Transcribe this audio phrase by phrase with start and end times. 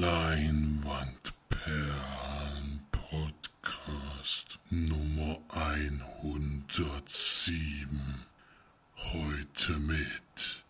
[0.00, 8.24] Leinwandperlen Podcast Nummer 107.
[8.96, 10.64] Heute mit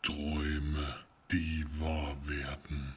[0.00, 2.94] Träume, die wahr werden.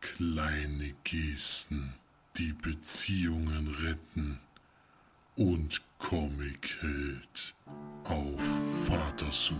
[0.00, 1.94] Kleine Gesten,
[2.36, 4.38] die Beziehungen retten.
[5.34, 7.56] Und Comic-Held
[8.04, 9.58] auf Vatersuche.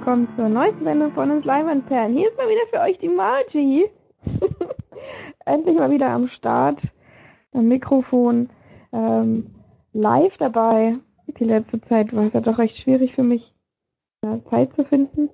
[0.00, 2.16] Willkommen zur neuesten Sendung von uns Leinwandperlen.
[2.16, 3.84] Hier ist mal wieder für euch die Margie.
[5.44, 6.80] Endlich mal wieder am Start,
[7.52, 8.48] am Mikrofon,
[8.94, 9.50] ähm,
[9.92, 10.96] live dabei.
[11.26, 13.52] Die letzte Zeit war es ja doch recht schwierig für mich,
[14.48, 15.28] Zeit zu finden.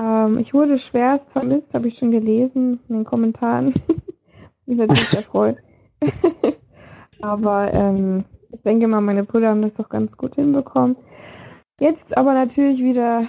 [0.00, 3.72] Ähm, ich wurde schwerst vermisst, habe ich schon gelesen in den Kommentaren.
[4.66, 5.58] Mich natürlich sehr freut.
[7.22, 10.96] Aber ähm, ich denke mal, meine Brüder haben das doch ganz gut hinbekommen.
[11.78, 13.28] Jetzt aber natürlich wieder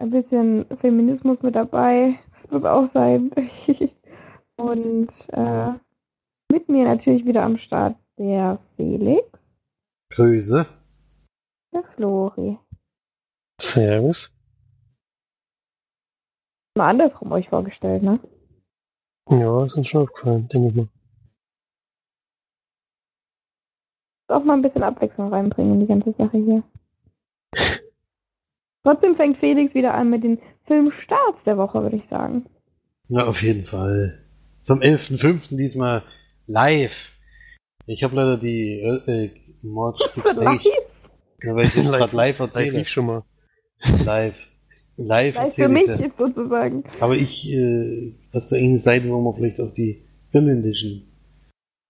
[0.00, 2.18] ein bisschen Feminismus mit dabei.
[2.34, 3.30] Das muss auch sein.
[4.56, 5.72] Und äh,
[6.50, 9.26] mit mir natürlich wieder am Start der Felix,
[10.10, 10.66] Grüße.
[11.72, 12.58] der Flori.
[13.60, 14.32] Servus.
[16.76, 18.20] Mal andersrum euch vorgestellt, ne?
[19.28, 20.88] Ja, ist uns schon aufgefallen, denke ich mal.
[24.28, 26.62] Auch mal ein bisschen Abwechslung reinbringen in die ganze Sache hier.
[28.82, 32.46] Trotzdem fängt Felix wieder an mit den Filmstarts der Woche, würde ich sagen.
[33.08, 34.18] Ja, auf jeden Fall.
[34.64, 35.56] Zum 11.05.
[35.56, 36.02] diesmal
[36.46, 37.12] live.
[37.86, 39.30] Ich habe leider die äh,
[39.62, 39.98] March
[40.36, 40.64] Live?
[41.42, 42.78] Ja, weil ich jetzt gerade live Live erzähle.
[42.78, 43.24] lief schon mal.
[44.04, 44.36] Live.
[44.96, 45.96] Live Gleich für erzähle mich ich ja.
[45.96, 46.84] jetzt sozusagen.
[47.00, 51.08] Aber ich, äh, hast du irgendeine Seite, wo wir vielleicht auch die irländischen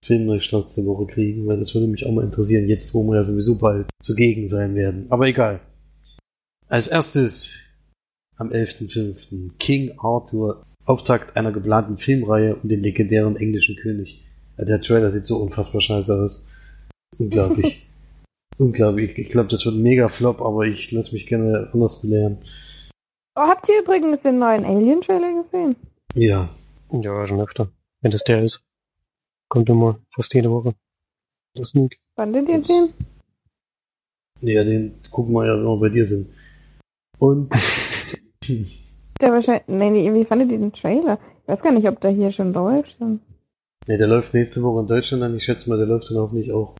[0.04, 1.47] Filmneustarts der Woche kriegen?
[1.47, 4.75] Weil das würde mich auch mal interessieren, jetzt wo wir ja sowieso bald zugegen sein
[4.75, 5.06] werden.
[5.10, 5.60] Aber egal.
[6.70, 7.64] Als erstes
[8.36, 9.56] am 11.05.
[9.58, 14.25] King Arthur, Auftakt einer geplanten Filmreihe um den legendären englischen König.
[14.56, 16.48] Ja, Der Trailer sieht so unfassbar scheiße aus.
[17.19, 17.88] Unglaublich.
[18.59, 19.19] Unglaublich.
[19.19, 22.38] Ich glaube, das wird ein mega Flop, aber ich lasse mich gerne anders belehren.
[23.34, 25.75] Oh, habt ihr übrigens den neuen Alien-Trailer gesehen?
[26.14, 26.50] Ja,
[26.92, 27.69] Ja, schon öfter.
[28.00, 28.62] Wenn das der ist.
[29.48, 30.75] Kommt immer fast jede Woche.
[31.54, 31.98] Das Sneak.
[32.14, 32.94] Fandet ihr den?
[34.41, 36.28] Ja, den gucken wir ja, wenn wir bei dir sind.
[37.20, 37.53] Und
[39.20, 39.69] Der wahrscheinlich.
[39.69, 41.19] Nee, nee, wie fandet ihr den Trailer?
[41.42, 42.98] Ich weiß gar nicht, ob der hier schon läuft.
[43.00, 43.19] ne,
[43.86, 45.36] der läuft nächste Woche in Deutschland an.
[45.36, 46.76] Ich schätze mal, der läuft dann hoffentlich auch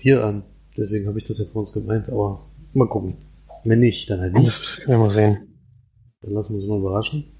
[0.00, 0.44] hier an.
[0.76, 3.16] Deswegen habe ich das ja vor uns gemeint, aber mal gucken.
[3.64, 4.48] Wenn nicht, dann halt nicht.
[4.48, 5.60] Das können wir mal sehen.
[6.22, 7.32] Dann lassen wir uns mal überraschen.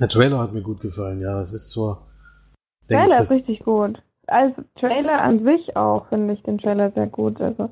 [0.00, 1.42] Der Trailer hat mir gut gefallen, ja.
[1.42, 2.06] Es ist zwar.
[2.88, 4.02] denk Trailer ich, ist richtig gut.
[4.26, 7.40] Als Trailer an sich auch finde ich den Trailer sehr gut.
[7.40, 7.68] Also,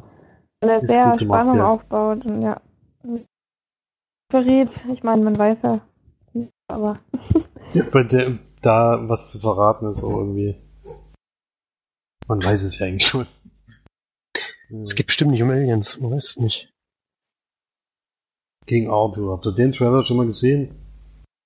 [0.60, 1.70] weil er sehr Spannung ja.
[1.70, 2.60] aufbaut und ja.
[4.30, 5.80] Verrät, ich meine, man weiß ja.
[6.68, 7.00] Aber
[7.74, 10.56] Ja, bei der, da was zu verraten ist auch irgendwie.
[12.26, 13.26] Man weiß es ja eigentlich schon.
[14.80, 16.72] Es geht bestimmt nicht um Aliens, man weiß es nicht.
[18.66, 19.32] Gegen Arthur.
[19.32, 20.74] Habt ihr den Trailer schon mal gesehen?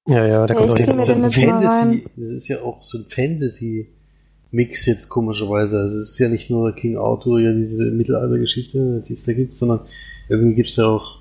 [0.08, 2.62] Ja, ja, der Ja, kommt auch ich Das ist ein jetzt Fantasy, das ist ja
[2.62, 5.80] auch so ein Fantasy-Mix jetzt komischerweise.
[5.80, 9.54] Also es ist ja nicht nur King Arthur, ja diese Mittelaltergeschichte, die es da gibt,
[9.54, 9.86] sondern
[10.28, 11.19] irgendwie gibt es ja auch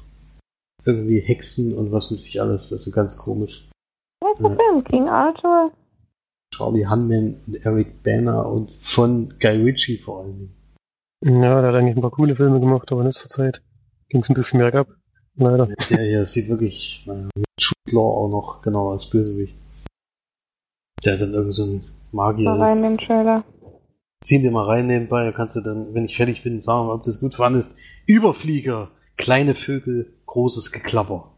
[0.85, 2.72] irgendwie Hexen und was weiß ich alles.
[2.72, 3.67] Also ganz komisch.
[4.22, 4.56] was ist Ja.
[4.56, 4.84] Film?
[4.84, 5.72] King Arthur?
[6.53, 11.41] Charlie Hunman und Eric Banner und von Guy Ritchie vor allen Dingen.
[11.44, 13.62] Ja, der hat eigentlich ein paar coole Filme gemacht, aber in letzter Zeit
[14.09, 14.88] ging es ein bisschen bergab.
[15.35, 15.68] Leider.
[15.89, 19.57] Der hier sieht wirklich, naja, mit Jude Law auch noch genau als Bösewicht.
[21.06, 21.81] Der hat dann irgend so ein
[22.12, 22.78] Magier Mal rein ist.
[22.78, 23.44] in den Trailer.
[24.23, 27.12] Zieh dir mal rein nebenbei, kannst du dann, wenn ich fertig bin, sagen, ob du
[27.12, 27.78] es gut fandest.
[28.06, 31.31] Überflieger, kleine Vögel, großes Geklapper.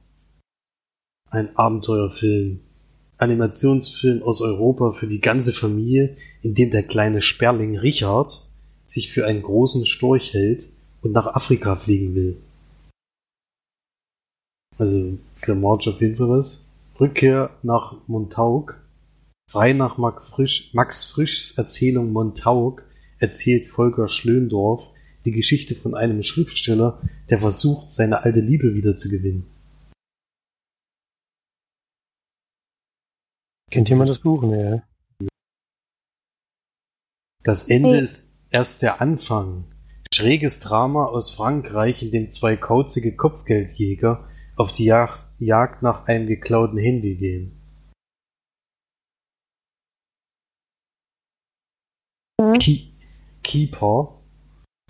[1.30, 2.60] Ein Abenteuerfilm.
[3.18, 8.46] Animationsfilm aus Europa für die ganze Familie, in dem der kleine Sperling Richard
[8.86, 10.68] sich für einen großen Storch hält
[11.02, 12.38] und nach Afrika fliegen will.
[14.78, 16.60] Also für Marge auf jeden Fall was.
[17.00, 18.82] Rückkehr nach Montauk.
[19.50, 22.84] Frei nach Max, Max Frischs Erzählung Montauk
[23.20, 24.91] erzählt Volker Schlöndorff
[25.26, 29.46] die Geschichte von einem Schriftsteller, der versucht, seine alte Liebe wiederzugewinnen.
[33.70, 34.44] Kennt jemand das Buch?
[34.44, 34.84] Nee, ja.
[37.44, 38.02] Das Ende Hey.
[38.02, 39.66] ist erst der Anfang.
[40.14, 46.28] Schräges Drama aus Frankreich, in dem zwei kauzige Kopfgeldjäger auf die Jagd, Jagd nach einem
[46.28, 47.58] geklauten Handy gehen.
[52.42, 52.54] Hm?
[52.60, 52.92] Key
[53.44, 54.21] Keeper.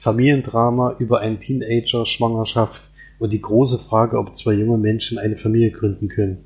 [0.01, 2.89] Familiendrama über eine Teenager-Schwangerschaft
[3.19, 6.43] und die große Frage, ob zwei junge Menschen eine Familie gründen können.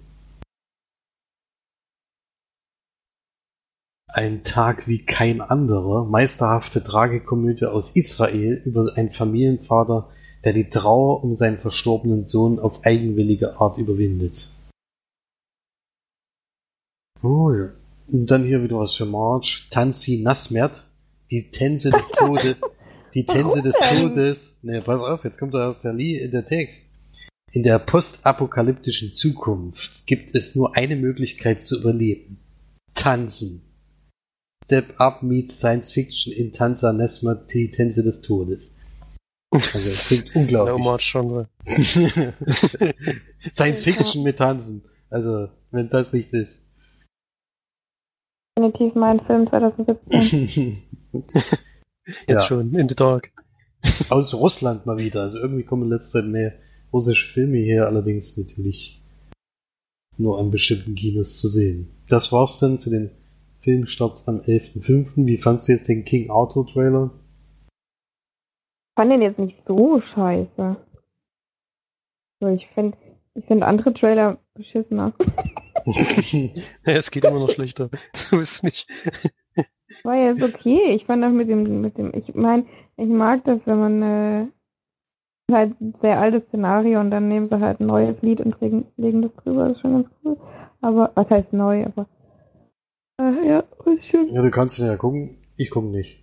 [4.08, 10.10] Ein Tag wie kein anderer, meisterhafte Tragikomödie aus Israel über einen Familienvater,
[10.44, 14.50] der die Trauer um seinen verstorbenen Sohn auf eigenwillige Art überwindet.
[17.24, 17.70] Oh ja.
[18.08, 19.68] Und dann hier wieder was für March.
[19.72, 20.84] Tanzi Nasmert,
[21.32, 22.58] die Tänze des Todes.
[23.16, 23.78] Die Tänze des?
[23.78, 24.60] Todes.
[24.62, 25.94] Ne, pass auf, jetzt kommt da der,
[26.28, 26.94] der Text.
[27.54, 32.38] In der postapokalyptischen Zukunft gibt es nur eine Möglichkeit zu überleben.
[32.94, 33.62] Tanzen.
[34.66, 38.76] Step Up meets Science Fiction in Tanza Nesma, die Tänze des Todes.
[39.52, 40.84] Also, das klingt No unglaublich.
[40.84, 41.48] March Genre.
[43.54, 44.84] Science Fiction mit Tanzen.
[45.10, 46.70] Also, wenn das nichts ist.
[48.58, 50.84] Definitiv mein Film 2017.
[52.06, 52.40] Jetzt Ja.
[52.42, 53.32] schon, in the dark.
[54.10, 55.22] Aus Russland mal wieder.
[55.22, 56.54] Also irgendwie kommen in letzter Zeit mehr
[56.94, 59.02] russische Filme hier, allerdings natürlich
[60.18, 61.90] nur an bestimmten Kinos zu sehen.
[62.08, 63.12] Das war's dann zu den
[63.62, 65.26] Filmstarts am 11.05.
[65.26, 67.12] Wie fandst du jetzt den King Arthur Trailer?
[68.96, 70.78] fand den jetzt nicht so scheiße.
[72.40, 72.98] So, ich finde
[73.34, 75.14] ich find andere Trailer beschissener.
[76.84, 77.90] Es geht immer noch schlechter.
[78.14, 78.88] So ist es nicht.
[80.04, 80.92] War jetzt okay.
[80.96, 82.66] Ich fand auch mit dem, mit dem, ich meine,
[82.98, 84.48] ich mag das, wenn man äh,
[85.52, 88.86] halt ein sehr altes Szenario und dann nehmen sie halt ein neues Lied und legen,
[88.98, 89.68] legen das drüber.
[89.68, 90.38] Das ist schon ganz cool.
[90.82, 92.08] Aber, was heißt neu, aber
[93.22, 94.34] äh, ja, ist schon.
[94.34, 95.38] ja, du kannst ihn ja gucken.
[95.58, 96.20] Ich gucke nicht.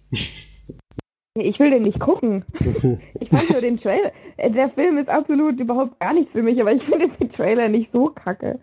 [1.34, 2.44] Ich will den nicht gucken.
[3.20, 4.12] Ich fand nur den Trailer.
[4.36, 7.68] Äh, Der Film ist absolut überhaupt gar nichts für mich, aber ich finde den Trailer
[7.68, 8.58] nicht so kacke.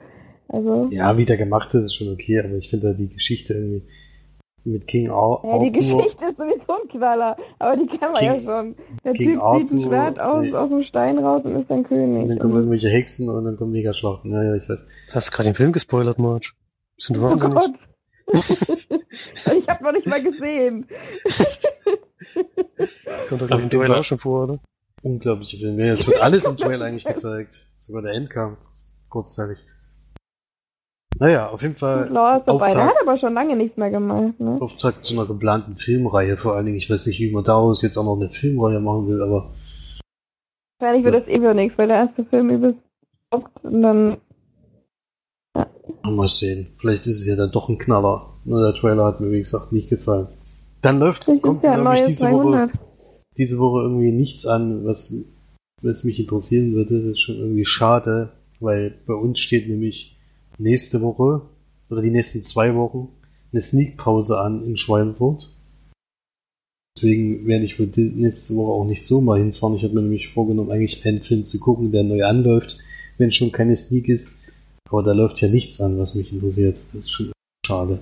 [0.48, 3.54] Also, Ja, wie der gemacht ist, ist schon okay, aber ich finde da die Geschichte
[3.54, 3.84] irgendwie
[4.70, 5.72] mit King Ar ja, die Arthur.
[5.72, 8.76] Geschichte ist sowieso ein Knaller, aber die kennen wir King- ja schon.
[9.04, 10.54] Der King Typ zieht ein Arthur, Schwert aus, nee.
[10.54, 12.24] aus dem Stein raus und ist dann König.
[12.24, 14.32] Und dann kommen irgendwelche Hexen und dann kommen Megaschlachten.
[14.32, 14.80] Ja, ja, ich weiß.
[15.04, 16.54] Jetzt hast du gerade den Film gespoilert, March.
[16.98, 17.56] Sind du oh wahnsinnig?
[17.56, 17.74] Gott.
[19.58, 20.88] ich habe noch nicht mal gesehen.
[22.76, 23.96] Das kommt doch gleich im Fall.
[23.96, 24.60] auch schon vor, oder?
[25.02, 25.86] Unglaubliche Filme.
[25.86, 27.66] Ja, es wird alles im Trailer eigentlich gezeigt.
[27.80, 28.60] Sogar der Endkampf.
[29.10, 29.58] Kurzzeitig.
[31.20, 34.58] Naja, auf jeden Fall Lars dabei, der hat aber schon lange nichts mehr gemacht, ne?
[34.62, 36.38] Auftakt zu einer geplanten Filmreihe.
[36.38, 39.08] Vor allen Dingen, ich weiß nicht, wie man daraus jetzt auch noch eine Filmreihe machen
[39.08, 39.52] will, aber
[40.80, 42.82] Wahrscheinlich wird das eh wieder nichts, weil der erste Film übelst
[43.64, 44.18] und dann
[46.04, 46.68] mal sehen.
[46.80, 48.34] Vielleicht ist es ja dann doch ein Knaller.
[48.46, 50.28] Nur der Trailer hat mir, wie gesagt, nicht gefallen.
[50.82, 52.72] Dann läuft, vielleicht kommt, ja glaube ich, diese Woche, 200.
[53.38, 55.14] diese Woche irgendwie nichts an, was,
[55.82, 57.02] was mich interessieren würde.
[57.02, 58.30] Das ist schon irgendwie schade,
[58.62, 60.18] weil bei uns steht nämlich
[60.60, 61.42] nächste Woche
[61.90, 63.10] oder die nächsten zwei Wochen
[63.52, 65.50] eine Sneakpause an in Schweinfurt.
[66.96, 69.76] Deswegen werde ich wohl die nächste Woche auch nicht so mal hinfahren.
[69.76, 72.78] Ich habe mir nämlich vorgenommen, eigentlich einen Film zu gucken, der neu anläuft,
[73.18, 74.38] wenn schon keine Sneak ist.
[74.90, 76.78] Aber da läuft ja nichts an, was mich interessiert.
[76.92, 77.32] Das ist schon
[77.66, 78.00] schade.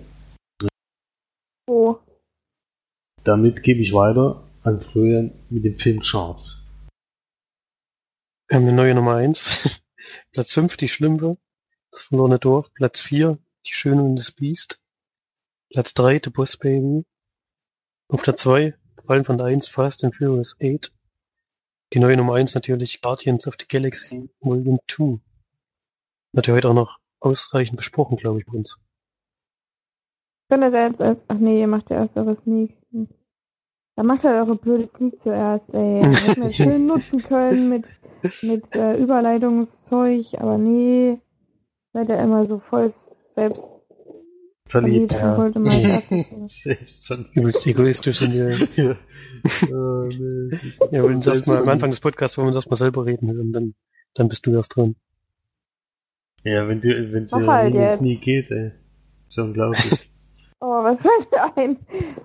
[1.68, 1.98] Oh.
[3.24, 6.66] Damit gebe ich weiter an Florian mit dem Film Charts.
[8.48, 9.82] Wir haben eine neue Nummer 1.
[10.32, 11.38] Platz 5, die Schlümpfe.
[11.92, 12.74] Das verlorene Dorf.
[12.74, 14.82] Platz 4, die Schöne und das Biest.
[15.70, 17.06] Platz 3, The Boss Baby.
[18.10, 18.76] Auf Platz 2,
[19.06, 20.94] Fallen von der 1, Fast and Furious 8.
[21.94, 25.20] Die neue Nummer 1 natürlich Guardians of the Galaxy Volume 2.
[26.34, 28.80] Wird ja heute auch noch ausreichend besprochen, glaube ich, bei uns.
[30.50, 32.78] Wenn er jetzt als, ach nee, ihr macht ja erst eure Sneak.
[32.92, 36.02] Dann macht er eure blöde Sneak zuerst, ey.
[36.04, 37.86] Hätten wir schön nutzen können mit,
[38.42, 41.20] mit äh, Überleitungszeug, aber nee.
[41.98, 42.94] Seid ihr immer so voll
[43.32, 43.72] selbst
[44.68, 45.16] Verliebt.
[45.16, 45.60] und wollte
[46.48, 47.36] Selbst verliebt.
[47.36, 48.52] Übelst egoistisch sind wir.
[48.76, 48.96] Ja.
[49.74, 50.56] Oh, nee.
[50.56, 51.70] Ja, wir wollen so erstmal am.
[51.70, 53.74] Anfang des Podcasts wollen wir uns erstmal selber reden hören, dann,
[54.14, 54.96] dann bist du erst dran.
[56.44, 57.98] Ja, wenn dir, wenn dir halt in den jetzt.
[57.98, 58.74] Sneak geht, ey.
[59.30, 60.12] Ja unglaublich.
[60.60, 61.78] Oh, was fällt mir ein?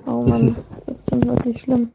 [0.07, 1.93] Oh Mann, das ist dann wirklich schlimm.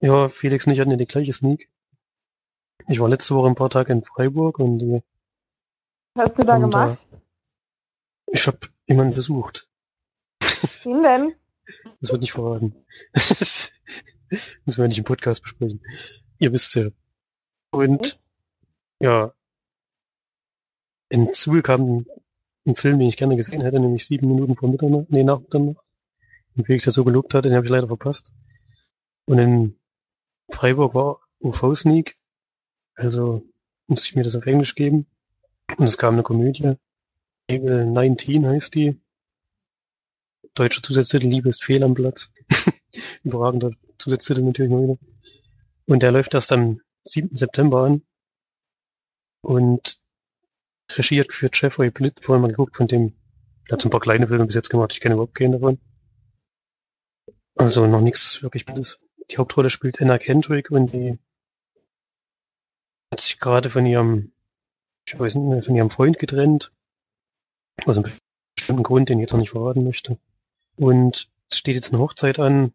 [0.00, 1.70] Ja, Felix und ich hatten ja die gleiche Sneak.
[2.88, 5.02] Ich war letzte Woche ein paar Tage in Freiburg und äh,
[6.16, 6.98] hast du da Und, gemacht?
[8.26, 9.68] ich habe jemanden besucht.
[10.82, 11.34] Wen denn?
[12.00, 12.74] Das wird nicht verraten.
[13.14, 15.82] Müssen wir nicht im Podcast besprechen.
[16.38, 16.88] Ihr wisst ja.
[17.70, 18.20] Und
[19.00, 19.32] ja,
[21.08, 22.06] in Zul kam
[22.66, 25.84] ein Film, den ich gerne gesehen hätte, nämlich sieben Minuten vor Mitternacht, nee, nach Mitternacht.
[26.54, 28.32] Und Felix ja so gelobt hatte, den habe ich leider verpasst.
[29.26, 29.76] Und in
[30.50, 32.16] Freiburg war UV-Sneak,
[32.94, 33.42] also
[33.86, 35.06] musste ich mir das auf Englisch geben.
[35.76, 36.76] Und es kam eine Komödie.
[37.50, 39.00] Regel 19 heißt die.
[40.54, 42.32] Deutscher Zusatztitel Liebe ist fehl am Platz.
[43.22, 44.98] Überragender Zusatztitel natürlich mal wieder.
[45.86, 47.36] Und der läuft erst am 7.
[47.36, 48.02] September an.
[49.40, 50.00] Und
[50.90, 53.14] regiert geführt Jeffrey Blitt, vorhin mal geguckt, von dem,
[53.68, 55.78] der hat so ein paar kleine Filme bis jetzt gemacht, ich kenne überhaupt keinen davon.
[57.54, 59.00] Also noch nichts wirklich Bildes.
[59.30, 61.18] Die Hauptrolle spielt Anna Kendrick und die
[63.10, 64.32] hat sich gerade von ihrem,
[65.06, 66.72] ich weiß nicht, von ihrem Freund getrennt.
[67.84, 68.10] Aus einem
[68.54, 70.18] bestimmten Grund, den ich jetzt noch nicht verraten möchte.
[70.76, 72.72] Und es steht jetzt eine Hochzeit an,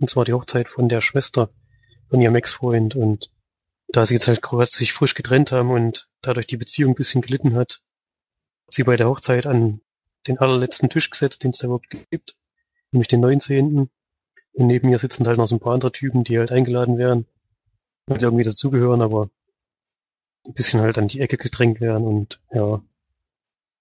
[0.00, 1.50] und zwar die Hochzeit von der Schwester
[2.08, 3.30] von ihrem Ex-Freund und
[3.88, 7.22] da sie jetzt halt gerade sich frisch getrennt haben und dadurch die Beziehung ein bisschen
[7.22, 7.80] gelitten hat,
[8.66, 9.80] hat sie bei der Hochzeit an
[10.26, 12.36] den allerletzten Tisch gesetzt, den es da überhaupt gibt,
[12.90, 13.90] nämlich den 19.
[14.52, 17.26] Und neben ihr sitzen halt noch so ein paar andere Typen, die halt eingeladen werden,
[18.06, 19.30] weil sie irgendwie dazugehören, aber
[20.48, 22.82] ein bisschen halt an die Ecke gedrängt werden und ja,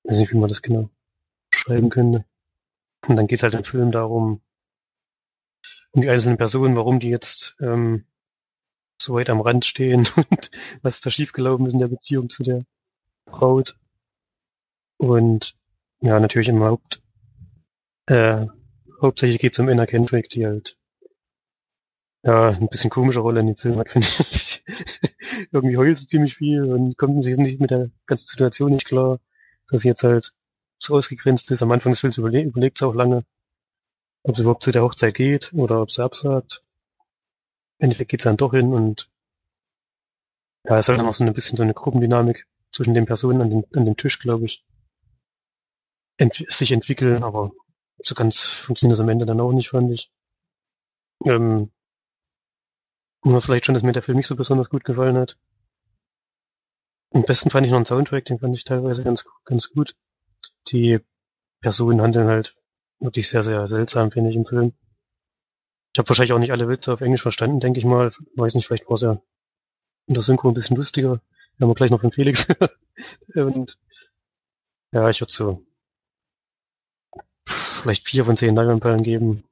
[0.03, 0.89] weiß nicht, wie man das genau
[1.49, 2.25] schreiben könnte.
[3.07, 4.41] Und dann geht's halt im Film darum,
[5.91, 8.05] um die einzelnen Personen, warum die jetzt ähm,
[9.01, 12.65] so weit am Rand stehen und was da schiefgelaufen ist in der Beziehung zu der
[13.25, 13.77] Braut.
[14.97, 15.55] Und
[16.01, 17.01] ja, natürlich im Haupt,
[18.07, 18.45] äh,
[19.01, 20.77] hauptsächlich geht es um Anna Kendrick, die halt
[22.23, 24.63] ja, ein bisschen komische Rolle in dem Film hat, finde ich.
[25.51, 29.19] Irgendwie heult sie ziemlich viel und kommt nicht mit der ganzen Situation nicht klar,
[29.69, 30.33] dass sie jetzt halt
[30.79, 31.61] so ausgegrenzt ist.
[31.61, 33.25] Am Anfang des Films überle überlegt sie auch lange,
[34.23, 36.63] ob sie überhaupt zu der Hochzeit geht oder ob sie absagt.
[37.79, 39.09] Im Endeffekt geht sie dann doch hin und
[40.65, 43.49] ja, es ist halt noch so ein bisschen so eine Gruppendynamik zwischen den Personen an,
[43.49, 44.65] den, an dem Tisch, glaube ich,
[46.17, 47.51] ent sich entwickeln, aber
[48.03, 50.11] so ganz funktioniert das am Ende dann auch nicht, fand ich.
[51.25, 51.71] Ähm,
[53.23, 55.37] oder vielleicht schon, dass mir der Film nicht so besonders gut gefallen hat.
[57.13, 59.95] Am besten fand ich noch einen Soundtrack, den fand ich teilweise ganz, ganz gut.
[60.69, 60.99] Die
[61.61, 62.55] Personen handeln halt
[62.99, 64.73] wirklich sehr, sehr seltsam, finde ich, im Film.
[65.93, 68.11] Ich habe wahrscheinlich auch nicht alle Witze auf Englisch verstanden, denke ich mal.
[68.35, 69.21] Weiß nicht, vielleicht war es ja
[70.05, 71.21] in der Synchro ein bisschen lustiger.
[71.57, 72.45] Wir haben gleich noch von Felix.
[73.35, 73.77] Und
[74.91, 75.65] ja, ich würde so
[77.45, 79.43] vielleicht vier von zehn Leinwandperlen geben.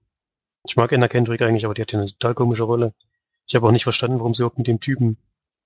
[0.65, 2.93] Ich mag Anna Kendrick eigentlich, aber die hat ja eine total komische Rolle.
[3.47, 5.17] Ich habe auch nicht verstanden, warum sie überhaupt mit dem Typen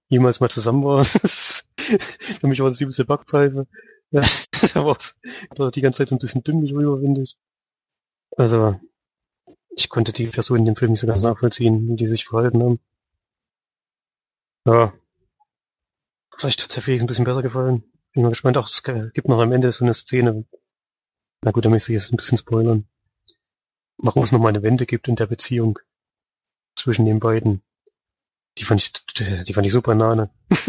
[0.08, 1.06] jemals mal zusammen war.
[1.06, 3.68] Für mich war das die übelste Backpfeife.
[4.12, 4.22] Ja,
[4.74, 7.38] aber auch die ganze Zeit so ein bisschen dümmlich rüber, finde ich.
[8.36, 8.80] Also,
[9.70, 12.62] ich konnte die Person in dem Film nicht so ganz nachvollziehen, wie die sich verhalten
[12.62, 12.80] haben.
[14.66, 14.94] Ja.
[16.36, 17.84] Vielleicht hat der Felix ein bisschen besser gefallen.
[18.14, 18.58] Bin mal gespannt.
[18.58, 20.46] Auch es gibt noch am Ende so eine Szene.
[21.44, 22.88] Na gut, da müsste ich jetzt ein bisschen spoilern.
[23.98, 25.80] Warum es nochmal eine Wende gibt in der Beziehung
[26.76, 27.62] zwischen den beiden.
[28.60, 28.92] Die fand ich,
[29.46, 30.30] die fand ich so Banane.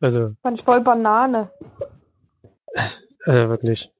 [0.00, 0.34] also.
[0.42, 1.52] Fand ich voll Banane.
[3.24, 3.92] Äh, wirklich.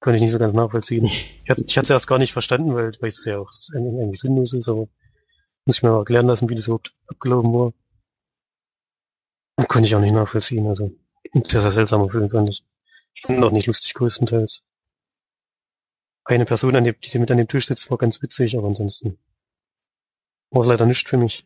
[0.00, 1.04] Konnte ich nicht so ganz nachvollziehen.
[1.04, 4.20] Ich hatte, ich hatte es erst gar nicht verstanden, weil, weil es ja auch eigentlich
[4.20, 4.88] sinnlos ist, aber
[5.66, 7.72] muss ich mir auch erklären lassen, wie das überhaupt abgelaufen war.
[9.66, 10.92] Konnte ich auch nicht nachvollziehen, also.
[11.44, 12.64] Sehr, sehr seltsamer Film, fand ich.
[13.12, 14.62] Ich fand ihn auch nicht lustig, größtenteils.
[16.24, 19.18] Eine Person, an dem, die mit an dem Tisch sitzt, war ganz witzig, aber ansonsten
[20.50, 21.44] war es leider nicht für mich.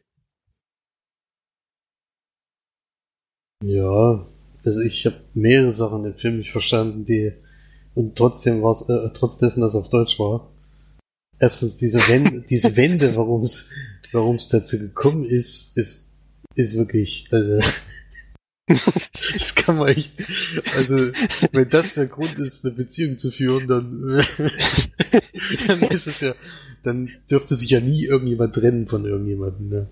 [3.65, 4.27] Ja,
[4.65, 7.33] also ich habe mehrere Sachen im Film nicht verstanden, die
[7.95, 10.51] und trotzdem war es, äh, trotz dessen, dass es auf Deutsch war.
[11.39, 13.69] Erstens diese Wende, diese Wende, warum es,
[14.13, 16.11] warum es dazu gekommen ist, ist,
[16.55, 17.61] ist wirklich, also,
[19.33, 20.13] das kann man echt,
[20.75, 20.97] also,
[21.53, 23.91] wenn das der Grund ist, eine Beziehung zu führen, dann,
[25.67, 26.35] dann ist es ja,
[26.83, 29.89] dann dürfte sich ja nie irgendjemand trennen von irgendjemandem, ne?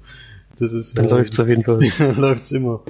[0.58, 1.78] Das ist, dann läuft's auf jeden Fall.
[1.98, 2.82] dann läuft's immer.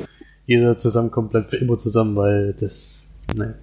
[0.46, 3.54] Jeder zusammenkommt, bleibt für immer zusammen, weil das, ne.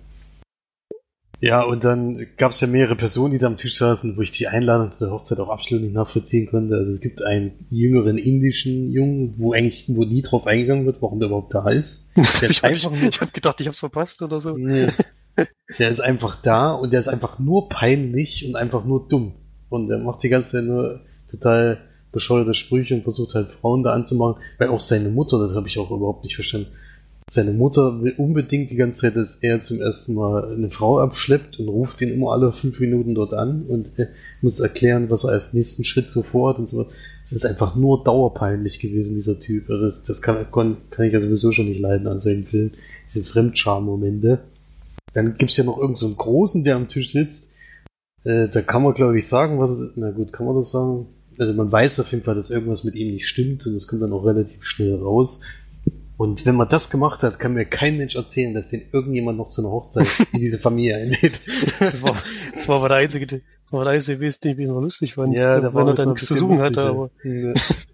[1.40, 4.32] Ja, und dann gab es ja mehrere Personen, die da am Tisch saßen, wo ich
[4.32, 6.76] die Einladung zu der Hochzeit auch absolut nicht nachvollziehen konnte.
[6.76, 11.20] Also es gibt einen jüngeren indischen Jungen, wo eigentlich wo nie drauf eingegangen wird, warum
[11.20, 12.10] der überhaupt da ist.
[12.42, 14.58] Der ich habe hab gedacht, ich hab's verpasst oder so.
[14.58, 14.88] Nee.
[15.78, 19.36] Der ist einfach da und der ist einfach nur peinlich und einfach nur dumm.
[19.70, 21.80] Und der macht die ganze Zeit nur total
[22.12, 25.78] bescheuerte Sprüche und versucht halt Frauen da anzumachen, weil auch seine Mutter, das habe ich
[25.78, 26.72] auch überhaupt nicht verstanden,
[27.30, 31.60] seine Mutter will unbedingt die ganze Zeit, dass er zum ersten Mal eine Frau abschleppt
[31.60, 34.08] und ruft ihn immer alle fünf Minuten dort an und er
[34.42, 36.88] muss erklären, was er als nächsten Schritt so vorhat und so.
[37.26, 39.70] Es ist einfach nur dauerpeinlich gewesen, dieser Typ.
[39.70, 42.72] Also das kann, kann, ich ja sowieso schon nicht leiden an solchen Filmen.
[43.14, 44.40] Diese Fremdscham-Momente.
[45.14, 47.52] Dann gibt's ja noch irgendeinen so Großen, der am Tisch sitzt.
[48.24, 49.94] Äh, da kann man, glaube ich, sagen, was es.
[49.96, 51.08] Na gut, kann man das sagen?
[51.40, 54.02] also man weiß auf jeden Fall, dass irgendwas mit ihm nicht stimmt und das kommt
[54.02, 55.44] dann auch relativ schnell raus.
[56.18, 59.50] Und wenn man das gemacht hat, kann mir kein Mensch erzählen, dass den irgendjemand noch
[59.50, 61.40] zu einer Hochzeit in diese Familie einlädt.
[61.80, 62.24] Das war,
[62.56, 65.36] das war aber der einzige, das war der einzige, den ich so lustig fand.
[65.36, 67.12] Ja, da war er das dann noch nichts zu suchen hatte, aber.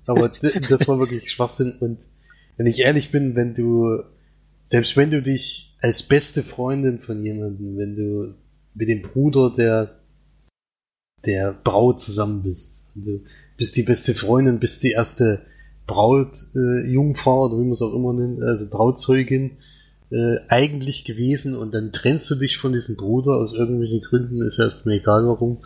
[0.06, 0.32] aber
[0.70, 1.74] das war wirklich Schwachsinn.
[1.82, 2.00] Und
[2.56, 4.04] wenn ich ehrlich bin, wenn du,
[4.68, 8.36] selbst wenn du dich als beste Freundin von jemandem, wenn du
[8.74, 10.00] mit dem Bruder der,
[11.26, 13.22] der Braut zusammen bist, du
[13.58, 15.42] bist die beste Freundin, bist die erste
[15.88, 19.52] Braut, äh, Jungfrau oder wie man es auch immer nennt, also Trauzeugin,
[20.12, 24.60] äh, eigentlich gewesen und dann trennst du dich von diesem Bruder aus irgendwelchen Gründen, ist
[24.60, 25.58] erst mir egal warum.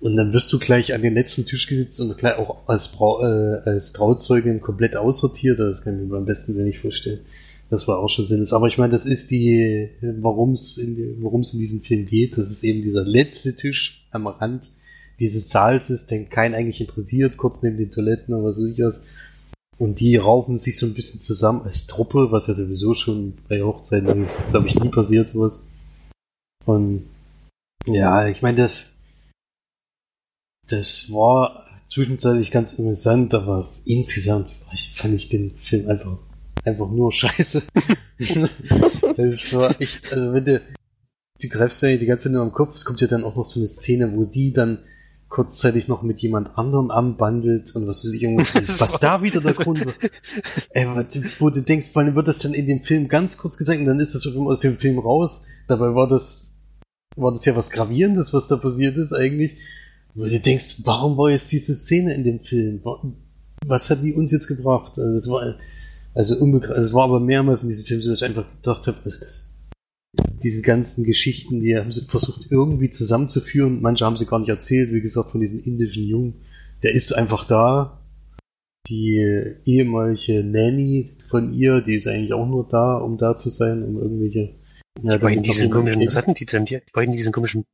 [0.00, 3.22] Und dann wirst du gleich an den letzten Tisch gesetzt und gleich auch als, Brau
[3.22, 5.60] äh, als Trauzeugin komplett aussortiert.
[5.60, 7.20] Das kann ich mir am besten wenn ich vorstellen.
[7.72, 8.46] Das war auch schon Sinn.
[8.50, 12.36] Aber ich meine, das ist die, warum es in, in diesem Film geht.
[12.36, 14.70] Das ist eben dieser letzte Tisch am Rand
[15.18, 18.78] dieses Saals ist, den keinen eigentlich interessiert, kurz neben den Toiletten oder was weiß ich
[18.78, 19.00] was.
[19.78, 23.62] Und die raufen sich so ein bisschen zusammen als Truppe, was ja sowieso schon bei
[23.62, 25.58] Hochzeiten, glaube ich, nie passiert sowas.
[26.66, 27.06] Und
[27.86, 28.92] ja, ich meine, das,
[30.68, 34.50] das war zwischenzeitlich ganz amüsant, aber insgesamt
[34.94, 36.18] fand ich den Film einfach,
[36.64, 37.62] einfach nur scheiße.
[39.16, 40.60] das war echt, also wenn du,
[41.40, 43.44] du greifst ja die ganze Zeit nur am Kopf, es kommt ja dann auch noch
[43.44, 44.78] so eine Szene, wo die dann
[45.32, 49.54] kurzzeitig noch mit jemand anderem anbandelt und was weiß ich, irgendwas, was da wieder der
[49.54, 49.94] Grund war.
[50.70, 50.86] Ey,
[51.38, 53.86] wo du denkst, vor allem wird das dann in dem Film ganz kurz gezeigt und
[53.86, 55.46] dann ist das aus dem Film raus.
[55.68, 56.54] Dabei war das,
[57.16, 59.56] war das ja was Gravierendes, was da passiert ist eigentlich.
[60.14, 62.82] Wo du denkst, warum war jetzt diese Szene in dem Film?
[63.66, 64.98] Was hat die uns jetzt gebracht?
[64.98, 65.56] Also, das war,
[66.14, 68.86] also unbegreiflich, also es war aber mehrmals in diesem Film so, dass ich einfach gedacht
[68.86, 69.52] habe, also das,
[70.42, 73.80] diese ganzen Geschichten, die haben sie versucht irgendwie zusammenzuführen.
[73.80, 76.42] Manche haben sie gar nicht erzählt, wie gesagt, von diesem indischen Jungen.
[76.82, 77.98] Der ist einfach da.
[78.88, 83.82] Die ehemalige Nanny von ihr, die ist eigentlich auch nur da, um da zu sein,
[83.84, 84.56] um irgendwelche.
[85.02, 86.64] Ja, die beiden diesen komischen, was hatten die denn?
[86.64, 87.64] Die, die beiden diesen komischen,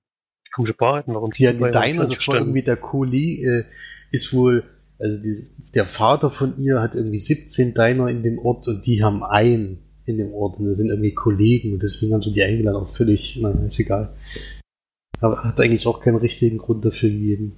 [0.55, 3.65] komische Bar hatten, warum die hatten Diner, das war irgendwie der Koli, äh,
[4.13, 4.65] ist wohl,
[4.99, 5.37] also die,
[5.75, 9.79] der Vater von ihr hat irgendwie 17 Diner in dem Ort und die haben einen
[10.07, 12.89] in dem Ort und das sind irgendwie Kollegen und deswegen haben sie die eingeladen, auch
[12.89, 14.15] völlig, na, ist egal.
[15.21, 17.57] Aber hat eigentlich auch keinen richtigen Grund dafür gegeben.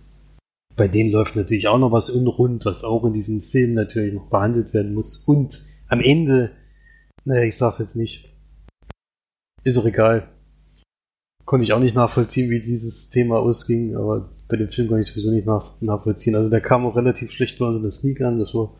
[0.76, 4.28] Bei denen läuft natürlich auch noch was unrund, was auch in diesem Film natürlich noch
[4.28, 5.18] behandelt werden muss.
[5.18, 6.52] Und am Ende,
[7.24, 8.28] naja, ich sag's jetzt nicht.
[9.62, 10.28] Ist auch egal.
[11.44, 15.08] Konnte ich auch nicht nachvollziehen, wie dieses Thema ausging, aber bei dem Film konnte ich
[15.08, 16.34] sowieso nicht nach, nachvollziehen.
[16.34, 18.70] Also der kam auch relativ schlecht bei uns in der Sneak an, das war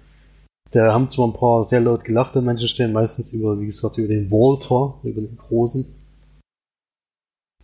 [0.71, 3.99] da haben zwar ein paar sehr laut gelacht an manchen Stellen, meistens über, wie gesagt,
[3.99, 5.85] über den Walter, über den Großen.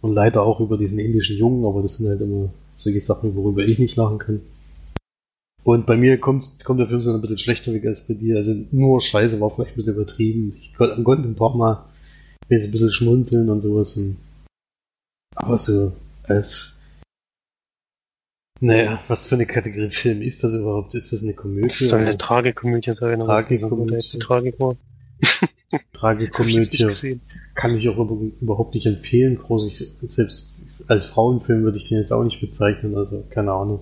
[0.01, 3.63] Und leider auch über diesen indischen Jungen, aber das sind halt immer solche Sachen, worüber
[3.63, 4.41] ich nicht lachen kann.
[5.63, 8.37] Und bei mir kommt, kommt der Film so ein bisschen schlechter weg als bei dir.
[8.37, 10.53] Also nur Scheiße war vielleicht ein bisschen übertrieben.
[10.57, 11.85] Ich konnte, konnte ein paar Mal
[12.49, 13.97] ein bisschen schmunzeln und sowas.
[13.97, 14.17] Und
[15.35, 15.93] aber so
[16.25, 16.76] als
[18.61, 20.95] naja, was für eine Kategorie Film ist das überhaupt?
[20.95, 21.69] Ist das eine Komödie?
[21.69, 23.21] Das soll eine Tragikomödie sein.
[23.21, 24.19] Tragikomödie.
[24.19, 24.77] Tragik war.
[25.93, 27.21] Tragikomödie
[27.55, 27.99] kann ich auch
[28.41, 29.37] überhaupt nicht empfehlen.
[29.37, 33.81] Groß, ich, selbst als Frauenfilm würde ich den jetzt auch nicht bezeichnen, also keine Ahnung.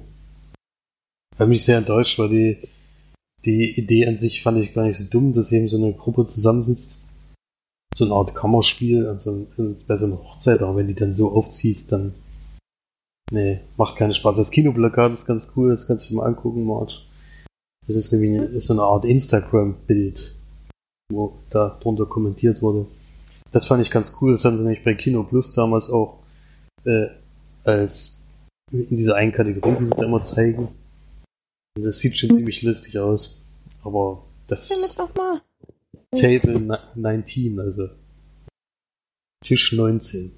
[1.36, 2.58] War mich sehr enttäuscht, weil die,
[3.44, 6.24] die Idee an sich fand ich gar nicht so dumm, dass eben so eine Gruppe
[6.24, 7.04] zusammensitzt.
[7.96, 9.46] So eine Art Kammerspiel, also
[9.86, 12.14] bei so einer Hochzeit, aber wenn die dann so aufziehst, dann
[13.30, 14.36] Nee, macht keinen Spaß.
[14.36, 16.94] Das Kinoplakat ist ganz cool, das kannst du dir mal angucken, Marge.
[17.86, 20.36] Das ist nämlich so eine Art Instagram-Bild,
[21.12, 22.86] wo da drunter kommentiert wurde.
[23.50, 24.32] Das fand ich ganz cool.
[24.32, 26.18] Das haben sie nämlich bei Kino Plus damals auch
[26.84, 27.06] äh,
[27.64, 28.20] als
[28.72, 30.68] in dieser einen Kategorie, die sie da immer zeigen.
[31.76, 33.40] Und das sieht schon ziemlich lustig aus.
[33.82, 34.96] Aber das
[36.16, 37.88] Table 19, also
[39.44, 40.32] Tisch 19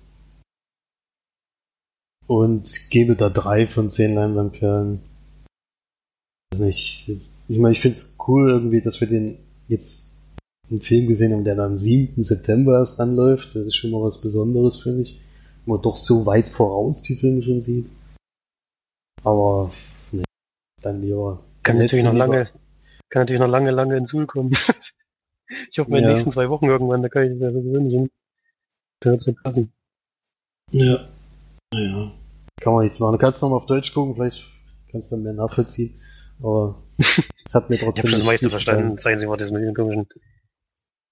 [2.27, 5.01] und gebe da drei von zehn Leinwandperlen.
[6.53, 7.11] Also ich,
[7.49, 10.17] ich meine, ich finde es cool irgendwie, dass wir den jetzt
[10.71, 12.23] einen Film gesehen haben, der dann am 7.
[12.23, 13.55] September erst anläuft.
[13.55, 15.21] Das ist schon mal was Besonderes, finde ich.
[15.65, 17.91] Wo man doch so weit voraus die Filme schon sieht.
[19.23, 19.73] Aber,
[20.13, 20.25] ne,
[20.83, 21.43] dann lieber.
[21.63, 22.27] Kann natürlich noch lieber.
[22.27, 22.45] lange,
[23.09, 24.51] kann natürlich noch lange, lange ins Suhl kommen.
[25.71, 26.11] ich hoffe, in den ja.
[26.11, 28.11] nächsten zwei Wochen irgendwann, da kann ich wieder gewöhnen.
[29.01, 29.73] Da wird es nicht passen.
[30.71, 31.09] Ja.
[31.73, 32.13] Naja,
[32.61, 33.13] kann man nichts machen.
[33.13, 34.45] Du kannst nochmal auf Deutsch gucken, vielleicht
[34.91, 36.01] kannst du dann mehr nachvollziehen.
[36.41, 36.83] Aber
[37.53, 38.09] hat mir trotzdem.
[38.09, 38.99] Ich hab das meiste verstanden.
[38.99, 40.07] Zeigen Sie mal das mit den komischen.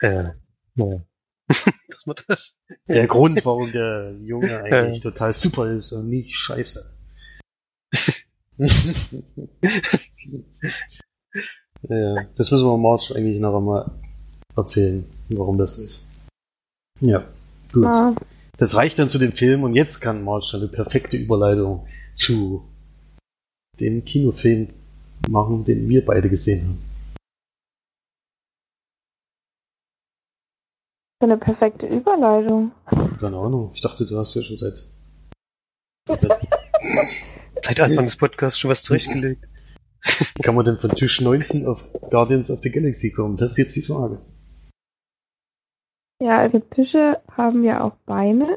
[0.00, 0.30] Äh,
[0.74, 1.02] naja.
[1.88, 2.56] Dass man das.
[2.88, 6.92] Der Grund, warum der Junge eigentlich total super ist und nicht scheiße.
[11.82, 13.90] ja, das müssen wir March eigentlich noch einmal
[14.56, 16.06] erzählen, warum das so ist.
[17.00, 17.26] Ja,
[17.72, 17.84] gut.
[17.84, 18.14] Ja.
[18.56, 22.64] Das reicht dann zu dem Film und jetzt kann dann eine perfekte Überleitung zu
[23.80, 24.68] dem Kinofilm
[25.28, 26.78] machen, den wir beide gesehen haben.
[31.20, 32.72] Eine perfekte Überleitung.
[33.18, 33.70] Keine Ahnung.
[33.74, 34.84] Ich dachte, du hast ja schon seit.
[37.62, 39.48] Seit Anfang des Podcasts schon was zurechtgelegt.
[40.36, 43.38] Wie kann man denn von Tisch 19 auf Guardians of the Galaxy kommen?
[43.38, 44.20] Das ist jetzt die Frage.
[46.24, 48.56] Ja, also Tische haben ja auch Beine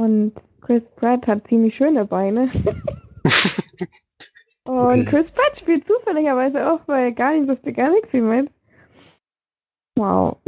[0.00, 2.50] und Chris Pratt hat ziemlich schöne Beine.
[4.64, 5.04] und Okay.
[5.04, 8.50] Chris Pratt spielt zufälligerweise auch bei Guardians of the Galaxy mit.
[9.96, 10.38] Wow.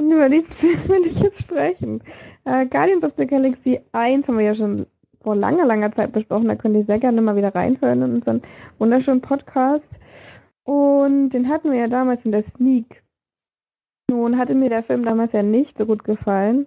[0.00, 2.02] und über diesen Film will ich jetzt sprechen.
[2.44, 4.86] Äh, Guardians of the Galaxy 1 haben wir ja schon
[5.20, 6.48] vor langer, langer Zeit besprochen.
[6.48, 8.42] Da könnt ihr sehr gerne mal wieder reinhören in unseren
[8.78, 9.88] wunderschönen Podcast.
[10.64, 13.05] Und den hatten wir ja damals in der Sneak.
[14.10, 16.66] Nun hatte mir der Film damals ja nicht so gut gefallen.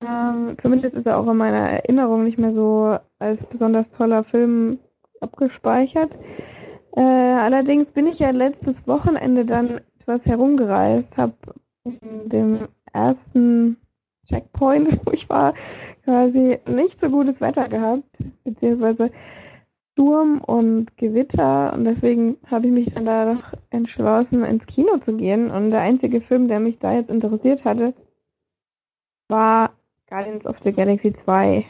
[0.00, 4.78] Ähm, zumindest ist er auch in meiner Erinnerung nicht mehr so als besonders toller Film
[5.20, 6.18] abgespeichert.
[6.96, 11.34] Äh, allerdings bin ich ja letztes Wochenende dann etwas herumgereist, habe
[11.84, 13.76] in dem ersten
[14.28, 15.54] Checkpoint, wo ich war,
[16.04, 18.04] quasi nicht so gutes Wetter gehabt,
[18.44, 19.10] beziehungsweise
[19.96, 25.16] Sturm und Gewitter und deswegen habe ich mich dann da doch entschlossen, ins Kino zu
[25.16, 27.94] gehen und der einzige Film, der mich da jetzt interessiert hatte,
[29.28, 29.72] war
[30.06, 31.64] Guardians of the Galaxy 2.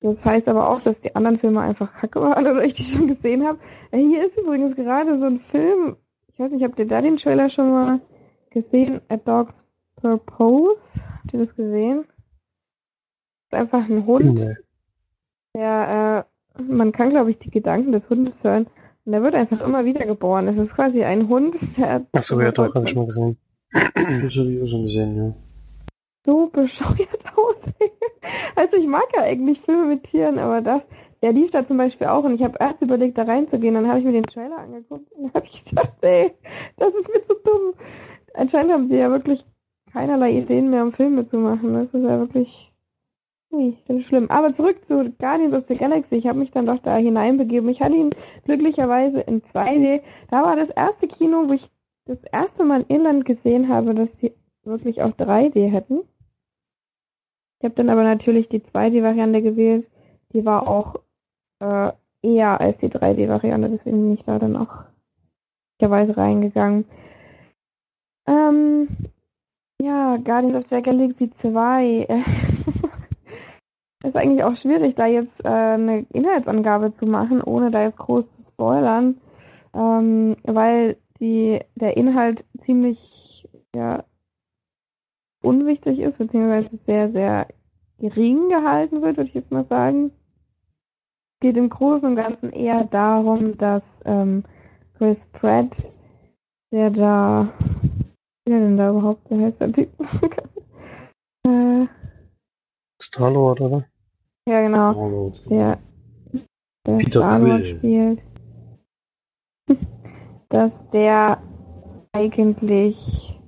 [0.00, 3.06] Das heißt aber auch, dass die anderen Filme einfach kacke waren oder ich die schon
[3.06, 3.58] gesehen habe.
[3.90, 5.96] Äh, Hier ist übrigens gerade so ein Film,
[6.28, 8.00] ich weiß nicht, habt ihr da den Trailer schon mal
[8.48, 9.02] gesehen?
[9.10, 9.62] A Dog's
[9.96, 11.00] Purpose?
[11.18, 12.06] Habt ihr das gesehen?
[13.50, 14.34] Das ist einfach ein Hund.
[14.36, 14.54] Nee.
[15.54, 16.26] Der,
[16.58, 18.66] äh, man kann, glaube ich, die Gedanken des Hundes hören.
[19.04, 20.48] Und der wird einfach immer wieder geboren.
[20.48, 23.36] Es ist quasi ein Hund, der Achso, ja, doch, hab ich mal gesehen.
[23.72, 25.34] Das habe ich auch schon gesehen, ja.
[26.24, 27.56] so bescheuert aus.
[28.54, 30.82] also ich mag ja eigentlich Filme mit Tieren, aber das,
[31.22, 33.98] der lief da zum Beispiel auch und ich habe erst überlegt, da reinzugehen, dann habe
[33.98, 36.34] ich mir den Trailer angeguckt und dann habe ich gedacht, nee,
[36.76, 37.74] das ist mir zu dumm.
[38.34, 39.44] Anscheinend haben sie ja wirklich
[39.92, 41.74] keinerlei Ideen mehr, um Filme zu machen.
[41.74, 42.73] Das ist ja wirklich
[43.54, 44.30] ui, das ist schlimm.
[44.30, 46.16] Aber zurück zu Guardians of the Galaxy.
[46.16, 47.68] Ich habe mich dann doch da hineinbegeben.
[47.68, 48.10] Ich hatte ihn
[48.44, 50.02] glücklicherweise in 2D.
[50.30, 51.70] Da war das erste Kino, wo ich
[52.06, 54.32] das erste Mal in Irland gesehen habe, dass sie
[54.64, 56.00] wirklich auch 3D hätten.
[57.58, 59.86] Ich habe dann aber natürlich die 2D-Variante gewählt.
[60.32, 60.96] Die war auch
[61.60, 64.84] äh, eher als die 3D-Variante, deswegen bin ich da dann auch
[65.80, 66.84] möglicherweise reingegangen.
[68.26, 68.88] Ähm,
[69.80, 72.06] ja, Guardians of the Galaxy 2.
[74.04, 78.30] ist eigentlich auch schwierig, da jetzt äh, eine Inhaltsangabe zu machen, ohne da jetzt groß
[78.30, 79.20] zu spoilern,
[79.74, 84.04] ähm, weil die, der Inhalt ziemlich ja,
[85.42, 87.48] unwichtig ist, beziehungsweise sehr, sehr
[87.98, 90.12] gering gehalten wird, würde ich jetzt mal sagen.
[91.34, 94.44] Es geht im Großen und Ganzen eher darum, dass ähm,
[94.96, 95.92] Chris Pratt,
[96.72, 97.52] der da,
[98.44, 99.90] wie der denn da überhaupt, der heißt der Typ?
[101.46, 101.86] äh,
[103.00, 103.84] Star-Lord, oder?
[104.48, 104.92] Ja, genau.
[104.92, 105.50] Star-Lord.
[105.50, 105.78] der,
[106.86, 107.76] der Peter Quill.
[107.76, 108.22] spielt,
[110.48, 111.42] dass der
[112.12, 113.40] eigentlich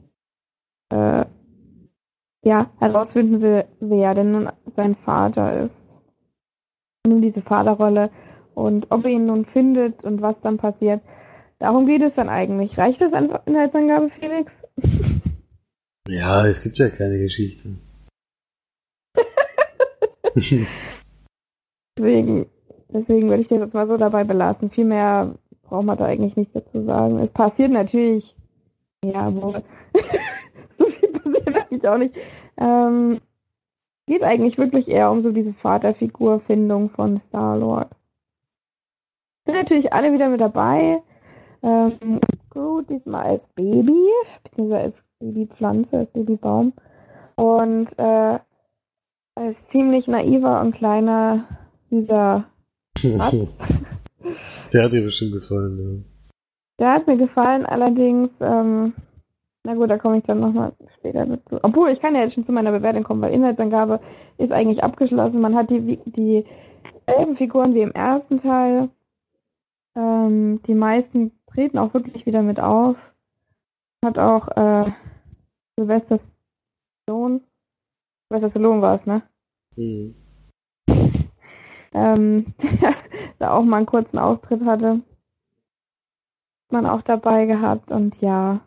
[0.92, 1.24] äh,
[2.44, 5.82] ja, herausfinden will, wer denn nun sein Vater ist.
[7.06, 8.10] Nun diese Vaterrolle
[8.54, 11.02] und ob er ihn nun findet und was dann passiert.
[11.58, 12.76] Darum geht es dann eigentlich.
[12.78, 14.52] Reicht das an Inhaltsangabe, Felix?
[16.08, 17.70] Ja, es gibt ja keine Geschichte.
[21.98, 22.46] Deswegen,
[22.92, 24.70] deswegen würde ich das jetzt mal so dabei belassen.
[24.70, 27.18] Viel mehr braucht man da eigentlich nicht dazu sagen.
[27.20, 28.36] Es passiert natürlich,
[29.02, 29.62] ja, wohl.
[30.78, 32.14] so viel passiert eigentlich auch nicht.
[32.58, 33.20] Ähm,
[34.06, 37.88] geht eigentlich wirklich eher um so diese Vaterfigurfindung von Star-Lord.
[39.46, 41.02] Sind natürlich alle wieder mit dabei.
[41.62, 42.20] Ähm,
[42.50, 44.06] Groot diesmal als Baby,
[44.44, 46.74] beziehungsweise als Babypflanze, als Babybaum.
[47.36, 48.38] Und äh,
[49.36, 51.44] als ziemlich naiver und kleiner,
[51.84, 52.44] süßer.
[54.72, 56.04] Der hat dir bestimmt gefallen,
[56.80, 58.94] Der hat mir gefallen, allerdings, ähm,
[59.62, 61.60] na gut, da komme ich dann nochmal später dazu.
[61.62, 64.00] Obwohl, ich kann ja jetzt schon zu meiner Bewertung kommen, weil Inhaltsangabe
[64.38, 65.40] ist eigentlich abgeschlossen.
[65.40, 66.44] Man hat die, die
[67.06, 68.88] selben Figuren wie im ersten Teil.
[69.94, 72.96] Ähm, die meisten treten auch wirklich wieder mit auf.
[74.04, 74.90] Hat auch äh,
[75.76, 76.18] Sylvester
[77.02, 77.40] Stallone.
[78.28, 79.22] Sylvester Stallone war es, ne?
[79.76, 80.14] Mhm.
[81.92, 82.94] ähm, der
[83.38, 85.00] da auch mal einen kurzen Auftritt hatte.
[86.70, 88.60] Man auch dabei gehabt und ja,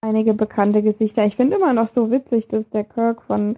[0.00, 1.24] einige bekannte Gesichter.
[1.26, 3.56] Ich finde immer noch so witzig, dass der Kirk von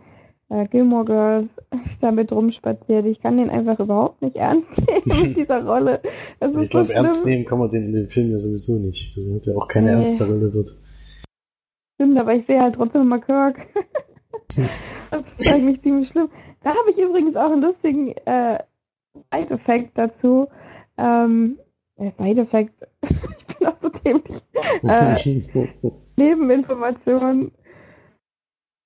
[0.50, 1.48] äh, Gilmore Girls
[2.00, 3.06] damit rumspaziert.
[3.06, 6.00] Ich kann den einfach überhaupt nicht ernst nehmen mit dieser Rolle.
[6.38, 9.16] Das ich glaube, so ernst nehmen kann man den in dem Film ja sowieso nicht.
[9.16, 9.98] Das hat ja auch keine nee.
[9.98, 10.76] ernste Rolle dort.
[11.94, 13.66] Stimmt, aber ich sehe halt trotzdem immer Kirk.
[15.10, 16.28] Das ist eigentlich ziemlich schlimm.
[16.62, 18.58] Da habe ich übrigens auch einen lustigen äh,
[19.32, 20.48] Side-Effekt dazu.
[20.96, 21.58] Ähm,
[21.96, 22.74] äh, Side-Effekt,
[23.08, 24.42] ich bin auch so dämlich.
[24.82, 25.16] Äh,
[26.16, 27.52] Nebeninformationen.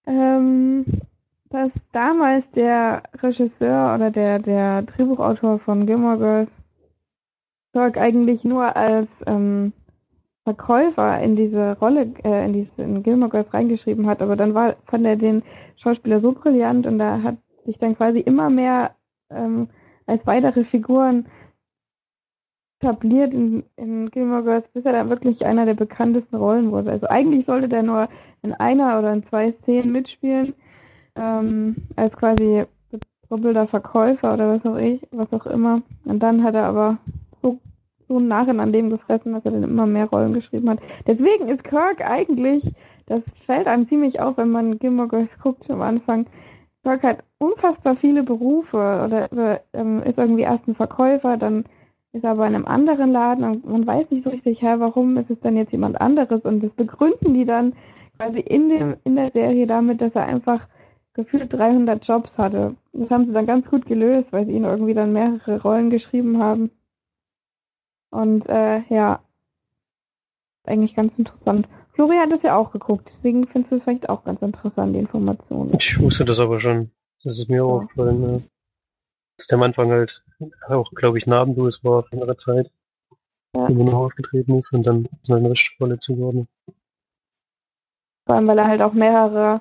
[0.06, 0.84] Ähm,
[1.50, 6.50] dass damals der Regisseur oder der, der Drehbuchautor von Gilmore Girls
[7.72, 9.72] Kirk eigentlich nur als ähm,
[10.44, 14.76] Verkäufer in diese Rolle, äh, in diese in Gilmore Girls reingeschrieben hat, aber dann war,
[14.86, 15.42] fand er den
[15.76, 18.94] Schauspieler so brillant und da hat sich dann quasi immer mehr
[19.30, 19.68] ähm,
[20.06, 21.26] als weitere Figuren
[22.80, 26.90] etabliert in, in Gilmore Girls, bis er dann wirklich einer der bekanntesten Rollen wurde.
[26.90, 28.08] Also eigentlich sollte der nur
[28.42, 30.54] in einer oder in zwei Szenen mitspielen,
[31.16, 32.64] ähm, als quasi
[33.30, 35.82] doppelter Verkäufer oder was auch ich, was auch immer.
[36.04, 36.98] Und dann hat er aber
[37.42, 37.58] so,
[38.08, 40.78] so einen Narren an dem gefressen, dass er dann immer mehr Rollen geschrieben hat.
[41.06, 42.72] Deswegen ist Kirk eigentlich,
[43.06, 46.26] das fällt einem ziemlich auf, wenn man Gilmore Girls guckt am Anfang,
[46.82, 51.64] Kirk hat unfassbar viele Berufe oder, ähm, ist irgendwie erst ein Verkäufer, dann
[52.12, 55.16] ist er aber in einem anderen Laden und man weiß nicht so richtig, ja, warum
[55.16, 57.72] ist es dann jetzt jemand anderes und das begründen die dann
[58.16, 60.68] quasi in dem in der Serie damit, dass er einfach
[61.14, 62.76] gefühlt 300 Jobs hatte.
[62.92, 66.38] Das haben sie dann ganz gut gelöst, weil sie ihn irgendwie dann mehrere Rollen geschrieben
[66.38, 66.70] haben.
[68.14, 69.20] Und äh, ja,
[70.64, 71.68] eigentlich ganz interessant.
[71.94, 75.00] Flori hat es ja auch geguckt, deswegen findest du es vielleicht auch ganz interessant, die
[75.00, 75.72] Informationen.
[75.76, 76.92] Ich wusste das aber schon.
[77.24, 77.62] Das ist mir ja.
[77.64, 78.40] auch aufgefallen, ja.
[79.36, 80.24] dass der am Anfang halt
[80.68, 82.70] auch, glaube ich, namenlos war für längere Zeit.
[83.56, 83.66] Ja.
[83.66, 86.48] Immer noch aufgetreten ist und dann seine richtige Rolle zugeordnet.
[88.26, 89.60] Vor allem, weil er halt auch mehrere,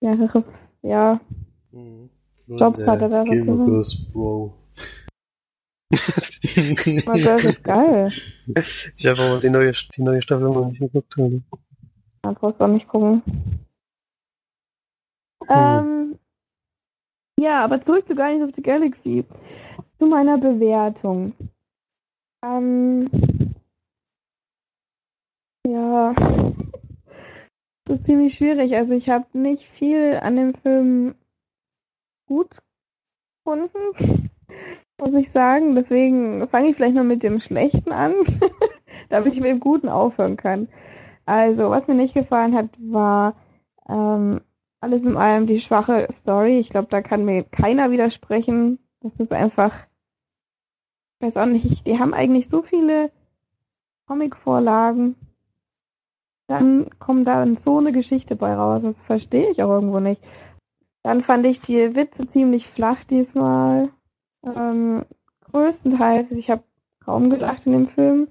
[0.00, 0.44] mehrere,
[0.80, 1.20] ja,
[1.72, 2.08] mhm.
[2.46, 3.24] Jobs hatte da.
[3.24, 4.54] Bro.
[5.90, 8.12] Aber das ist geil.
[8.96, 11.14] Ich habe aber die neue, die neue Staffel noch nicht geguckt.
[11.16, 11.40] Also.
[12.22, 13.22] Da brauchst du auch nicht gucken.
[15.46, 15.48] Hm.
[15.48, 16.18] Ähm,
[17.40, 19.24] ja, aber zurück zu Guardians of the Galaxy.
[19.98, 21.32] Zu meiner Bewertung.
[22.44, 23.10] Ähm,
[25.66, 26.14] ja,
[27.84, 28.74] das ist ziemlich schwierig.
[28.74, 31.14] Also ich habe nicht viel an dem Film
[32.26, 32.58] gut
[33.44, 34.27] gefunden
[35.00, 35.74] muss ich sagen.
[35.74, 38.14] Deswegen fange ich vielleicht noch mit dem Schlechten an,
[39.08, 40.68] damit ich mit dem Guten aufhören kann.
[41.26, 43.34] Also, was mir nicht gefallen hat, war
[43.88, 44.40] ähm,
[44.80, 46.58] alles in allem die schwache Story.
[46.58, 48.78] Ich glaube, da kann mir keiner widersprechen.
[49.00, 49.86] Das ist einfach,
[51.20, 53.10] ich weiß auch nicht, die haben eigentlich so viele
[54.06, 55.16] Comic-Vorlagen.
[56.48, 58.80] Dann kommt da so eine Geschichte bei raus.
[58.82, 60.22] Das verstehe ich auch irgendwo nicht.
[61.02, 63.90] Dann fand ich die Witze ziemlich flach diesmal.
[64.46, 65.04] Ähm,
[65.50, 66.62] größtenteils, ich habe
[67.04, 68.28] kaum gelacht in dem Film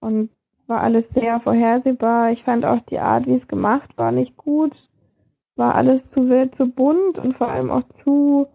[0.00, 0.30] und
[0.66, 2.32] war alles sehr vorhersehbar.
[2.32, 4.72] Ich fand auch die Art, wie es gemacht war, nicht gut.
[5.54, 8.48] War alles zu wild, zu bunt und vor allem auch zu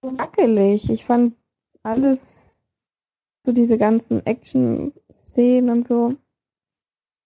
[0.00, 0.88] wackelig.
[0.90, 1.34] Ich fand
[1.82, 2.20] alles,
[3.44, 6.14] so diese ganzen Action-Szenen und so.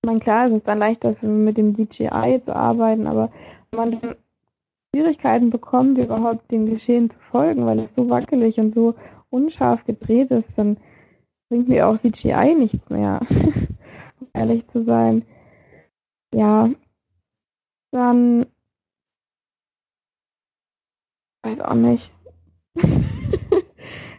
[0.03, 3.31] Ich meine, klar, es ist dann leichter mit dem DJI zu arbeiten, aber
[3.71, 4.17] wenn man dann
[4.95, 8.95] Schwierigkeiten bekommt, überhaupt dem Geschehen zu folgen, weil es so wackelig und so
[9.29, 10.77] unscharf gedreht ist, dann
[11.49, 13.21] bringt mir auch CGI nichts mehr,
[14.21, 15.25] um ehrlich zu sein.
[16.33, 16.71] Ja,
[17.91, 18.47] dann
[21.43, 22.13] weiß auch nicht.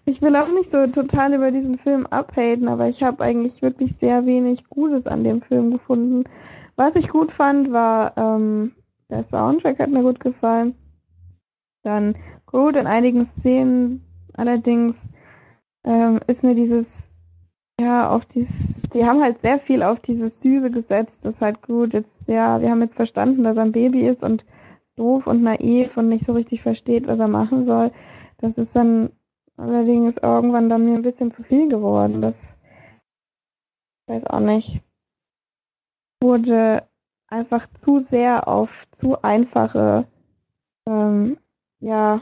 [0.06, 3.96] ich will auch nicht so total über diesen Film abhaten, aber ich habe eigentlich wirklich
[3.96, 6.26] sehr wenig Gutes an dem Film gefunden.
[6.76, 8.74] Was ich gut fand, war ähm,
[9.16, 10.76] der Soundtrack hat mir gut gefallen.
[11.84, 14.98] Dann Groot in einigen Szenen allerdings
[15.86, 17.10] ähm, ist mir dieses,
[17.80, 21.24] ja, auf dieses, die haben halt sehr viel auf dieses Süße gesetzt.
[21.24, 21.94] Das ist halt gut.
[21.94, 24.46] Jetzt, ja, wir haben jetzt verstanden, dass er ein Baby ist und
[24.96, 27.92] doof und naiv und nicht so richtig versteht, was er machen soll.
[28.40, 29.12] Das ist dann
[29.58, 32.22] allerdings irgendwann dann mir ein bisschen zu viel geworden.
[32.22, 32.36] Das
[34.08, 34.82] weiß auch nicht.
[36.22, 36.84] Wurde
[37.28, 40.08] einfach zu sehr auf zu einfache
[40.88, 41.38] ähm,
[41.80, 42.22] ja,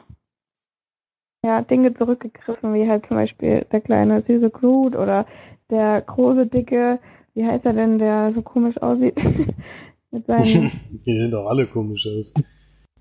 [1.44, 5.26] ja, Dinge zurückgegriffen, wie halt zum Beispiel der kleine süße Groot oder
[5.70, 7.00] der große, dicke,
[7.34, 9.18] wie heißt er denn, der so komisch aussieht?
[10.12, 10.72] Mit seinen.
[11.06, 12.34] Die sehen doch alle komisch aus.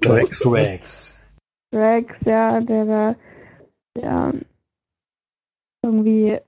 [0.01, 0.41] Drax.
[0.41, 1.25] Drax.
[1.71, 3.17] Drax, ja, der da
[3.99, 4.33] ja,
[5.85, 6.39] irgendwie,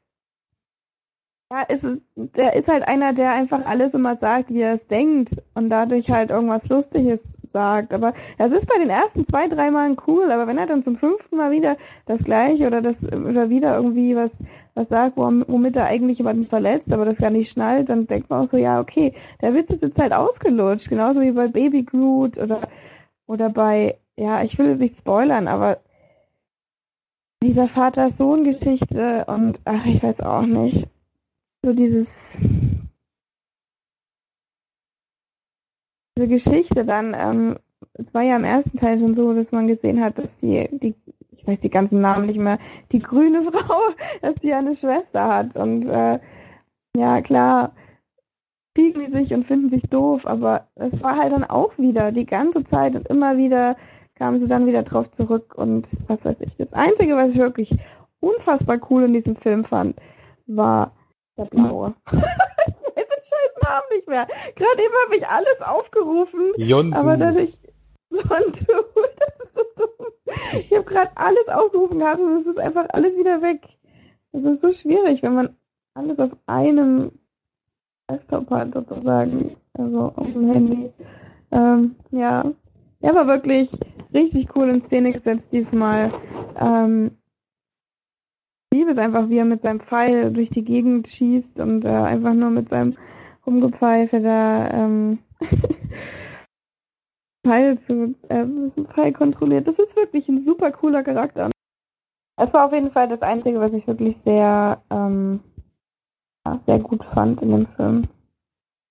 [1.55, 1.87] ja, ist
[2.17, 6.11] der ist halt einer, der einfach alles immer sagt, wie er es denkt und dadurch
[6.11, 7.93] halt irgendwas Lustiges sagt.
[7.93, 10.97] Aber das ist bei den ersten zwei, drei Malen cool, aber wenn er dann zum
[10.97, 14.31] fünften Mal wieder das gleiche oder das oder wieder irgendwie was
[14.77, 18.45] was sagt, womit er eigentlich jemanden verletzt, aber das gar nicht schnallt, dann denkt man
[18.45, 22.39] auch so, ja, okay, der Witz ist jetzt halt ausgelutscht, genauso wie bei Baby Groot
[22.39, 22.63] oder
[23.29, 25.79] oder bei, ja, ich will jetzt nicht spoilern, aber
[27.45, 30.89] dieser Vater-Sohn-Geschichte und ach, ich weiß auch nicht.
[31.65, 32.07] So dieses
[36.15, 37.59] diese Geschichte dann, ähm,
[37.95, 40.95] es war ja im ersten Teil schon so, dass man gesehen hat, dass die, die,
[41.31, 42.59] ich weiß die ganzen Namen nicht mehr,
[42.93, 43.81] die grüne Frau,
[44.21, 45.57] dass die eine Schwester hat.
[45.57, 46.21] Und äh,
[46.99, 47.75] ja, klar,
[48.75, 52.27] biegen die sich und finden sich doof, aber es war halt dann auch wieder die
[52.27, 53.77] ganze Zeit und immer wieder
[54.17, 56.59] kamen sie dann wieder drauf zurück und was weiß ich.
[56.59, 57.75] Das Einzige, was ich wirklich
[58.21, 59.97] unfassbar cool in diesem Film fand,
[60.47, 60.93] war
[61.37, 61.95] der Blaue.
[62.13, 64.27] ich weiß den scheiß Namen nicht mehr.
[64.55, 66.53] Gerade eben habe ich alles aufgerufen.
[66.57, 66.97] Yondu.
[66.97, 67.59] Aber dadurch.
[68.11, 68.31] Yondu,
[69.19, 70.07] das ist so dumm.
[70.59, 73.63] Ich habe gerade alles aufgerufen gehabt und es ist einfach alles wieder weg.
[74.33, 75.57] Das ist so schwierig, wenn man
[75.95, 77.13] alles auf einem
[78.11, 79.57] Desktop hat, sozusagen.
[79.75, 80.93] Also auf dem Handy.
[81.51, 82.45] Ähm, ja.
[83.01, 83.71] Er war wirklich
[84.13, 86.13] richtig cool in Szene gesetzt diesmal.
[86.59, 87.19] Ähm,
[88.75, 92.35] liebe es einfach, wie er mit seinem Pfeil durch die Gegend schießt und äh, einfach
[92.35, 92.97] nur mit seinem
[93.47, 95.21] Rumgepfeife da ähm,
[97.47, 98.47] Pfeil, zu, äh,
[98.95, 99.69] Pfeil kontrolliert.
[99.69, 101.51] Das ist wirklich ein super cooler Charakter.
[102.37, 105.41] Es war auf jeden Fall das Einzige, was ich wirklich sehr, ähm,
[106.67, 108.09] sehr gut fand in dem Film.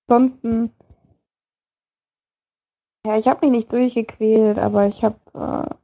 [0.08, 0.72] Ansonsten,
[3.06, 5.76] ja, ich habe mich nicht durchgequält, aber ich habe äh,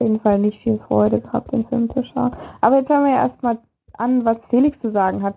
[0.00, 2.32] jeden Fall nicht viel Freude gehabt, den Film zu schauen.
[2.60, 3.58] Aber jetzt hören wir ja erstmal
[3.94, 5.34] an, was Felix zu sagen hat.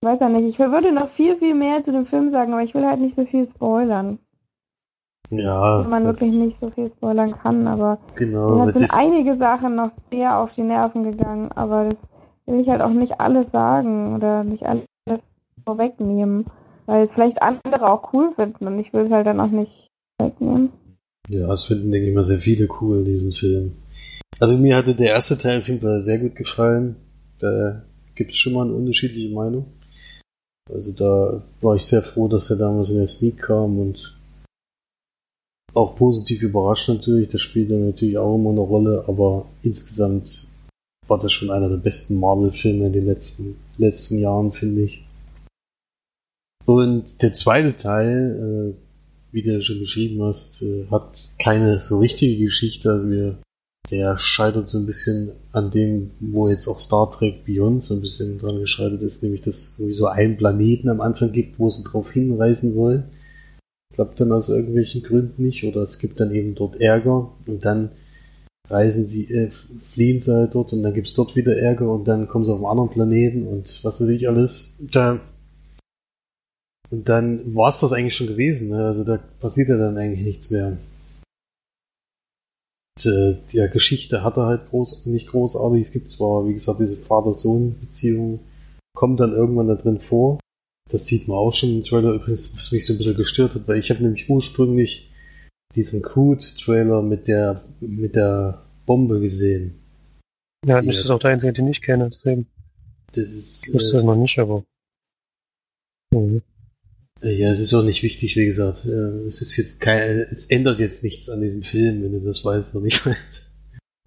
[0.00, 2.62] Ich weiß ja nicht, ich würde noch viel, viel mehr zu dem Film sagen, aber
[2.62, 4.18] ich will halt nicht so viel spoilern.
[5.30, 5.82] Ja.
[5.82, 8.66] Wenn man wirklich nicht so viel spoilern kann, aber Genau.
[8.66, 11.98] mir sind einige Sachen noch sehr auf die Nerven gegangen, aber das
[12.46, 14.84] will ich halt auch nicht alles sagen oder nicht alles
[15.64, 16.46] vorwegnehmen,
[16.86, 19.88] weil es vielleicht andere auch cool finden und ich will es halt dann auch nicht
[20.20, 20.72] wegnehmen.
[21.28, 23.72] Ja, das finden, denke ich mal, sehr viele cool, diesen Film.
[24.38, 26.96] Also mir hatte der erste Teil auf jeden Fall sehr gut gefallen.
[27.38, 27.82] Da
[28.14, 29.66] gibt es schon mal eine unterschiedliche Meinung.
[30.68, 34.16] Also da war ich sehr froh, dass er damals in der Sneak kam und
[35.74, 37.28] auch positiv überrascht natürlich.
[37.28, 40.48] Das spielt dann natürlich auch immer eine Rolle, aber insgesamt
[41.08, 45.04] war das schon einer der besten Marvel-Filme in den letzten, letzten Jahren, finde ich.
[46.64, 48.81] Und der zweite Teil, äh,
[49.32, 52.92] wie du schon geschrieben hast, äh, hat keine so richtige Geschichte.
[52.92, 53.38] Also wir,
[53.90, 58.02] der scheitert so ein bisschen an dem, wo jetzt auch Star Trek Beyond so ein
[58.02, 61.82] bisschen dran gescheitert ist, nämlich dass es so einen Planeten am Anfang gibt, wo sie
[61.82, 63.04] drauf hinreisen wollen.
[63.88, 67.64] Das klappt dann aus irgendwelchen Gründen nicht oder es gibt dann eben dort Ärger und
[67.64, 67.90] dann
[68.68, 69.50] reisen sie, äh,
[69.92, 72.58] fliehen sie halt dort und dann gibt's dort wieder Ärger und dann kommen sie auf
[72.58, 74.76] einen anderen Planeten und was weiß ich alles.
[74.80, 75.20] Da
[76.92, 78.68] und dann war's das eigentlich schon gewesen.
[78.68, 78.84] Ne?
[78.84, 80.76] Also da passiert ja dann eigentlich nichts mehr.
[82.98, 85.86] Und, äh, die Geschichte hat er halt groß, nicht großartig.
[85.86, 88.40] Es gibt zwar, wie gesagt, diese Vater-Sohn-Beziehung,
[88.94, 90.38] kommt dann irgendwann da drin vor.
[90.90, 93.66] Das sieht man auch schon im Trailer übrigens, was mich so ein bisschen gestört hat,
[93.66, 95.10] weil ich habe nämlich ursprünglich
[95.74, 99.80] diesen Crude-Trailer mit der mit der Bombe gesehen.
[100.66, 102.46] Ja, das ist auch der einzige, den ich kenne, deswegen
[103.12, 104.62] Das ist wusste ich das äh, noch nicht, aber.
[106.12, 106.42] Mhm.
[107.22, 108.84] Ja, es ist auch nicht wichtig, wie gesagt.
[108.84, 112.44] Äh, Es ist jetzt kein, es ändert jetzt nichts an diesem Film, wenn du das
[112.44, 113.48] weißt oder nicht weißt.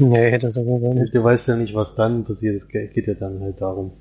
[0.01, 1.13] Nee, das aber gar nicht.
[1.15, 2.55] Du weißt ja nicht, was dann passiert.
[2.61, 3.93] Es ge- geht ja dann halt darum.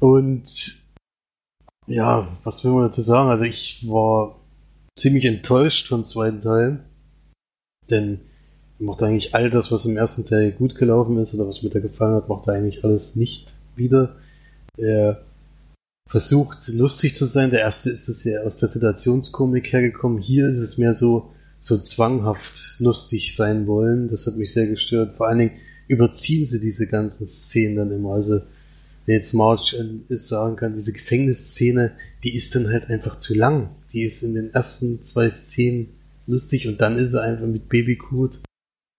[0.00, 0.82] Und
[1.86, 3.30] ja, was will man dazu sagen?
[3.30, 4.40] Also ich war
[4.98, 6.80] ziemlich enttäuscht vom zweiten Teil.
[7.88, 8.20] Denn
[8.80, 11.70] er macht eigentlich all das, was im ersten Teil gut gelaufen ist oder was mir
[11.70, 14.16] da gefallen hat, macht er eigentlich alles nicht wieder.
[14.76, 15.24] Er
[16.06, 17.50] versucht lustig zu sein.
[17.50, 20.18] Der erste ist es ja aus der Situationskomik hergekommen.
[20.18, 21.30] Hier ist es mehr so,
[21.60, 24.08] so zwanghaft lustig sein wollen.
[24.08, 25.16] Das hat mich sehr gestört.
[25.16, 25.56] Vor allen Dingen
[25.88, 28.14] überziehen sie diese ganzen Szenen dann immer.
[28.14, 28.40] Also,
[29.04, 31.92] wenn jetzt Marge äh, sagen kann, diese Gefängnisszene,
[32.22, 33.70] die ist dann halt einfach zu lang.
[33.92, 35.88] Die ist in den ersten zwei Szenen
[36.26, 38.40] lustig und dann ist er einfach mit Baby gut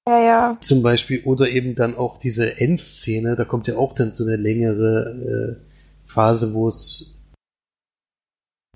[0.07, 0.57] Ja, ja.
[0.61, 4.37] zum Beispiel oder eben dann auch diese Endszene, da kommt ja auch dann so eine
[4.37, 5.66] längere äh,
[6.17, 7.13] Phase, wo es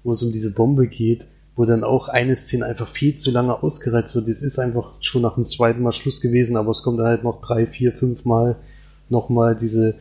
[0.04, 1.26] wo es um diese Bombe geht.
[1.56, 4.28] wo dann auch eine Szene einfach viel zu lange ausgereizt wird.
[4.30, 7.24] Es ist einfach schon nach dem zweiten Mal Schluss gewesen, aber es kommt dann halt
[7.24, 8.56] noch drei, vier, fünf Mal
[9.10, 9.96] nochmal diese,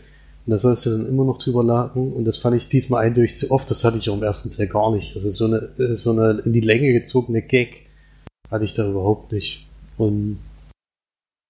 [0.47, 2.13] und da sollst du dann immer noch drüber lachen.
[2.13, 3.71] Und das fand ich diesmal eindeutig zu oft.
[3.71, 5.17] Das hatte ich auch im ersten Teil gar nicht.
[5.17, 7.87] Also so eine, so eine in die Länge gezogene Gag
[8.51, 9.67] hatte ich da überhaupt nicht.
[9.99, 10.39] Und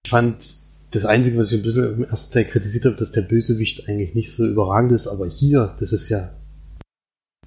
[0.03, 0.60] ich fand,
[0.91, 4.13] das Einzige, was ich ein bisschen im ersten Teil kritisiert habe, dass der Bösewicht eigentlich
[4.13, 6.31] nicht so überragend ist, aber hier, das ist ja,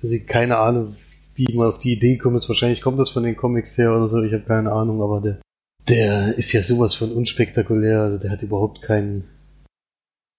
[0.03, 0.97] also keine Ahnung,
[1.35, 4.09] wie man auf die Idee kommt, ist wahrscheinlich kommt das von den Comics her oder
[4.09, 5.39] so, ich habe keine Ahnung, aber der,
[5.89, 9.25] der ist ja sowas von unspektakulär, also der hat überhaupt keinen,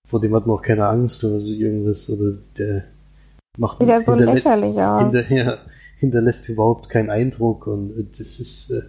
[0.08, 2.86] vor dem hat man auch keine Angst oder so irgendwas, oder der
[3.58, 5.03] macht Wieder so lächerlich aus.
[5.03, 5.60] hinterher
[5.99, 8.82] hinterlässt überhaupt keinen Eindruck und das ist, äh,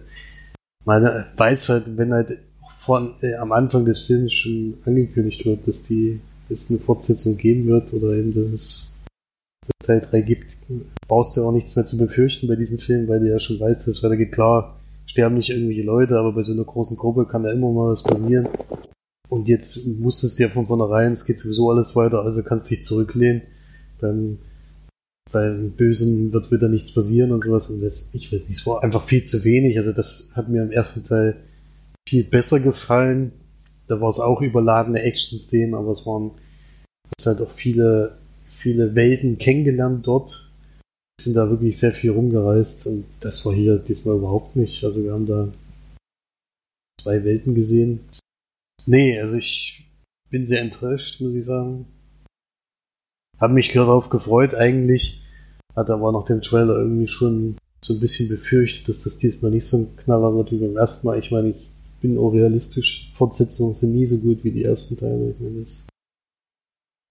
[0.85, 2.39] man weiß halt, wenn halt
[2.87, 7.35] von, äh, am Anfang des Films schon angekündigt wird, dass die, dass es eine Fortsetzung
[7.37, 8.93] geben wird oder eben, dass es
[9.79, 10.55] dass Teil 3 gibt,
[11.09, 13.81] brauchst du auch nichts mehr zu befürchten bei diesem Film, weil du ja schon weißt,
[13.81, 14.31] dass es weitergeht.
[14.31, 17.91] Klar, sterben nicht irgendwelche Leute, aber bei so einer großen Gruppe kann da immer mal
[17.91, 18.47] was passieren.
[19.27, 22.83] Und jetzt wusstest du ja von vornherein, es geht sowieso alles weiter, also kannst dich
[22.83, 23.41] zurücklehnen.
[23.99, 24.37] Beim,
[25.33, 27.69] beim Bösen wird wieder nichts passieren und sowas.
[27.69, 29.77] Und das, ich weiß nicht, es war einfach viel zu wenig.
[29.77, 31.35] Also das hat mir im ersten Teil
[32.07, 33.33] viel besser gefallen.
[33.87, 36.31] Da war es auch überladene Action-Szenen, aber es waren
[37.17, 38.17] es halt auch viele,
[38.49, 40.51] viele Welten kennengelernt dort.
[41.17, 44.83] Wir sind da wirklich sehr viel rumgereist und das war hier diesmal überhaupt nicht.
[44.83, 45.49] Also wir haben da
[47.01, 47.99] zwei Welten gesehen.
[48.85, 49.85] Nee, also ich
[50.29, 51.87] bin sehr enttäuscht, muss ich sagen.
[53.37, 55.21] Hab mich darauf gefreut eigentlich,
[55.75, 59.65] hatte aber nach dem Trailer irgendwie schon so ein bisschen befürchtet, dass das diesmal nicht
[59.65, 61.19] so ein Knaller wird wie beim ersten Mal.
[61.19, 61.69] Ich meine, ich
[61.99, 63.11] bin auch realistisch.
[63.13, 65.31] Fortsetzungen sind nie so gut wie die ersten Teile.
[65.31, 65.87] Ich meine, das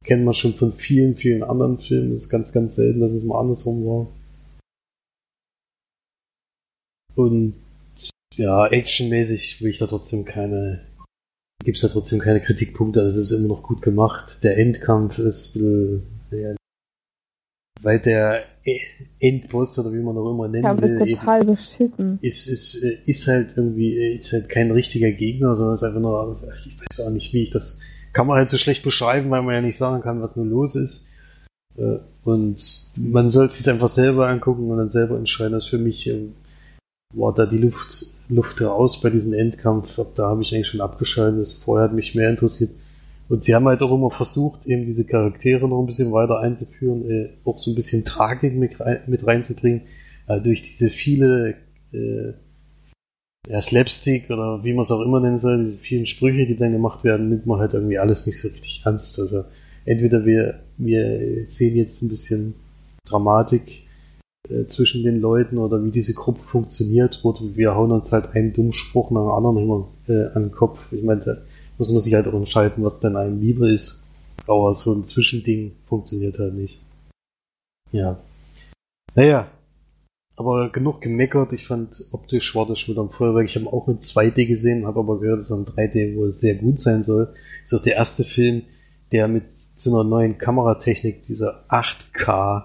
[0.05, 2.13] kennt man schon von vielen, vielen anderen Filmen.
[2.13, 4.07] Es ist ganz, ganz selten, dass es mal andersrum war.
[7.15, 7.55] Und
[8.37, 10.87] ja, actionmäßig will ich da trotzdem keine,
[11.65, 13.01] gibt's da trotzdem keine Kritikpunkte.
[13.01, 14.45] Also es ist immer noch gut gemacht.
[14.45, 16.56] Der Endkampf ist ein bisschen, ja,
[17.87, 18.81] weil der E-
[19.21, 22.19] Endboss oder wie man auch immer nennen Ja, will, bist eben- total beschissen.
[22.21, 26.01] ist, ist, äh, ist halt irgendwie, äh, ist halt kein richtiger Gegner, sondern ist einfach
[26.01, 27.79] nur, ich weiß auch nicht, wie ich das,
[28.13, 30.75] kann man halt so schlecht beschreiben, weil man ja nicht sagen kann, was nur los
[30.75, 31.09] ist.
[31.79, 35.53] Äh, Und man soll es sich einfach selber angucken und dann selber entscheiden.
[35.53, 36.33] Das für mich ähm,
[37.15, 39.97] war da die Luft, Luft raus bei diesem Endkampf.
[40.01, 41.41] Ab da habe ich eigentlich schon abgeschaltet.
[41.41, 42.71] Das vorher hat mich mehr interessiert.
[43.29, 47.11] Und sie haben halt auch immer versucht, eben diese Charaktere noch ein bisschen weiter einzuführen,
[47.11, 49.83] äh, auch so ein bisschen Tragik mit, mit reinzubringen,
[50.29, 51.57] äh, durch diese viele
[51.93, 52.33] äh,
[53.49, 56.73] ja, Slapstick oder wie man es auch immer nennen soll, diese vielen Sprüche, die dann
[56.73, 59.19] gemacht werden, nimmt man halt irgendwie alles nicht so richtig ernst.
[59.19, 59.45] Also
[59.85, 62.55] entweder wir, wir sehen jetzt ein bisschen
[63.05, 63.87] Dramatik
[64.49, 68.53] äh, zwischen den Leuten oder wie diese Gruppe funktioniert, oder wir hauen uns halt einen
[68.53, 70.93] dummen Spruch nach dem anderen immer äh, an den Kopf.
[70.93, 71.43] Ich meine,
[71.79, 74.05] muss man sich halt auch entscheiden, was denn einem lieber ist.
[74.47, 76.79] Aber so ein Zwischending funktioniert halt nicht.
[77.93, 78.19] Ja.
[79.15, 79.49] Naja,
[80.37, 81.53] aber genug gemeckert.
[81.53, 83.47] Ich fand optisch war das schon wieder am Feuerwerk.
[83.47, 86.57] Ich habe auch mit 2D gesehen, habe aber gehört, dass er in 3D wohl sehr
[86.57, 87.35] gut sein soll.
[87.65, 88.63] Ist auch der erste Film,
[89.13, 89.45] der mit
[89.77, 92.65] so einer neuen Kameratechnik, dieser 8K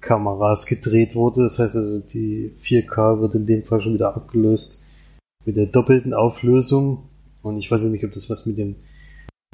[0.00, 1.42] Kameras gedreht wurde.
[1.42, 4.86] Das heißt also, die 4K wird in dem Fall schon wieder abgelöst
[5.44, 7.09] mit der doppelten Auflösung.
[7.42, 8.76] Und ich weiß nicht, ob das was mit dem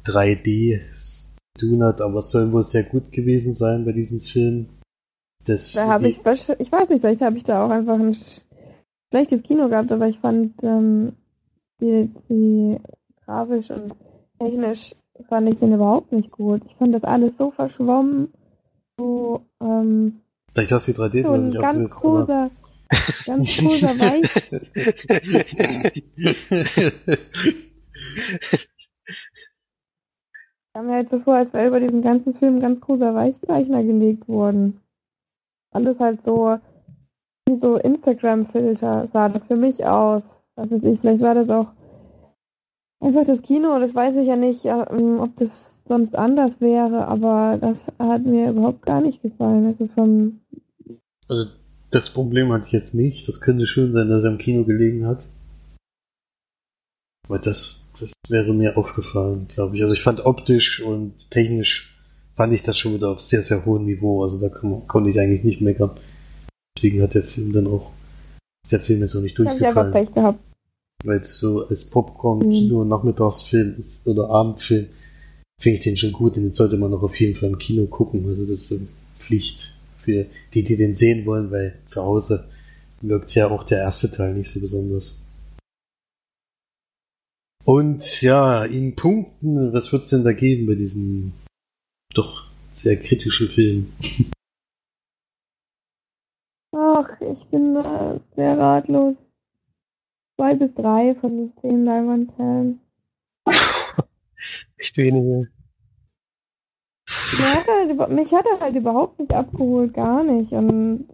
[0.05, 4.69] 3D zu tun hat, aber es soll wohl sehr gut gewesen sein bei diesem Film.
[5.45, 6.25] Das, Da habe ich, ich
[6.71, 8.41] weiß nicht, vielleicht habe ich da auch einfach ein sch-
[9.11, 11.13] schlechtes Kino gehabt, aber ich fand ähm,
[11.81, 12.77] die, die
[13.25, 13.93] grafisch und
[14.39, 14.93] technisch
[15.29, 16.61] fand ich den überhaupt nicht gut.
[16.67, 18.29] Ich fand das alles so verschwommen,
[18.97, 20.19] so, ähm,
[20.53, 22.49] Vielleicht hast du die 3D so ein nicht ganz großer,
[23.25, 24.65] ganz großer Weiß.
[30.73, 33.83] kam mir halt so vor, als wäre über diesen ganzen Film ein ganz großer Weichzeichner
[33.83, 34.79] gelegt worden.
[35.71, 36.59] Alles halt so
[37.47, 40.23] wie so Instagram-Filter sah das für mich aus.
[40.55, 41.67] Was weiß ich, vielleicht war das auch
[42.99, 45.49] einfach das Kino, das weiß ich ja nicht, ähm, ob das
[45.87, 49.65] sonst anders wäre, aber das hat mir überhaupt gar nicht gefallen.
[49.65, 50.41] Also vom
[51.27, 51.51] Also
[51.91, 53.27] das Problem hatte ich jetzt nicht.
[53.27, 55.29] Das könnte schön sein, dass er im Kino gelegen hat.
[57.27, 59.81] Aber das, das wäre mir aufgefallen, glaube ich.
[59.81, 61.97] Also ich fand optisch und technisch
[62.35, 64.23] fand ich das schon wieder auf sehr, sehr hohem Niveau.
[64.23, 65.91] Also da kann, man- konnte ich eigentlich nicht meckern.
[66.77, 67.91] Deswegen hat der Film dann auch,
[68.63, 69.91] ist der Film jetzt auch nicht hab ich durchgefallen.
[69.93, 70.39] Pech gehabt.
[71.03, 74.87] Weil so als Popcorn-Kino, Nachmittagsfilm ist, oder Abendfilm,
[75.59, 76.35] finde ich den schon gut.
[76.35, 78.25] Den sollte man auch auf jeden Fall im Kino gucken.
[78.27, 78.79] Also das ist so
[79.19, 79.73] Pflicht
[80.03, 82.45] für die, die den sehen wollen, weil zu Hause
[83.01, 85.21] wirkt ja auch der erste Teil nicht so besonders.
[87.67, 91.33] Und ja, in Punkten, was wird's denn da geben bei diesem
[92.13, 93.91] doch sehr kritischen Film?
[96.73, 99.17] Ach, ich bin äh, sehr ratlos.
[100.37, 102.79] Zwei bis drei von den zehn Leinwandperlen.
[104.77, 105.51] Echt wenige.
[107.05, 110.53] Mich hat, er halt, mich hat er halt überhaupt nicht abgeholt, gar nicht.
[110.53, 111.09] Und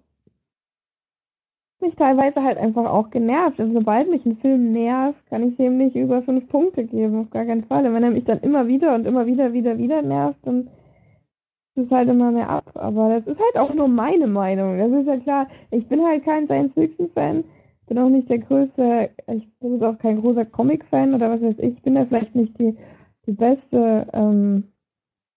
[1.83, 3.59] mich teilweise halt einfach auch genervt.
[3.59, 7.29] Und sobald mich ein Film nervt, kann ich dem nicht über fünf Punkte geben, auf
[7.29, 7.85] gar keinen Fall.
[7.85, 10.69] Und wenn er mich dann immer wieder und immer wieder, wieder, wieder nervt, dann
[11.75, 12.71] ist es halt immer mehr ab.
[12.75, 14.77] Aber das ist halt auch nur meine Meinung.
[14.77, 15.47] Das ist ja klar.
[15.71, 17.43] Ich bin halt kein Science-Fiction-Fan.
[17.87, 21.73] Bin auch nicht der größte, ich bin auch kein großer Comic-Fan oder was weiß ich.
[21.75, 22.77] Ich bin da vielleicht nicht die,
[23.27, 24.71] die beste, ähm,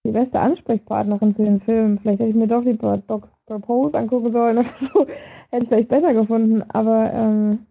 [0.07, 1.99] die beste Ansprechpartnerin für den Film.
[1.99, 5.07] Vielleicht hätte ich mir doch lieber Doc's Propose angucken sollen oder so.
[5.51, 6.63] Hätte ich vielleicht besser gefunden.
[6.69, 7.67] Aber ähm,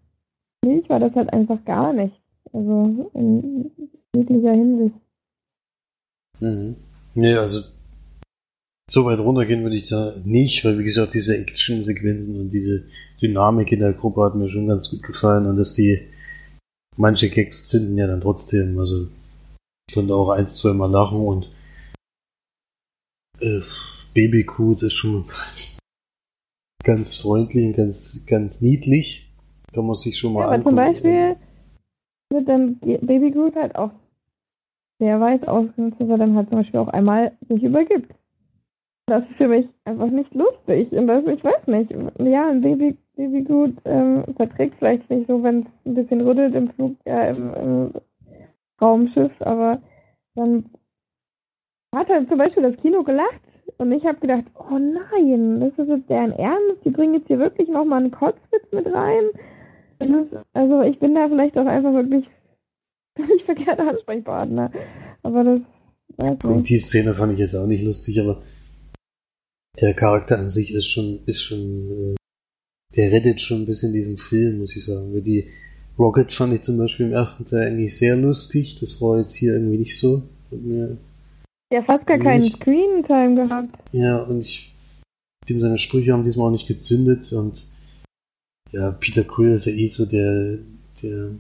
[0.64, 2.16] für mich war das halt einfach gar nicht.
[2.54, 3.72] Also in
[4.16, 4.96] jeglicher Hinsicht.
[6.40, 6.76] Mhm.
[7.14, 7.62] Nee, also
[8.90, 12.84] so weit runtergehen würde ich da nicht, weil wie gesagt, diese Action-Sequenzen und diese
[13.22, 16.08] Dynamik in der Gruppe hat mir schon ganz gut gefallen und dass die
[16.96, 18.78] manche Gags zünden ja dann trotzdem.
[18.78, 19.08] Also
[19.90, 21.50] ich konnte auch eins, zwei Mal lachen und
[23.40, 23.62] äh,
[24.16, 25.26] Babycode ist schon
[26.84, 29.32] ganz freundlich und ganz, ganz niedlich.
[29.74, 30.76] Da muss ich schon mal Ja, aber zum.
[30.76, 31.36] Beispiel
[32.32, 33.92] wird dann Baby Groot halt auch
[35.00, 38.16] sehr weit ausgenutzt, dass er dann halt zum Beispiel auch einmal sich übergibt.
[39.06, 40.92] Das ist für mich einfach nicht lustig.
[40.94, 41.92] Und das, ich weiß nicht.
[42.20, 46.56] Ja, ein Baby, Baby Groot ähm, verträgt vielleicht nicht so, wenn es ein bisschen rüttelt
[46.56, 47.92] im Flug, äh, im, im
[48.82, 49.82] Raumschiff, aber
[50.36, 50.70] dann
[51.96, 53.42] hat er zum Beispiel das Kino gelacht
[53.78, 57.40] und ich habe gedacht, oh nein, das ist jetzt deren Ernst, die bringen jetzt hier
[57.40, 59.24] wirklich nochmal einen Kotzwitz mit rein.
[60.00, 62.30] Das also ich bin da vielleicht auch einfach wirklich
[63.18, 64.72] völlig verkehrter Ansprechpartner.
[65.24, 65.62] Aber das
[66.44, 68.44] Und die Szene fand ich jetzt auch nicht lustig, aber
[69.80, 72.16] der Charakter an sich ist schon, ist schon, äh,
[72.96, 75.14] der rettet schon ein bisschen diesen Film, muss ich sagen.
[75.14, 75.50] Weil die
[75.98, 78.78] Rocket fand ich zum Beispiel im ersten Teil eigentlich sehr lustig.
[78.80, 80.24] Das war jetzt hier irgendwie nicht so.
[80.52, 80.98] Hat mir,
[81.72, 83.76] Der hat fast gar keinen Screen-Time gehabt.
[83.92, 84.74] ja, und ich,
[85.50, 87.64] dem seine Sprüche haben diesmal auch nicht gezündet und
[88.72, 90.58] ja, Peter Quill ist ja eh so der,
[91.02, 91.32] der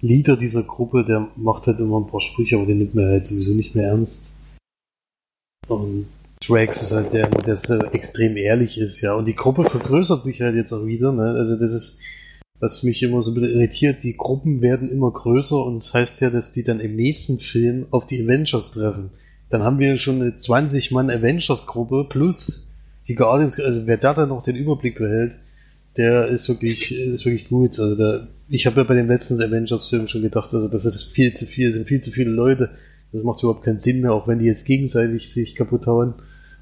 [0.00, 3.26] Leader dieser Gruppe, der macht halt immer ein paar Sprüche, aber den nimmt man halt
[3.26, 4.34] sowieso nicht mehr ernst.
[5.68, 6.06] Und
[6.44, 9.14] Drax ist halt der, der so extrem ehrlich ist, ja.
[9.14, 11.30] Und die Gruppe vergrößert sich halt jetzt auch wieder, ne?
[11.30, 12.00] Also das ist,
[12.58, 16.20] was mich immer so ein bisschen irritiert, die Gruppen werden immer größer und das heißt
[16.20, 19.10] ja, dass die dann im nächsten Film auf die Avengers treffen.
[19.52, 22.68] Dann haben wir schon eine 20-Mann Avengers-Gruppe plus
[23.06, 25.34] die Guardians, also wer da dann noch den Überblick behält,
[25.98, 27.78] der ist wirklich, ist wirklich gut.
[27.78, 31.34] Also da, ich habe ja bei dem letzten Avengers-Film schon gedacht, also das ist viel
[31.34, 32.70] zu viel, sind viel zu viele Leute.
[33.12, 36.14] Das macht überhaupt keinen Sinn mehr, auch wenn die jetzt gegenseitig sich kaputt hauen,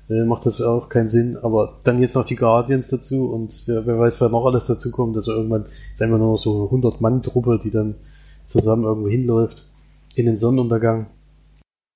[0.09, 1.37] äh, macht das auch keinen Sinn.
[1.37, 4.91] Aber dann jetzt noch die Guardians dazu und ja, wer weiß, wer noch alles dazu
[4.91, 5.15] kommt.
[5.15, 7.95] Also irgendwann ist einfach nur noch so eine 100-Mann-Truppe, die dann
[8.47, 9.69] zusammen irgendwo hinläuft
[10.17, 11.07] in den Sonnenuntergang.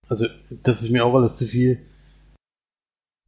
[0.09, 0.27] Also
[0.63, 1.81] das ist mir auch alles zu viel.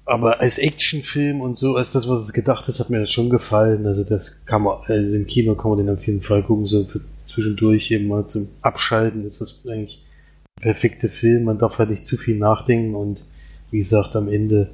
[0.05, 3.29] Aber als Actionfilm und so, als das, was es gedacht ist, hat mir das schon
[3.29, 3.87] gefallen.
[3.87, 6.85] Also das kann man, also im Kino kann man den auf jeden Fall gucken, so
[6.85, 10.05] für zwischendurch eben mal zum Abschalten ist das eigentlich
[10.59, 11.45] der perfekte Film.
[11.45, 13.24] Man darf halt nicht zu viel nachdenken und
[13.72, 14.70] wie gesagt, am Ende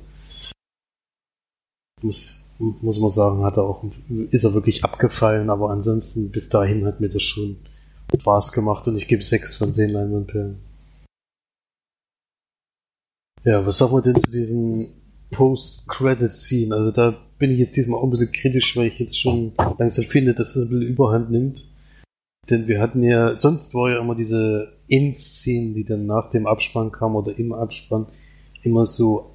[2.02, 3.82] muss, muss man sagen, hat er auch,
[4.30, 7.56] ist er wirklich abgefallen, aber ansonsten bis dahin hat mir das schon
[8.14, 10.71] Spaß gemacht und ich gebe sechs von zehn Leinwandperlen.
[13.44, 14.88] Ja, was sagen wir denn zu diesem
[15.32, 16.74] Post-Credit-Scene?
[16.74, 20.04] Also da bin ich jetzt diesmal auch ein bisschen kritisch, weil ich jetzt schon langsam
[20.04, 21.64] finde, dass das ein bisschen Überhand nimmt.
[22.48, 26.92] Denn wir hatten ja, sonst war ja immer diese Endszenen, die dann nach dem Abspann
[26.92, 28.06] kamen oder im Abspann,
[28.62, 29.34] immer so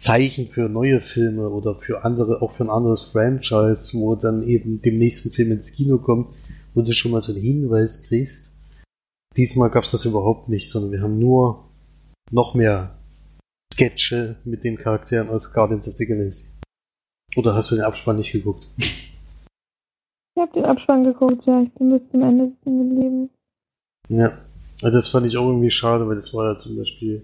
[0.00, 4.80] Zeichen für neue Filme oder für andere, auch für ein anderes Franchise, wo dann eben
[4.80, 6.28] dem nächsten Film ins Kino kommt,
[6.72, 8.56] wo du schon mal so einen Hinweis kriegst.
[9.36, 11.64] Diesmal gab es das überhaupt nicht, sondern wir haben nur
[12.30, 12.97] noch mehr
[13.78, 16.46] Sketche mit den Charakteren aus Guardians of the Galaxy.
[17.36, 18.66] Oder hast du den Abspann nicht geguckt?
[18.76, 21.62] Ich habe den Abspann geguckt, ja.
[21.62, 23.30] Ich bin bis zum Ende sitzen geblieben.
[24.08, 24.38] Ja,
[24.82, 27.22] also das fand ich auch irgendwie schade, weil das war ja zum Beispiel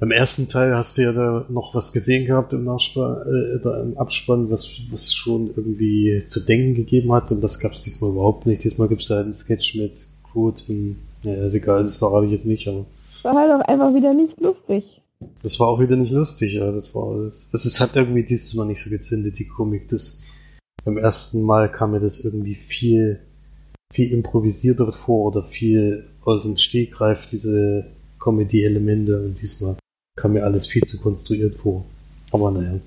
[0.00, 3.96] beim ersten Teil hast du ja da noch was gesehen gehabt im Nachspann, äh, im
[3.96, 8.46] Abspann, was, was schon irgendwie zu denken gegeben hat und das gab es diesmal überhaupt
[8.46, 8.64] nicht.
[8.64, 9.92] Diesmal gibt es halt einen Sketch mit
[10.24, 12.84] Groot und, naja, ist egal, das verrate ich jetzt nicht, aber
[13.22, 15.00] War halt auch einfach wieder nicht lustig.
[15.42, 17.46] Das war auch wieder nicht lustig, ja, das war alles.
[17.52, 20.22] Das ist, hat irgendwie dieses Mal nicht so gezündet, die Komik, das
[20.84, 23.20] beim ersten Mal kam mir das irgendwie viel,
[23.92, 27.86] viel improvisierter vor oder viel aus dem Stegreif, diese
[28.20, 29.76] Comedy-Elemente und diesmal
[30.16, 31.84] kam mir alles viel zu konstruiert vor.
[32.30, 32.80] Aber naja.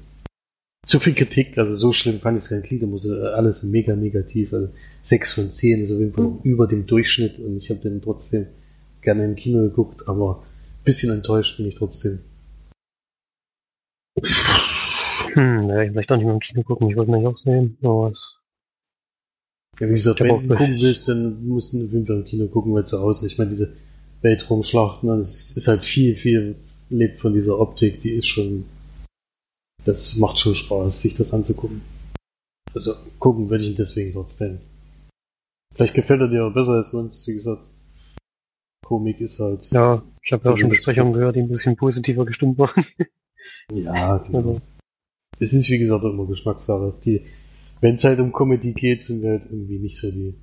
[0.85, 3.63] Zu viel Kritik, also so schlimm fand ich es gar nicht, klingt immer so alles
[3.63, 4.53] mega negativ.
[4.53, 4.69] Also
[5.01, 6.39] 6 von 10 ist auf jeden Fall Mhm.
[6.43, 8.47] über dem Durchschnitt und ich habe den trotzdem
[9.01, 12.19] gerne im Kino geguckt, aber ein bisschen enttäuscht bin ich trotzdem.
[15.33, 17.35] Hm, ja, ich möchte auch nicht mehr im Kino gucken, ich wollte ihn eigentlich auch
[17.35, 18.39] sehen, aber es,
[19.79, 22.47] Ja, wie gesagt, wenn du gucken willst, dann musst du auf jeden Fall im Kino
[22.47, 23.75] gucken, weil zu Hause, ich meine, diese
[24.21, 26.55] Weltraumschlachten, das ist halt viel, viel,
[26.89, 28.65] lebt von dieser Optik, die ist schon,
[29.85, 31.81] das macht schon Spaß, sich das anzugucken.
[32.73, 34.59] Also, gucken würde ich ihn deswegen trotzdem.
[35.75, 37.61] Vielleicht gefällt er dir auch besser als uns, wie gesagt.
[38.83, 41.75] Komik ist halt, ja, ich habe ja auch schon Also Besprechungen gehört, die ein bisschen
[41.75, 42.85] positiver gestimmt waren.
[43.71, 44.37] ja, genau.
[44.37, 44.61] Also,
[45.39, 46.93] Es ist, wie gesagt, immer Geschmackssache.
[47.03, 47.25] Die,
[47.81, 50.35] wenn es halt um Comedy geht, sind wir halt irgendwie nicht so die,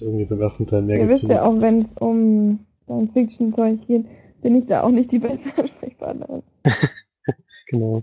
[0.00, 4.06] irgendwie beim ersten Teil mehr Ihr wisst ja auch, wenn es um Science-Fiction-Zeug geht,
[4.42, 6.42] bin ich da auch nicht die beste Ansprechpartnerin.
[7.66, 8.02] genau.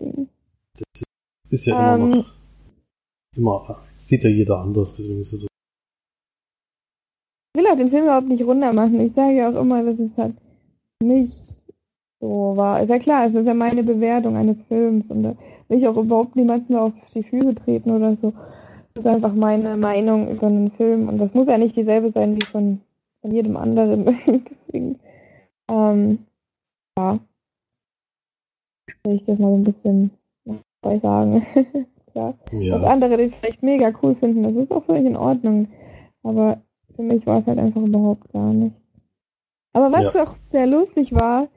[1.50, 2.34] Ist ja immer Ähm, noch.
[3.36, 5.48] Immer, sieht ja jeder anders, deswegen ist es so.
[7.56, 9.00] Ich will auch den Film überhaupt nicht runter machen.
[9.02, 10.36] Ich sage ja auch immer, dass es halt
[11.02, 11.34] nicht
[12.20, 12.82] so war.
[12.82, 15.36] Ist ja klar, es ist ja meine Bewertung eines Films und da
[15.68, 18.34] will ich auch überhaupt niemanden auf die Füße treten oder so.
[18.93, 22.36] Das ist einfach meine Meinung über einen Film und das muss ja nicht dieselbe sein
[22.36, 22.82] wie von,
[23.22, 24.05] von jedem anderen.
[24.49, 24.99] Deswegen,
[25.72, 26.20] ähm,
[26.97, 27.20] ja,
[29.03, 30.11] will ich das mal so ein bisschen
[30.82, 31.45] dabei sagen.
[32.13, 35.68] Dass Ja, andere den vielleicht mega cool finden, das ist auch völlig in Ordnung.
[36.24, 36.61] Aber
[36.95, 38.76] für mich war es halt einfach überhaupt gar nicht.
[39.74, 41.47] Aber was auch sehr lustig war,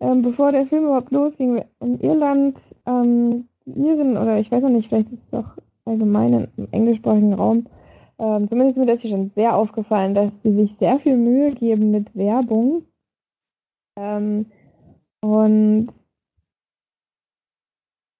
[0.00, 4.88] ähm, bevor der Film überhaupt losging, in Irland, ähm, Iren, oder ich weiß auch nicht,
[4.88, 7.66] vielleicht ist es auch allgemein im englischsprachigen Raum,
[8.20, 11.52] ähm, zumindest ist mir das hier schon sehr aufgefallen, dass sie sich sehr viel Mühe
[11.52, 12.84] geben mit Werbung.
[13.98, 14.46] Ähm,
[15.22, 15.88] und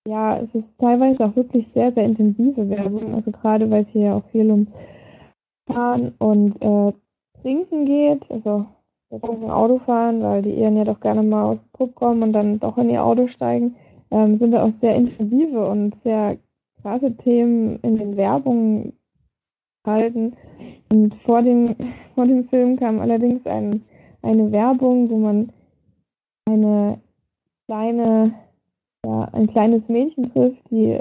[0.08, 3.14] ja, es ist teilweise auch wirklich sehr, sehr intensive Werbung.
[3.14, 4.68] Also gerade weil es hier ja auch viel um
[5.66, 6.92] Fahren und äh,
[7.42, 8.30] Trinken geht.
[8.30, 8.66] Also
[9.10, 12.32] betrunken Auto fahren, weil die Iren ja doch gerne mal aus dem Pub kommen und
[12.32, 13.76] dann doch in ihr Auto steigen.
[14.10, 16.38] Ähm, sind da auch sehr intensive und sehr
[16.82, 18.94] krasse Themen in den Werbungen
[19.86, 20.36] halten.
[20.92, 21.76] Und vor dem,
[22.14, 23.84] vor dem Film kam allerdings ein,
[24.22, 25.52] eine Werbung, wo man
[26.46, 27.00] eine
[27.66, 28.34] kleine
[29.04, 30.98] ja, ein kleines Mädchen trifft, die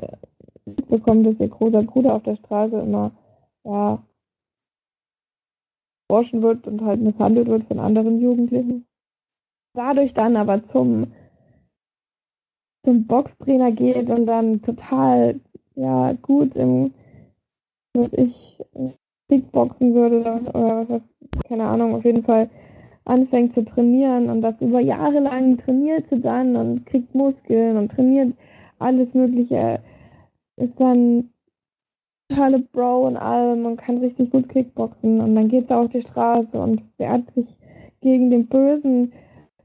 [0.88, 3.12] bekommt, dass ihr großer Bruder auf der Straße immer
[3.66, 3.99] ja,
[6.10, 8.86] borschen wird und halt misshandelt wird von anderen Jugendlichen.
[9.74, 11.14] Dadurch dann aber zum,
[12.84, 15.39] zum Boxtrainer geht und dann total
[15.76, 16.93] ja, gut im,
[17.93, 18.57] was ich,
[19.30, 21.01] Kickboxen würde oder, was,
[21.47, 22.49] keine Ahnung, auf jeden Fall
[23.05, 27.91] anfängt zu trainieren und das über Jahre lang trainiert sie dann und kriegt Muskeln und
[27.91, 28.34] trainiert
[28.80, 29.82] alles Mögliche,
[30.57, 31.30] ist dann
[32.30, 36.02] totale Bro und allem und kann richtig gut Kickboxen und dann geht er auf die
[36.02, 37.48] Straße und wehrt sich
[38.02, 39.14] gegen den bösen,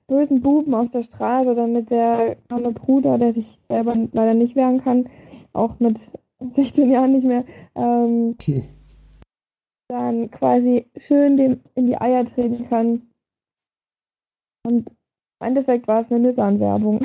[0.07, 4.83] bösen Buben auf der Straße, damit der arme Bruder, der sich selber leider nicht wehren
[4.83, 5.09] kann,
[5.53, 5.99] auch mit
[6.57, 7.45] 16 Jahren nicht mehr,
[7.75, 8.37] ähm,
[9.89, 13.03] dann quasi schön dem in die Eier treten kann.
[14.67, 14.89] Und
[15.41, 17.05] im Endeffekt war es eine Nissan-Werbung.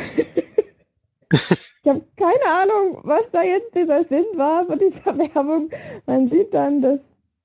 [1.81, 5.69] ich habe keine Ahnung, was da jetzt dieser Sinn war von dieser Werbung.
[6.05, 6.99] Man sieht dann, dass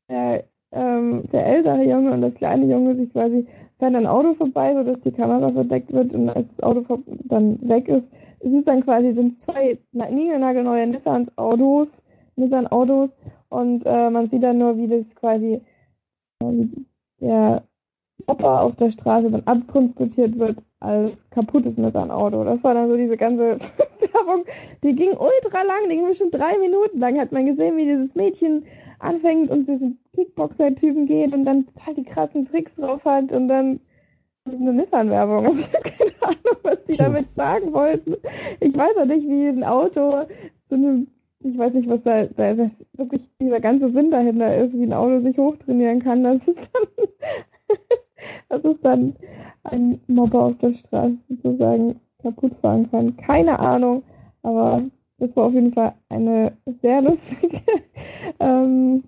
[0.08, 3.46] der, ähm, der ältere Junge und das kleine Junge sich quasi
[3.78, 7.88] fährt ein Auto vorbei, sodass die Kamera verdeckt wird und als das Auto dann weg
[7.88, 8.08] ist,
[8.40, 11.88] es ist dann quasi sind zwei niegelnagelneue Nissan-Autos,
[12.36, 13.10] Nissan-Autos
[13.48, 15.60] und äh, man sieht dann nur, wie das quasi
[16.40, 16.66] äh,
[17.20, 17.62] der
[18.26, 22.44] Opa auf der Straße dann abtransportiert wird als kaputtes Nissan-Auto.
[22.44, 23.58] Das war dann so diese ganze
[24.14, 24.44] Werbung.
[24.82, 27.18] Die ging ultra lang, die ging bestimmt drei Minuten lang.
[27.18, 28.64] Hat man gesehen, wie dieses Mädchen
[28.98, 33.80] anfängt und diesen Kickboxer-Typen geht und dann total die krassen Tricks drauf hat und dann
[34.46, 35.46] eine Nissan-Werbung.
[35.54, 38.16] Also ich habe keine Ahnung, was die damit sagen wollten.
[38.60, 40.26] Ich weiß auch nicht, wie ein Auto
[40.68, 41.06] so eine,
[41.40, 44.92] ich weiß nicht, was da, da was wirklich dieser ganze Sinn dahinter ist, wie ein
[44.92, 46.22] Auto sich hochtrainieren kann.
[46.22, 47.78] Das ist dann,
[48.48, 49.16] das ist dann
[49.64, 53.16] ein Mobber auf der Straße sozusagen kaputt fahren kann.
[53.18, 54.02] Keine Ahnung,
[54.42, 54.82] aber
[55.18, 56.52] das war auf jeden Fall eine
[56.82, 57.60] sehr lustige
[58.40, 59.04] ähm,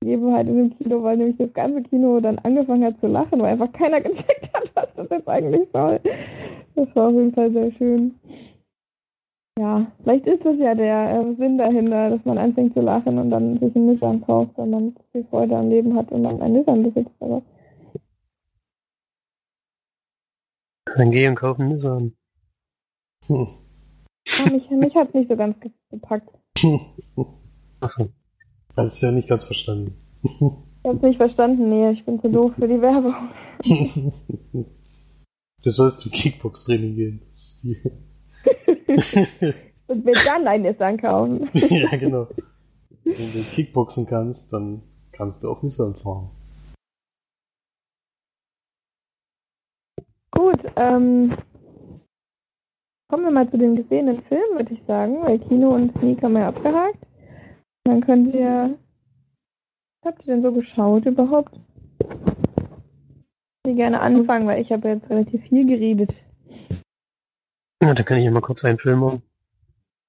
[0.00, 3.52] Gegebenheit in dem Kino, weil nämlich das ganze Kino dann angefangen hat zu lachen, weil
[3.52, 6.00] einfach keiner gecheckt hat, was das jetzt eigentlich soll.
[6.76, 8.14] Das war auf jeden Fall sehr schön.
[9.58, 13.30] Ja, vielleicht ist das ja der äh, Sinn dahinter, dass man anfängt zu lachen und
[13.30, 16.58] dann sich einen Nissan kauft und dann viel Freude am Leben hat und dann einen
[16.58, 17.14] Nissan besitzt.
[17.20, 17.40] Aber
[20.96, 22.12] Dann geh und kauf einen Nissan.
[23.26, 23.46] Hm.
[24.38, 26.28] ja, mich, mich hat es nicht so ganz ge- gepackt.
[27.80, 28.08] Achso.
[28.76, 29.94] Hat es ja nicht ganz verstanden.
[30.22, 33.14] Ich hab's nicht verstanden, nee, ich bin zu doof für die Werbung.
[35.62, 37.22] du sollst zum Kickbox-Training gehen.
[39.88, 41.48] Und mir dann ein Nissan kaufen.
[41.54, 42.28] ja, genau.
[43.04, 46.30] Wenn du Kickboxen kannst, dann kannst du auch Nissan fahren.
[50.32, 51.32] Gut, ähm,
[53.08, 56.34] kommen wir mal zu dem gesehenen Film, würde ich sagen, weil Kino und Sneak haben
[56.34, 56.98] wir ja abgehakt.
[57.84, 58.78] Dann könnt ihr,
[60.02, 61.54] was habt ihr denn so geschaut überhaupt?
[62.00, 66.14] Ich will gerne anfangen, weil ich habe jetzt relativ viel geredet.
[67.82, 69.22] Ja, da kann ich ja mal kurz einen Film machen.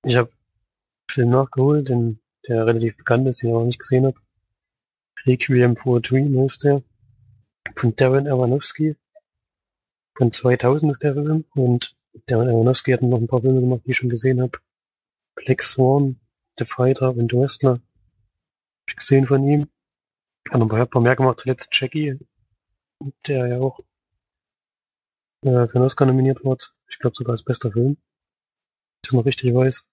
[0.03, 4.05] Ich habe einen Film nachgeholt, den, der relativ bekannt ist, den ich noch nicht gesehen
[4.05, 4.17] habe.
[5.25, 6.81] Requiem for a Dream heißt der.
[7.75, 8.95] Von Darren Aronofsky.
[10.15, 11.45] Von 2000 ist der Film.
[11.53, 14.59] Und Darren Aronofsky hat noch ein paar Filme gemacht, die ich schon gesehen habe.
[15.35, 16.19] Black Swan,
[16.57, 17.73] The Fighter und Wrestler.
[17.73, 19.69] Hab ich gesehen von ihm.
[20.49, 22.17] Hat noch ein paar mehr gemacht, zuletzt Jackie.
[23.27, 23.79] Der ja auch
[25.43, 26.65] äh, für einen Oscar nominiert wurde.
[26.89, 27.85] Ich glaube sogar als bester Film.
[27.85, 29.89] Wenn ich das noch richtig weiß.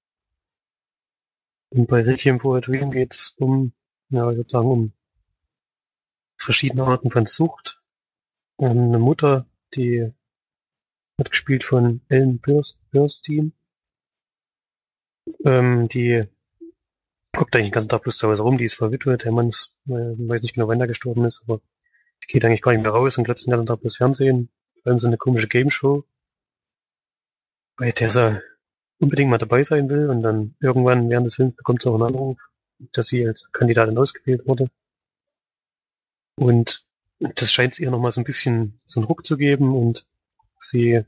[1.71, 3.73] Und bei Requiem for a Dream geht's um,
[4.09, 4.93] ja, ich würde sagen, um
[6.37, 7.83] verschiedene Arten von Sucht.
[8.59, 10.13] Ähm, eine Mutter, die
[11.17, 13.53] wird gespielt von Ellen Burst, Burstyn.
[15.45, 16.25] Ähm, die
[17.33, 19.77] guckt eigentlich den ganzen Tag bloß zu Hause rum, die ist verwitwet, der Mann ist,
[19.87, 21.61] äh, weiß nicht genau, wann er gestorben ist, aber
[22.23, 24.51] die geht eigentlich gar nicht mehr raus und glotzt den ganzen Tag bloß Fernsehen,
[24.83, 26.05] vor allem so eine komische Game Show,
[27.77, 28.43] bei der sie
[28.99, 32.15] unbedingt mal dabei sein will und dann irgendwann während des Films bekommt sie auch einen
[32.15, 32.39] Anruf,
[32.93, 34.71] dass sie als Kandidatin ausgewählt wurde.
[36.37, 36.87] Und
[37.19, 40.07] das scheint ihr nochmal so ein bisschen so einen Ruck zu geben und
[40.69, 41.05] sie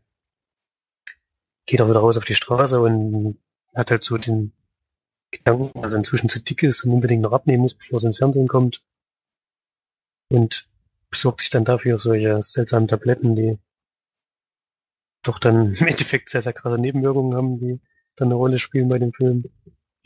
[1.66, 3.38] geht auch wieder raus auf die Straße und
[3.74, 4.52] hat halt so den
[5.30, 8.18] Gedanken, dass er inzwischen zu dick ist und unbedingt noch abnehmen muss, bevor sie ins
[8.18, 8.82] Fernsehen kommt.
[10.28, 10.68] Und
[11.10, 13.58] besorgt sich dann dafür solche seltsamen Tabletten, die
[15.22, 17.80] doch dann im Endeffekt sehr, sehr krasse Nebenwirkungen haben, die
[18.16, 19.44] dann eine Rolle spielen bei dem Film.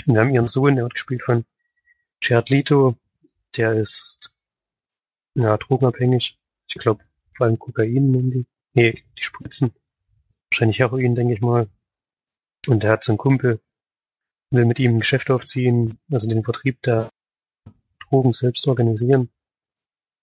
[0.07, 1.45] Und wir haben ihren Sohn, der wird gespielt von
[2.23, 2.97] Jared Leto,
[3.57, 4.35] der ist
[5.35, 6.39] ja drogenabhängig.
[6.69, 7.05] Ich glaube,
[7.37, 8.47] vor allem Kokain nehmen die.
[8.75, 9.75] Nee, die spritzen.
[10.51, 11.68] Wahrscheinlich Heroin, denke ich mal.
[12.66, 13.61] Und der hat so einen Kumpel,
[14.51, 17.11] will mit ihm ein Geschäft aufziehen, also den Vertrieb der
[18.01, 19.31] Drogen selbst organisieren.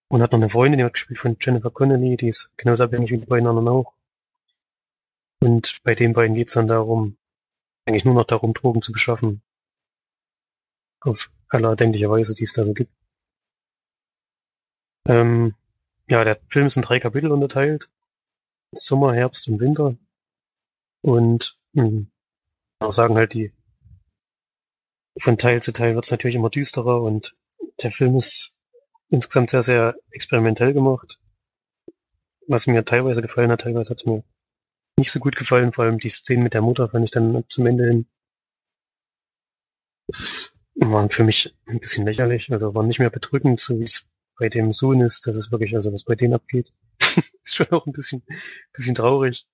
[0.10, 3.12] Und hat noch eine Freundin, die wird gespielt von Jennifer Connelly, die ist genauso abhängig
[3.12, 3.94] wie die beiden anderen auch.
[5.42, 7.18] Und bei den beiden geht's dann darum,
[7.86, 9.42] eigentlich nur noch darum, Drogen zu beschaffen.
[11.02, 12.92] Auf aller erdenklicher Weise, die es da so gibt.
[15.08, 15.56] Ähm,
[16.10, 17.90] ja, der Film ist in drei Kapitel unterteilt.
[18.72, 19.96] Sommer, Herbst und Winter.
[21.02, 22.08] Und mh,
[22.80, 23.54] auch sagen halt die
[25.20, 27.36] von Teil zu Teil wird's natürlich immer düsterer und
[27.82, 28.56] der Film ist
[29.10, 31.20] insgesamt sehr, sehr experimentell gemacht.
[32.48, 34.24] Was mir teilweise gefallen hat, teilweise hat's mir
[35.00, 37.66] nicht so gut gefallen, vor allem die Szenen mit der Mutter fand ich dann zum
[37.66, 38.08] Ende hin
[40.80, 44.50] waren für mich ein bisschen lächerlich, also waren nicht mehr bedrückend, so wie es bei
[44.50, 46.74] dem Sohn ist, das ist wirklich, also was bei denen abgeht,
[47.44, 48.24] ist schon auch ein bisschen,
[48.74, 49.48] bisschen traurig.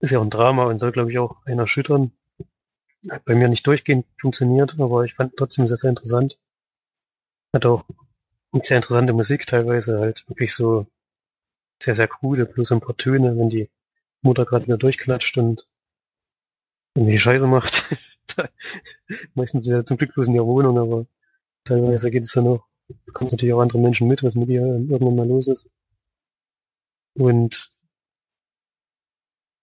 [0.00, 2.12] Ist ja auch ein Drama und soll, glaube ich, auch einen erschüttern.
[3.10, 6.38] Hat bei mir nicht durchgehend funktioniert, aber ich fand trotzdem sehr, sehr interessant.
[7.54, 7.84] Hat auch
[8.60, 10.86] sehr interessante Musik teilweise, halt wirklich so
[11.82, 13.70] sehr, sehr krude, bloß ein paar Töne, wenn die
[14.22, 15.66] Mutter gerade wieder durchklatscht und
[16.94, 17.96] irgendwie Scheiße macht.
[19.34, 21.06] Meistens ist ja zum Glück bloß in ihrer Wohnung, aber
[21.64, 22.66] teilweise geht es dann auch,
[23.06, 25.70] bekommt natürlich auch andere Menschen mit, was mit ihr irgendwann mal los ist.
[27.14, 27.72] Und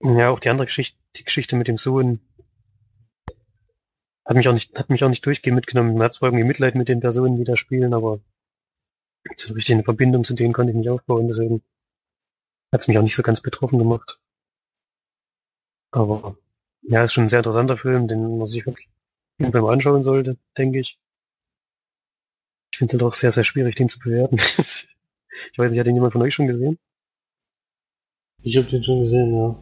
[0.02, 2.20] ja, auch die andere Geschichte, die Geschichte mit dem Sohn
[4.26, 5.94] hat mich auch nicht, hat mich auch nicht durchgehend mitgenommen.
[5.94, 8.20] Man hat zwar irgendwie Mitleid mit den Personen, die da spielen, aber
[9.36, 11.64] so richtig eine Verbindung zu denen konnte ich nicht aufbauen, deswegen
[12.72, 14.20] hat es mich auch nicht so ganz betroffen gemacht.
[15.92, 16.38] Aber
[16.84, 18.90] ja, ist schon ein sehr interessanter Film, den man sich wirklich
[19.38, 21.00] mal anschauen sollte, denke ich.
[22.78, 24.36] Ich finde es halt auch sehr, sehr schwierig, den zu bewerten.
[25.52, 26.78] ich weiß nicht, hat den jemand von euch schon gesehen?
[28.44, 29.56] Ich habe den schon gesehen, ja.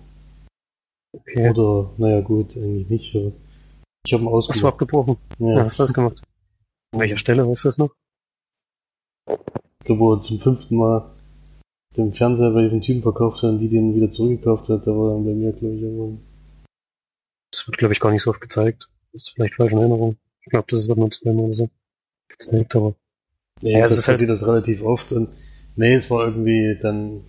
[1.14, 1.50] Okay.
[1.50, 3.32] Oder, naja gut, eigentlich nicht, aber
[4.06, 4.74] ich habe ihn Hast du ausgemacht.
[4.74, 5.16] abgebrochen?
[5.40, 6.22] Ja, Ja, hast du das gemacht?
[6.92, 7.96] An welcher Stelle, weißt du das noch?
[9.30, 11.16] ich glaube, wo er zum fünften Mal
[11.96, 15.14] den Fernseher bei diesen Typen verkauft hat und die den wieder zurückgekauft hat, da war
[15.14, 16.20] dann bei mir, glaube ich, irgendwann.
[17.54, 18.90] Das wird, glaube ich, gar nicht so oft gezeigt.
[19.14, 20.18] Das ist vielleicht falsche Erinnerung.
[20.42, 21.70] Ich glaube, das wird nur zweimal oder so
[22.28, 22.94] gezeigt, aber
[23.62, 25.30] Nee, Ja, es das ist halt- passiert das relativ oft und
[25.76, 27.22] nee, es war irgendwie dann,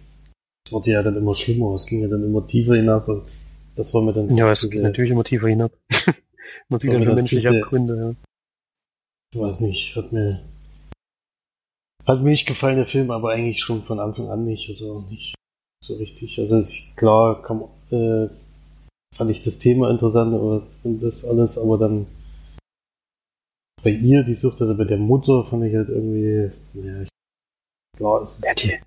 [0.66, 3.22] es wurde ja dann immer schlimmer, es ging ja dann immer tiefer hinab und
[3.76, 5.72] das war mir dann ja, es sehr- natürlich immer tiefer hinab.
[6.68, 8.14] Man sieht dann dann menschliche Abgründe, ja.
[9.34, 10.40] Ich weiß nicht, hat mir
[12.06, 15.34] hat mir nicht gefallen, der Film, aber eigentlich schon von Anfang an nicht, also nicht
[15.84, 16.38] so richtig.
[16.38, 16.62] Also
[16.94, 18.28] klar kam, äh,
[19.14, 22.06] fand ich das Thema interessant aber, und das alles, aber dann
[23.82, 27.08] bei ihr, die Sucht, also bei der Mutter, fand ich halt irgendwie, ja, ich,
[27.96, 28.78] klar, es Ja, die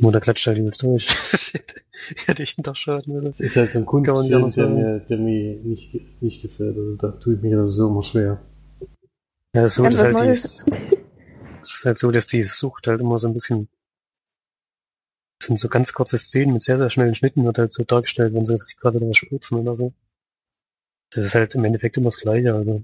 [0.00, 1.06] die Mutter klatscht halt übelst durch.
[1.52, 3.28] die hätte ich einen Tag schaden müssen.
[3.28, 6.76] es ist halt so ein Kunstfilm, der mir, der mir nicht, nicht gefällt.
[6.76, 8.40] Also da tue ich mich sowieso immer schwer.
[9.52, 10.66] Ja, das ist so, dass was halt die, es
[11.62, 13.68] ist halt so, dass die Sucht halt immer so ein bisschen,
[15.40, 18.32] es sind so ganz kurze Szenen mit sehr, sehr schnellen Schnitten, wird halt so dargestellt,
[18.32, 19.92] wenn sie sich gerade was spritzen oder so.
[21.12, 22.82] Das ist halt im Endeffekt immer das Gleiche, also.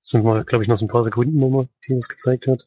[0.00, 2.66] Sind mal, glaube ich, noch so ein paar Sekunden immer, die das gezeigt hat.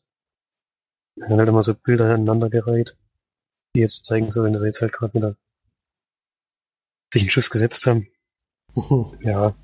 [1.15, 2.97] Dann halt immer so Bilder aneinandergereiht,
[3.75, 5.35] die jetzt zeigen sollen, dass sie jetzt halt gerade wieder
[7.13, 8.07] sich einen Schuss gesetzt haben.
[9.21, 9.55] Ja,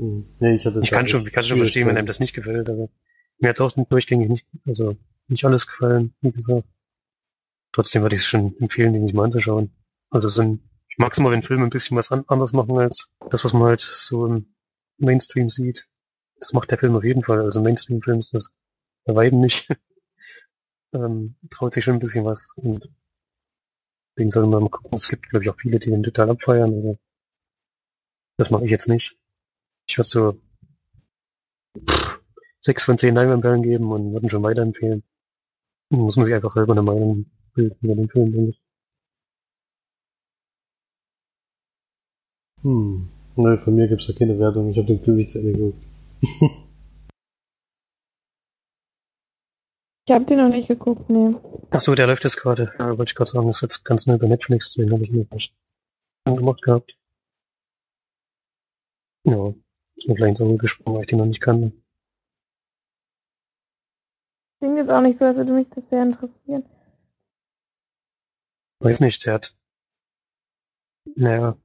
[0.00, 0.34] Hm.
[0.40, 2.68] nee, ich ich kann schon, ich kann schon verstehen, wenn einem das nicht gefällt.
[2.68, 2.90] Also,
[3.38, 4.96] mir hat es auch durchgängig nicht, also
[5.28, 6.66] nicht alles gefallen, wie gesagt.
[7.72, 9.70] Trotzdem würde ich es schon empfehlen, den sich mal anzuschauen.
[10.10, 12.78] Also so ein, ich mag es immer, wenn Filme ein bisschen was an, anders machen
[12.78, 14.54] als das, was man halt so im
[14.98, 15.88] Mainstream sieht.
[16.40, 17.42] Das macht der Film auf jeden Fall.
[17.42, 18.52] Also Mainstream-Film ist das
[19.04, 19.68] bei Weitem nicht.
[20.92, 22.88] ähm, traut sich schon ein bisschen was und
[24.18, 24.96] den soll man mal gucken.
[24.96, 26.74] Es gibt, glaube ich, auch viele, die den total abfeiern.
[26.74, 26.98] Also
[28.38, 29.18] das mache ich jetzt nicht.
[29.88, 30.40] Ich würde so
[31.88, 32.20] pff,
[32.58, 35.02] sechs von zehn Leinwandperlen geben und würden schon weiterempfehlen.
[35.90, 38.62] Muss man sich einfach selber eine Meinung bilden über den Film, denke ich.
[42.62, 43.08] Hm.
[43.36, 44.70] Nö, von mir gibt's da keine Wertung.
[44.70, 45.89] Ich habe den Film nicht zu Ende geguckt.
[50.10, 51.36] Ich habe den noch nicht geguckt, nee.
[51.70, 52.72] Ach so, der läuft jetzt gerade.
[52.80, 55.12] Ja, wollte ich gerade sagen, das ist jetzt ganz neu bei Netflix, den habe ich
[55.12, 55.54] mir nicht
[56.24, 56.98] angemacht gehabt.
[59.22, 59.54] Ja,
[59.94, 61.70] ist mir gleich ins Auge gesprungen, weil ich den noch nicht kannte.
[64.58, 66.64] Klingt jetzt auch nicht so, als würde mich das sehr interessieren.
[68.80, 69.54] Weiß nicht, der hat.
[71.14, 71.56] Naja,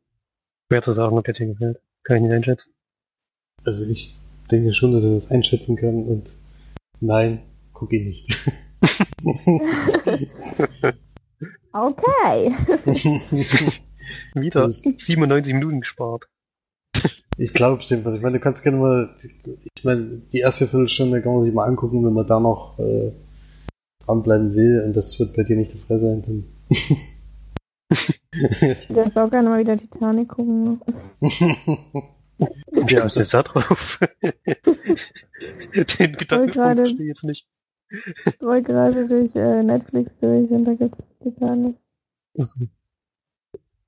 [0.68, 1.82] schwer zu sagen, ob der dir gefällt.
[2.04, 2.76] Kann ich nicht einschätzen.
[3.64, 4.16] Also ich
[4.48, 6.36] denke schon, dass er das einschätzen kann und
[7.00, 7.42] nein,
[7.74, 8.28] guck ihn nicht.
[11.76, 12.56] Okay.
[14.34, 16.30] Wieder Das 97 Minuten gespart.
[17.38, 18.16] ich glaube es jedenfalls.
[18.16, 19.10] Ich meine, du kannst gerne mal,
[19.76, 23.12] ich meine, die erste Viertelstunde kann man sich mal angucken, wenn man da noch äh,
[24.06, 26.46] dranbleiben will und das wird bei dir nicht der Fall sein, dann.
[28.38, 30.82] Ich würde auch gerne mal wieder Titanic gucken.
[32.88, 34.00] Ja, ist jetzt da drauf.
[35.74, 37.48] Den Gedanken verstehe ich jetzt nicht.
[37.90, 41.76] Ich wollte gerade durch äh, Netflix durch und da gibt's Titanic.
[42.38, 42.66] Also,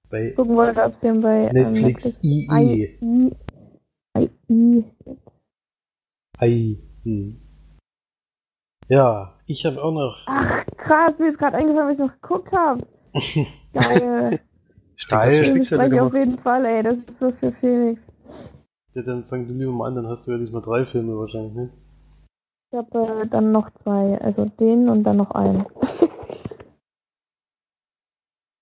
[0.10, 2.48] bei Gucken wollte, ob sie ihn bei ähm, Netflix E.
[2.50, 2.98] I,
[6.40, 6.84] II.
[7.04, 7.42] Hm.
[8.88, 10.24] Ja, ich habe auch noch.
[10.28, 12.88] Ach, krass, mir ist gerade eingefallen, was ich noch geguckt habe.
[13.74, 14.40] Geil.
[14.96, 16.84] ich denke, das Den bespreche ich auf jeden Fall, ey.
[16.84, 18.02] Das ist was für Felix.
[18.98, 21.54] Ja, dann fang du lieber mal an, dann hast du ja diesmal drei Filme wahrscheinlich,
[21.54, 21.70] ne?
[22.72, 24.20] Ich habe äh, dann noch zwei.
[24.20, 25.68] Also den und dann noch einen.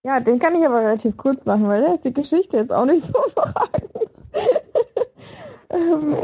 [0.03, 2.85] ja, den kann ich aber relativ kurz machen, weil da ist die Geschichte jetzt auch
[2.85, 4.11] nicht so überragend.
[5.69, 6.17] ähm,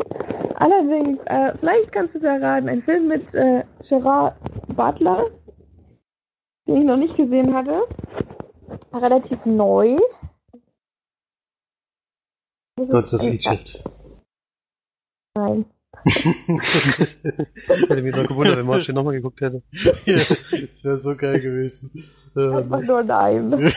[0.55, 4.36] allerdings, äh, vielleicht kannst du es erraten, ein Film mit äh, Gerard
[4.76, 5.28] Butler,
[6.68, 7.84] den ich noch nicht gesehen hatte.
[8.91, 9.97] Relativ neu.
[12.76, 13.82] Gods of Egypt.
[15.36, 15.65] Nein.
[17.67, 19.61] Hätte mich so gewundert, wenn Martin nochmal geguckt hätte.
[20.05, 21.91] ja, das wäre so geil gewesen.
[22.36, 23.53] Einfach nur nein.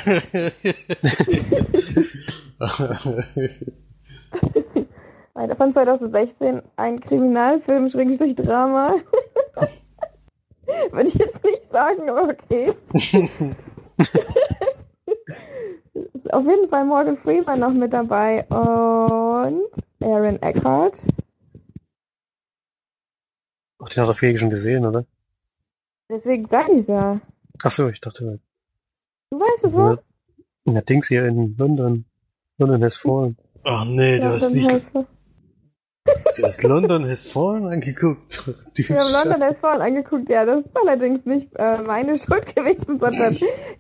[5.35, 8.95] Einer von 2016, ein Kriminalfilm, Schrägstrich Drama.
[10.93, 12.73] Würde ich jetzt nicht sagen, aber okay.
[16.15, 19.65] ist auf jeden Fall Morgan Freeman noch mit dabei und
[20.01, 21.03] Aaron Eckhart.
[23.85, 25.05] Ach, den hat der Felix schon gesehen, oder?
[26.11, 27.21] Deswegen sag ich's ja.
[27.63, 28.41] Ach so, ich dachte,
[29.31, 30.01] Du weißt es wohl?
[30.65, 32.05] ja, Dings hier in London.
[32.59, 33.37] London has fallen.
[33.65, 34.71] Ach nee, du hast nicht.
[36.05, 38.47] Du hast London has Fallen angeguckt.
[38.47, 38.53] Du
[38.89, 39.11] Wir haben.
[39.11, 43.37] London has Fallen angeguckt, ja, das ist allerdings nicht äh, meine Schuld gewesen, sondern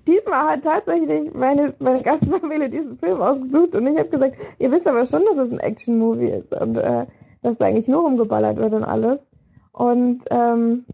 [0.07, 4.87] diesmal hat tatsächlich meine, meine Gastfamilie diesen Film ausgesucht und ich habe gesagt, ihr wisst
[4.87, 7.07] aber schon, dass es ein Action-Movie ist und äh,
[7.43, 9.19] dass da eigentlich nur rumgeballert wird und alles.
[9.75, 10.85] Und ähm,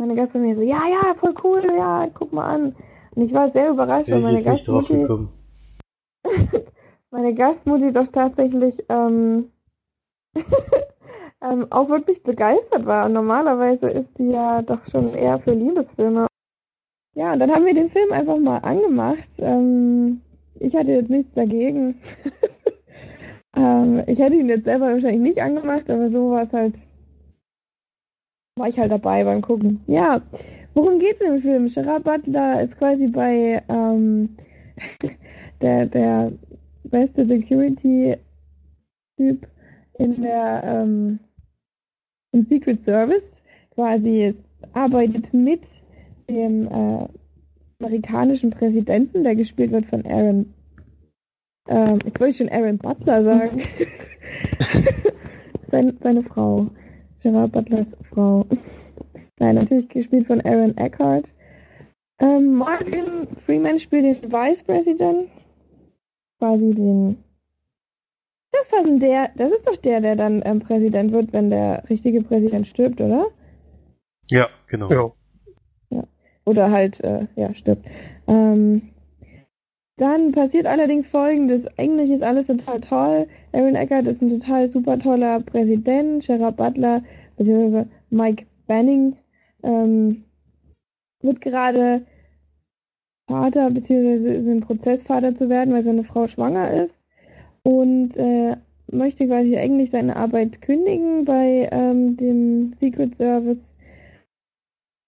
[0.00, 2.74] meine Gastfamilie so, ja, ja, voll cool, ja, guck mal an.
[3.14, 5.32] Und ich war sehr überrascht, weil ich meine jetzt nicht drauf Gastmutti, gekommen.
[7.12, 9.52] meine Gastmutti doch tatsächlich ähm,
[11.40, 13.06] ähm, auch wirklich begeistert war.
[13.06, 16.26] Und normalerweise ist die ja doch schon eher für Liebesfilme.
[17.14, 19.28] Ja, und dann haben wir den Film einfach mal angemacht.
[19.38, 20.22] Ähm,
[20.58, 22.00] ich hatte jetzt nichts dagegen.
[23.56, 26.74] ähm, ich hätte ihn jetzt selber wahrscheinlich nicht angemacht, aber so war es halt.
[28.56, 29.80] War ich halt dabei beim Gucken.
[29.86, 30.20] Ja,
[30.74, 31.68] worum geht's im Film?
[31.68, 34.36] Gerard Butler ist quasi bei ähm,
[35.62, 36.32] der, der
[36.84, 38.18] beste Security-Typ
[39.98, 41.18] in der ähm,
[42.32, 44.34] im Secret Service quasi
[44.72, 45.62] arbeitet mit
[46.28, 47.08] dem äh,
[47.78, 50.52] amerikanischen Präsidenten, der gespielt wird von Aaron
[51.68, 53.62] ähm, jetzt wollte ich schon Aaron Butler sagen.
[55.68, 56.68] Sein, seine Frau.
[57.22, 58.46] Gerard Butlers Frau.
[59.38, 61.32] Nein, natürlich gespielt von Aaron Eckhart.
[62.18, 65.28] Ähm, Morgan Freeman spielt den Vice President.
[66.38, 67.24] Quasi den.
[68.52, 71.88] Das ist dann der, das ist doch der, der dann ähm, Präsident wird, wenn der
[71.88, 73.28] richtige Präsident stirbt, oder?
[74.30, 75.14] Ja, genau.
[75.90, 76.04] Ja.
[76.44, 77.86] Oder halt, äh, ja, stirbt.
[78.26, 78.91] Ähm,
[80.02, 81.66] dann passiert allerdings folgendes.
[81.78, 83.28] Eigentlich ist alles total toll.
[83.52, 86.26] Aaron Eckhart ist ein total super toller Präsident.
[86.26, 87.02] Gerard Butler,
[87.36, 89.14] beziehungsweise Mike Banning,
[89.62, 90.24] ähm,
[91.20, 92.02] wird gerade
[93.28, 96.98] Vater, beziehungsweise ist im Prozess Vater zu werden, weil seine Frau schwanger ist.
[97.62, 98.56] Und äh,
[98.90, 103.58] möchte quasi eigentlich seine Arbeit kündigen bei ähm, dem Secret Service.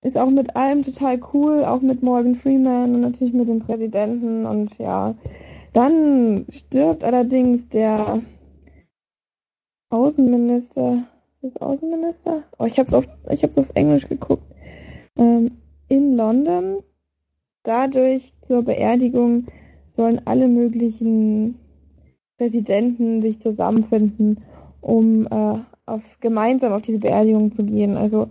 [0.05, 4.45] Ist auch mit allem total cool, auch mit Morgan Freeman und natürlich mit dem Präsidenten
[4.45, 5.15] und ja.
[5.73, 8.21] Dann stirbt allerdings der
[9.89, 11.05] Außenminister.
[11.41, 12.43] Ist das Außenminister?
[12.59, 14.45] Oh, ich hab's auf, ich hab's auf Englisch geguckt.
[15.19, 15.53] Ähm,
[15.89, 16.83] in London.
[17.63, 19.47] Dadurch zur Beerdigung
[19.97, 21.59] sollen alle möglichen
[22.37, 24.45] Präsidenten sich zusammenfinden,
[24.83, 27.97] um äh, auf, gemeinsam auf diese Beerdigung zu gehen.
[27.97, 28.29] Also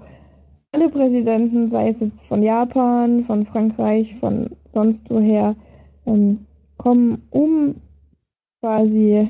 [0.73, 5.55] alle Präsidenten, sei es jetzt von Japan, von Frankreich, von sonst woher,
[6.05, 6.45] ähm,
[6.77, 7.75] kommen, um
[8.59, 9.29] quasi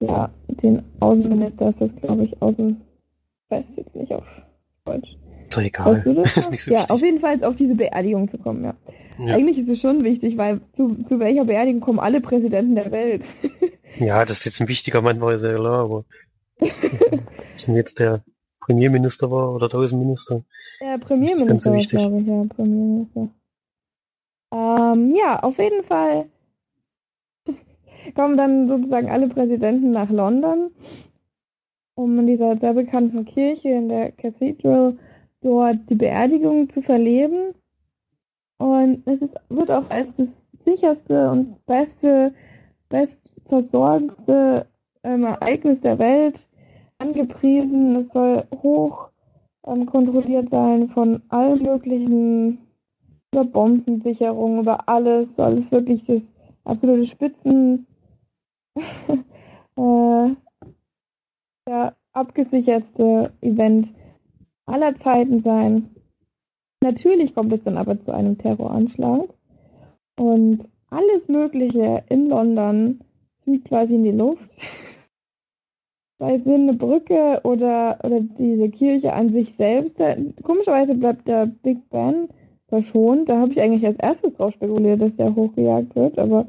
[0.00, 2.80] ja, den Außenminister, das ist glaube ich Außen,
[3.44, 4.26] ich weiß es jetzt nicht auf
[4.84, 5.16] Deutsch.
[5.48, 5.94] Ist doch egal.
[5.94, 6.36] Weißt du das?
[6.36, 6.94] ist nicht so ja, wichtig.
[6.94, 8.74] auf jeden Fall auf diese Beerdigung zu kommen, ja.
[9.18, 9.34] Ja.
[9.34, 13.22] Eigentlich ist es schon wichtig, weil zu, zu welcher Beerdigung kommen alle Präsidenten der Welt?
[13.98, 16.04] Ja, dass jetzt ein wichtiger Mann war, ist ja klar, aber
[16.58, 18.24] ob jetzt der
[18.70, 20.42] Premierminister war oder der Außenminister.
[20.80, 21.98] Der ganz so Premierminister, wichtig.
[21.98, 23.28] glaube ich, ja, Premierminister.
[24.52, 26.26] Ähm, ja, auf jeden Fall
[28.14, 30.70] kommen dann sozusagen alle Präsidenten nach London,
[31.96, 34.96] um in dieser sehr bekannten Kirche in der Cathedral
[35.40, 37.54] dort die Beerdigung zu verleben.
[38.58, 40.28] Und es ist, wird auch als das
[40.64, 42.34] sicherste und beste,
[42.88, 44.66] bestversorgte
[45.02, 46.46] ähm, Ereignis der Welt
[47.00, 47.96] angepriesen.
[47.96, 49.10] Es soll hoch
[49.66, 52.58] ähm, kontrolliert sein von allen möglichen
[53.32, 56.32] über Bombensicherung, über alles soll es wirklich das
[56.64, 57.86] absolute Spitzen
[58.76, 60.34] äh,
[61.68, 63.94] der abgesichertste Event
[64.66, 65.94] aller Zeiten sein.
[66.82, 69.28] Natürlich kommt es dann aber zu einem Terroranschlag
[70.18, 73.00] und alles Mögliche in London
[73.42, 74.50] fliegt quasi in die Luft.
[76.20, 79.98] Sei es eine Brücke oder, oder diese Kirche an sich selbst.
[79.98, 82.28] Da, komischerweise bleibt der Big Ben
[82.68, 83.30] verschont.
[83.30, 86.46] Da habe ich eigentlich als erstes drauf spekuliert, dass der hochgejagt wird, aber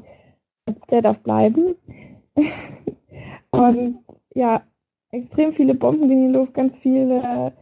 [0.90, 1.74] der darf bleiben.
[3.50, 4.00] Und
[4.34, 4.62] ja,
[5.10, 7.52] extrem viele Bomben in die Luft, ganz viele,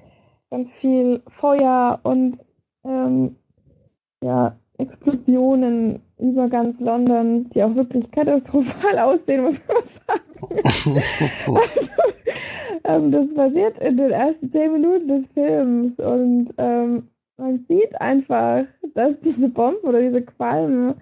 [0.51, 2.39] ganz viel Feuer und
[2.85, 3.37] ähm,
[4.23, 11.03] ja, Explosionen über ganz London, die auch wirklich katastrophal aussehen, muss man sagen.
[11.47, 11.91] also,
[12.85, 18.65] ähm, das passiert in den ersten zehn Minuten des Films und ähm, man sieht einfach,
[18.95, 20.95] dass diese Bomben oder diese Qualmen,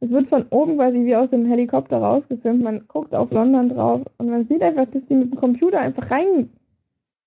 [0.00, 4.02] es wird von oben quasi wie aus dem Helikopter rausgefilmt, man guckt auf London drauf
[4.18, 6.50] und man sieht einfach, dass die mit dem Computer einfach rein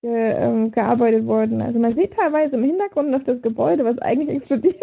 [0.02, 1.62] ge, ähm, gearbeitet wurden.
[1.62, 4.82] Also man sieht teilweise im Hintergrund noch das Gebäude, was eigentlich explodiert,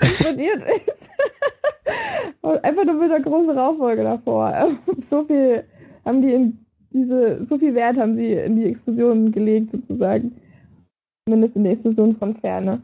[0.00, 1.10] explodiert ist.
[2.40, 4.78] und einfach nur mit einer großen Rauchwolke davor.
[5.10, 5.64] So viel
[6.04, 6.58] haben die in
[6.92, 10.36] diese, so viel Wert haben sie in die Explosion gelegt, sozusagen.
[11.26, 12.82] Zumindest in die Explosion von Ferne.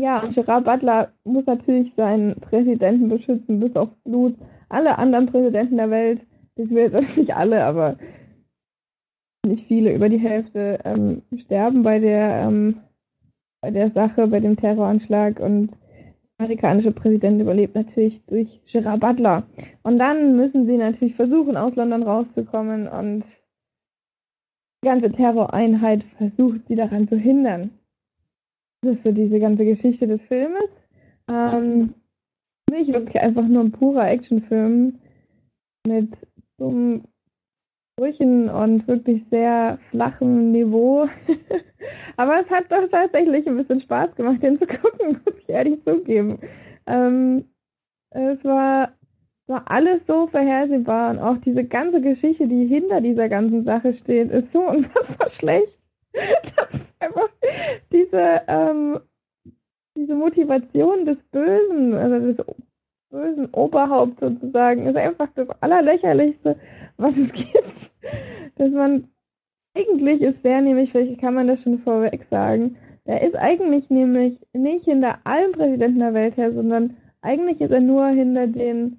[0.00, 4.34] Ja, und Gerard Butler muss natürlich seinen Präsidenten beschützen, bis auf Blut.
[4.70, 6.20] Alle anderen Präsidenten der Welt,
[6.56, 7.96] ich will jetzt nicht alle, aber
[9.46, 12.80] nicht viele, über die Hälfte ähm, sterben bei der, ähm,
[13.62, 19.44] bei der Sache, bei dem Terroranschlag und der amerikanische Präsident überlebt natürlich durch Gerard Butler.
[19.82, 23.24] Und dann müssen sie natürlich versuchen, aus London rauszukommen und
[24.82, 27.70] die ganze Terroreinheit versucht, sie daran zu hindern.
[28.82, 30.70] Das ist so diese ganze Geschichte des Filmes.
[31.28, 31.94] Ähm,
[32.70, 34.98] nicht wirklich einfach nur ein purer Actionfilm
[35.86, 36.16] mit
[36.58, 37.04] dummen
[37.96, 41.08] Brüchen und wirklich sehr flachem Niveau.
[42.16, 45.82] Aber es hat doch tatsächlich ein bisschen Spaß gemacht, den zu gucken, muss ich ehrlich
[45.82, 46.38] zugeben.
[46.86, 47.44] Ähm,
[48.10, 48.94] es war,
[49.46, 54.30] war alles so vorhersehbar und auch diese ganze Geschichte, die hinter dieser ganzen Sache steht,
[54.30, 55.78] ist so unfassbar schlecht.
[56.12, 57.28] Das ist einfach
[57.92, 58.98] diese, ähm,
[59.96, 62.44] diese Motivation des Bösen, also des
[63.10, 66.56] bösen Oberhaupt sozusagen, ist einfach das Allerlächerlichste,
[66.96, 67.90] was es gibt.
[68.56, 69.08] Dass man,
[69.76, 74.38] eigentlich ist der nämlich, vielleicht kann man das schon vorweg sagen, der ist eigentlich nämlich
[74.52, 78.98] nicht hinter allen Präsidenten der Welt her, sondern eigentlich ist er nur hinter den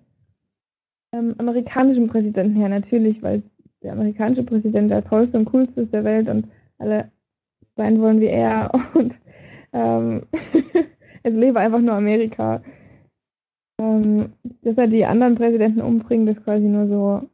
[1.13, 3.43] ähm, amerikanischen Präsidenten her, natürlich, weil
[3.83, 6.47] der amerikanische Präsident der tollste und coolste ist der Welt und
[6.77, 7.11] alle
[7.75, 9.13] sein wollen wie er und
[9.73, 10.23] ähm,
[11.23, 12.61] es lebe einfach nur Amerika.
[13.81, 17.27] Ähm, dass er die anderen Präsidenten umbringt, ist quasi nur so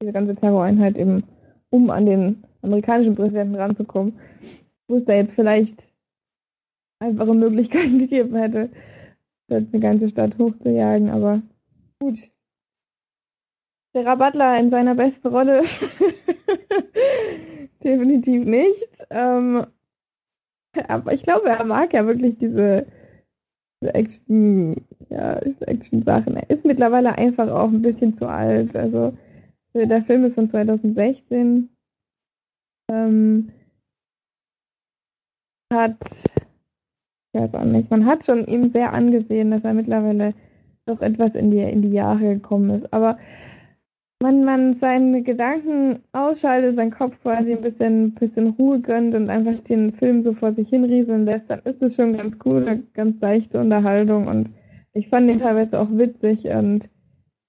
[0.00, 1.24] diese ganze Terroreinheit eben,
[1.68, 4.18] um an den amerikanischen Präsidenten ranzukommen.
[4.88, 5.86] Wo es da jetzt vielleicht
[6.98, 8.70] einfache Möglichkeiten gegeben hätte,
[9.50, 11.42] eine ganze Stadt hochzujagen, aber
[12.00, 12.18] gut.
[13.94, 15.62] Der Butler in seiner besten Rolle
[17.84, 18.88] definitiv nicht.
[19.10, 19.66] Ähm,
[20.88, 22.86] aber ich glaube, er mag ja wirklich diese,
[23.80, 26.36] diese Action, ja, diese Action-Sachen.
[26.36, 28.74] Er ist mittlerweile einfach auch ein bisschen zu alt.
[28.74, 29.16] Also
[29.74, 31.68] der Film ist von 2016.
[32.90, 33.52] Ähm,
[35.72, 35.96] hat,
[37.32, 40.34] ich weiß auch nicht, man hat schon ihm sehr angesehen, dass er mittlerweile
[40.86, 42.92] doch etwas in die, in die Jahre gekommen ist.
[42.92, 43.18] Aber
[44.22, 49.58] wenn man seine Gedanken ausschaltet, seinen Kopf quasi ein bisschen, bisschen Ruhe gönnt und einfach
[49.64, 53.20] den Film so vor sich hinrieseln lässt, dann ist es schon ganz cool, eine ganz
[53.20, 54.48] leichte Unterhaltung und
[54.96, 56.88] ich fand den teilweise auch witzig und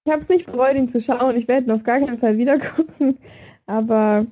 [0.06, 1.36] ich habe es nicht bereut, ihn zu schauen.
[1.36, 3.18] Ich werde ihn auf gar keinen Fall wieder gucken,
[3.66, 4.26] aber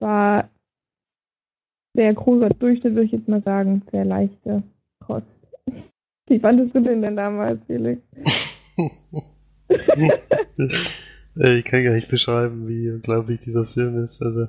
[0.00, 0.48] war
[1.94, 3.82] sehr großer Durchschnitt, würde ich jetzt mal sagen.
[3.90, 4.62] Sehr leichte
[5.00, 5.26] Kost.
[6.28, 8.00] Wie fandest du den denn damals, Felix?
[11.36, 14.20] Ich kann gar nicht beschreiben, wie unglaublich dieser Film ist.
[14.20, 14.48] Also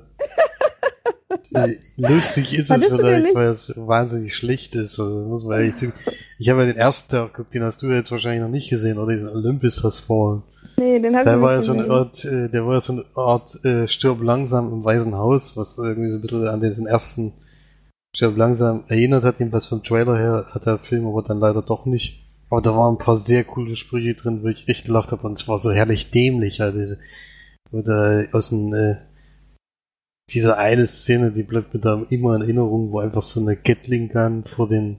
[1.54, 4.98] äh, lustig ist es vielleicht, weil es wahnsinnig schlecht ist.
[4.98, 5.92] Also, muss man ehrlich
[6.38, 8.98] Ich habe ja den ersten Tag geguckt, den hast du jetzt wahrscheinlich noch nicht gesehen,
[8.98, 10.42] oder den Olympus Has Fallen.
[10.78, 12.92] Nee, den habe ich nicht war ja so eine Art, äh, Der war ja so
[12.92, 16.86] eine Art äh, Stirb langsam im Weißen Haus, was irgendwie so ein bisschen an den
[16.86, 17.32] ersten
[18.14, 21.86] Stirb langsam erinnert hat, jedenfalls vom Trailer her hat der Film aber dann leider doch
[21.86, 22.26] nicht.
[22.50, 25.32] Aber da waren ein paar sehr coole Sprüche drin, wo ich echt gelacht habe und
[25.32, 26.60] es war so herrlich dämlich.
[26.60, 26.98] Halt, diese,
[27.70, 28.96] wo da aus dem, äh,
[30.30, 34.08] diese eine Szene, die bleibt mir da immer in Erinnerung, wo einfach so eine Gatling
[34.08, 34.98] Gun vor den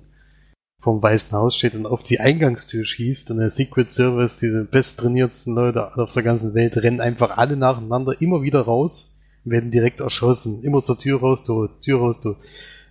[0.83, 5.55] vom Weißen Haus steht und auf die Eingangstür schießt und der Secret Service, diese besttrainiertsten
[5.55, 10.01] Leute auf der ganzen Welt, rennen einfach alle nacheinander immer wieder raus und werden direkt
[10.01, 10.61] erschossen.
[10.61, 12.35] Immer zur Tür raus, du, Tür raus, du.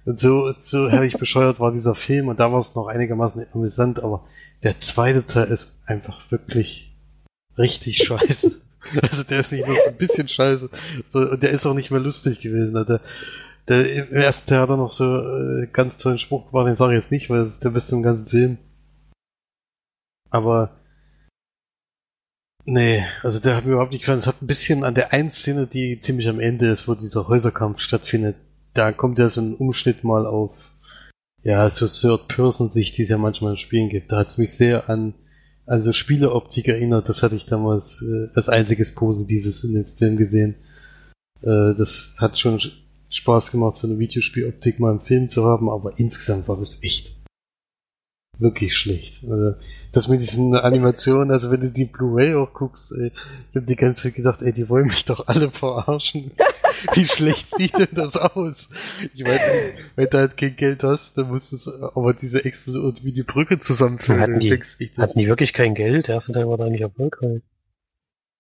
[0.07, 4.03] Und so, so herrlich bescheuert war dieser Film und da war es noch einigermaßen amüsant,
[4.03, 4.25] aber
[4.63, 6.97] der zweite Teil ist einfach wirklich
[7.59, 8.62] richtig scheiße.
[9.03, 10.71] Also der ist nicht nur so ein bisschen scheiße,
[11.09, 12.75] so, und der ist auch nicht mehr lustig gewesen.
[12.75, 13.01] Der,
[13.69, 16.95] der, Im ersten Teil hat er noch so äh, ganz tollen Spruch gemacht, den sage
[16.95, 18.59] ich jetzt nicht, weil das ist der beste im ganzen Film.
[20.31, 20.81] Aber
[22.65, 24.19] nee, also der hat mir überhaupt nicht gefallen.
[24.19, 27.29] Es hat ein bisschen an der einen Szene, die ziemlich am Ende ist, wo dieser
[27.29, 28.37] Häuserkampf stattfindet.
[28.75, 30.73] Da kommt ja so ein Umschnitt mal auf
[31.43, 34.13] ja, so Third-Person-Sicht, die es ja manchmal in Spielen gibt.
[34.13, 35.15] Da hat es mich sehr an
[35.73, 37.09] also Spieleoptik erinnert.
[37.09, 40.55] Das hatte ich damals äh, als einziges Positives in dem Film gesehen.
[41.41, 42.61] Äh, das hat schon
[43.09, 47.17] Spaß gemacht, so eine Videospieloptik mal im Film zu haben, aber insgesamt war das echt
[48.43, 49.23] wirklich schlecht.
[49.29, 49.55] Also,
[49.93, 53.13] das mit diesen Animationen, also wenn du die Blu-ray auch guckst, ey,
[53.51, 56.33] ich hab die ganze Zeit gedacht, ey, die wollen mich doch alle verarschen.
[56.95, 58.71] Wie schlecht sieht denn das aus?
[59.15, 63.13] Ich meine, wenn du halt kein Geld hast, dann musst du aber diese Explosion wie
[63.13, 64.21] die Brücke zusammenführen.
[64.21, 64.53] Hatten die,
[64.97, 66.09] hatten die wirklich kein Geld?
[66.09, 67.43] Der erste Teil war da nicht erfolgreich.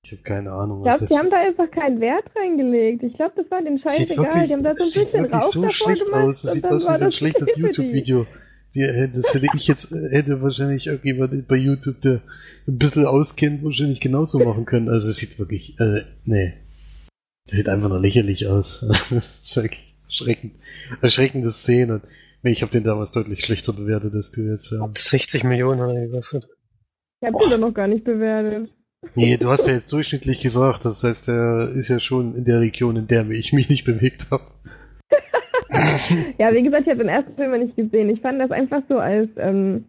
[0.05, 0.79] Ich habe keine Ahnung.
[0.79, 3.05] Ich glaube, die haben da einfach keinen Wert reingelegt.
[3.05, 4.25] Ich glaube, das war den Scheiß egal.
[4.25, 6.25] Wirklich, die haben da so ein bisschen Rauch so davor schlecht gemacht.
[6.25, 6.43] aus.
[6.43, 7.57] Das sieht aus wie so war ein das schlechtes.
[7.57, 8.27] YouTube-Video.
[8.75, 12.23] Die, das hätte ich jetzt, äh, hätte wahrscheinlich irgendjemand bei YouTube, der
[12.67, 14.89] ein bisschen auskennt, wahrscheinlich genauso machen können.
[14.89, 16.55] Also es sieht wirklich, äh, nee.
[17.47, 18.81] Das sieht einfach nur lächerlich aus.
[19.11, 20.55] Das ist wirklich erschreckend.
[21.01, 22.01] Erschreckende Szene.
[22.43, 24.73] Nee, ich habe den damals deutlich schlechter bewertet, als du jetzt.
[24.73, 24.91] Ähm.
[24.95, 26.49] 60 Millionen hat er gekostet.
[27.21, 28.71] Ich habe den doch noch gar nicht bewertet.
[29.15, 32.61] Nee, du hast ja jetzt durchschnittlich gesagt, das heißt, er ist ja schon in der
[32.61, 34.45] Region, in der ich mich nicht bewegt habe.
[36.39, 38.09] Ja, wie gesagt, ich habe den ersten Film ja nicht gesehen.
[38.11, 39.85] Ich fand das einfach so als, ähm,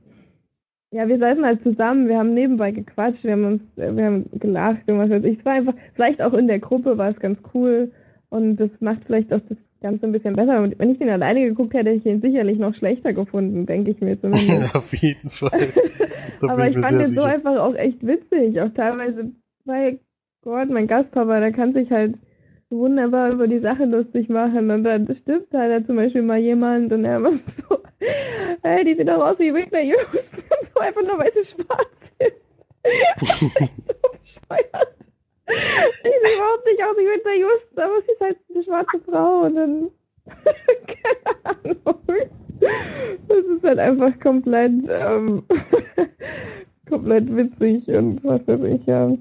[0.91, 4.26] ja, wir saßen halt zusammen, wir haben nebenbei gequatscht, wir haben uns, äh, wir haben
[4.34, 5.39] gelacht und was weiß ich.
[5.39, 7.91] Es war einfach, vielleicht auch in der Gruppe war es ganz cool
[8.30, 10.69] und das macht vielleicht auch das Ganze ein bisschen besser.
[10.77, 14.01] Wenn ich den alleine geguckt hätte, hätte ich ihn sicherlich noch schlechter gefunden, denke ich
[14.01, 14.76] mir zumindest.
[14.76, 15.51] Auf jeden Fall.
[16.41, 17.26] Aber ich mir fand den so sicher.
[17.26, 18.61] einfach auch echt witzig.
[18.61, 19.31] Auch teilweise,
[19.65, 19.99] bei
[20.43, 22.19] Gott, mein Gastpapa, der kann sich halt so
[22.69, 24.72] wunderbar über die Sache lustig machen.
[24.72, 27.80] Und dann stimmt halt da zum Beispiel mal jemand und er macht so,
[28.61, 30.44] hey, die sieht doch aus wie Whitney Houston.
[30.73, 32.41] so einfach nur, weil sie schwarz ist.
[33.88, 34.95] so bescheuert.
[35.49, 39.41] Die sieht überhaupt nicht aus wie Whitney Houston, aber sie ist halt eine schwarze Frau
[39.41, 39.91] und dann,
[40.88, 42.30] keine Ahnung.
[43.27, 45.44] Das ist halt einfach komplett, ähm,
[46.88, 49.11] komplett witzig und was weiß ich, ja.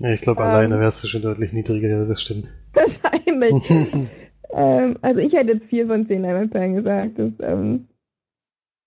[0.00, 0.48] Ja, ich glaube, Ähm.
[0.48, 2.48] alleine wärst du schon deutlich niedriger, das stimmt.
[2.72, 3.70] Wahrscheinlich.
[4.50, 7.18] ähm, also ich hätte jetzt vier von zehn Perlen gesagt.
[7.18, 7.86] Das ist ähm,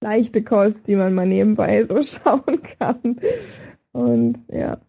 [0.01, 3.19] leichte Kost, die man mal nebenbei so schauen kann.
[3.91, 4.79] Und ja.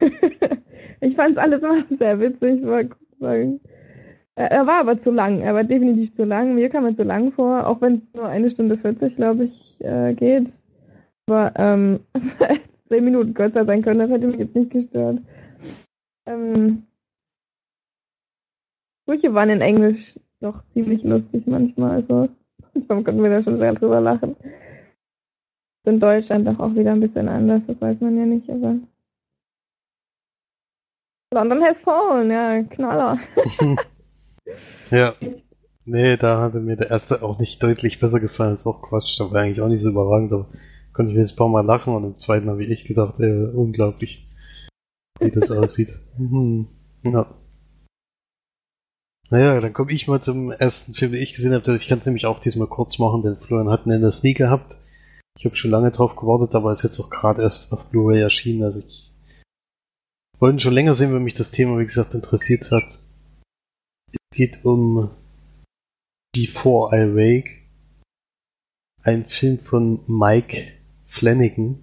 [1.00, 2.64] ich fand es alles immer sehr witzig.
[2.66, 2.82] War,
[3.20, 5.40] war, er er war aber zu lang.
[5.40, 6.56] Er war definitiv zu lang.
[6.56, 9.82] Mir kam er zu lang vor, auch wenn es nur eine Stunde 40, glaube ich,
[9.84, 10.48] äh, geht.
[11.28, 12.00] Aber ähm,
[12.88, 15.20] zehn Minuten kürzer sein können, das hätte mich jetzt nicht gestört.
[16.26, 16.84] Ähm,
[19.02, 21.92] Sprüche waren in Englisch doch ziemlich lustig manchmal.
[21.92, 22.28] Also
[22.74, 24.36] manchmal konnten wir da schon sehr drüber lachen.
[24.36, 28.76] Ist in Deutschland doch auch wieder ein bisschen anders, das weiß man ja nicht, aber.
[31.34, 33.18] London has fallen, ja, Knaller.
[34.90, 35.14] Ja.
[35.84, 39.18] Nee, da hatte mir der erste auch nicht deutlich besser gefallen als auch Quatsch.
[39.18, 40.48] Da war eigentlich auch nicht so überragend, aber
[40.96, 43.48] konnte ich jetzt ein paar Mal lachen und im zweiten habe ich echt gedacht, ey,
[43.52, 44.26] unglaublich,
[45.20, 46.00] wie das aussieht.
[46.18, 46.68] Mhm.
[47.02, 47.30] Ja.
[49.28, 51.76] Naja, dann komme ich mal zum ersten Film, den ich gesehen habe.
[51.76, 54.38] Ich kann es nämlich auch diesmal kurz machen, denn Florian hat ihn in der Sneak
[54.38, 54.78] gehabt.
[55.38, 58.62] Ich habe schon lange drauf gewartet, aber ist jetzt auch gerade erst auf Blu-ray erschienen.
[58.62, 59.12] Also ich
[60.38, 63.00] wollte schon länger sehen, weil mich das Thema, wie gesagt, interessiert hat.
[64.12, 65.10] Es geht um
[66.32, 67.50] Before I Wake.
[69.02, 70.75] Ein Film von Mike
[71.16, 71.78] Flanagan.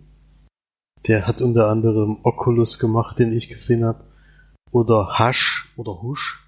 [1.08, 4.06] Der hat unter anderem Oculus gemacht, den ich gesehen habe.
[4.72, 6.48] Oder Hush oder Hush.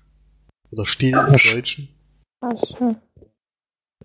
[0.71, 1.33] Oder Still im.
[1.33, 1.89] Deutschen.
[2.41, 3.01] Asche.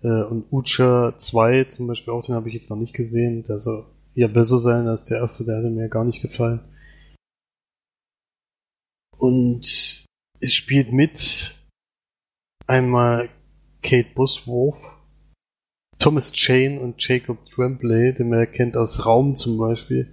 [0.01, 3.43] Äh, und Ucha 2 zum Beispiel auch, den habe ich jetzt noch nicht gesehen.
[3.43, 3.85] Der soll
[4.15, 6.59] ja besser sein als der erste, der hatte mir gar nicht gefallen.
[9.17, 10.05] Und
[10.39, 11.55] es spielt mit
[12.65, 13.29] einmal
[13.83, 14.81] Kate Bosworth,
[16.01, 20.09] Thomas Jane und Jacob Tremblay, den man kennt aus Raum zum Beispiel.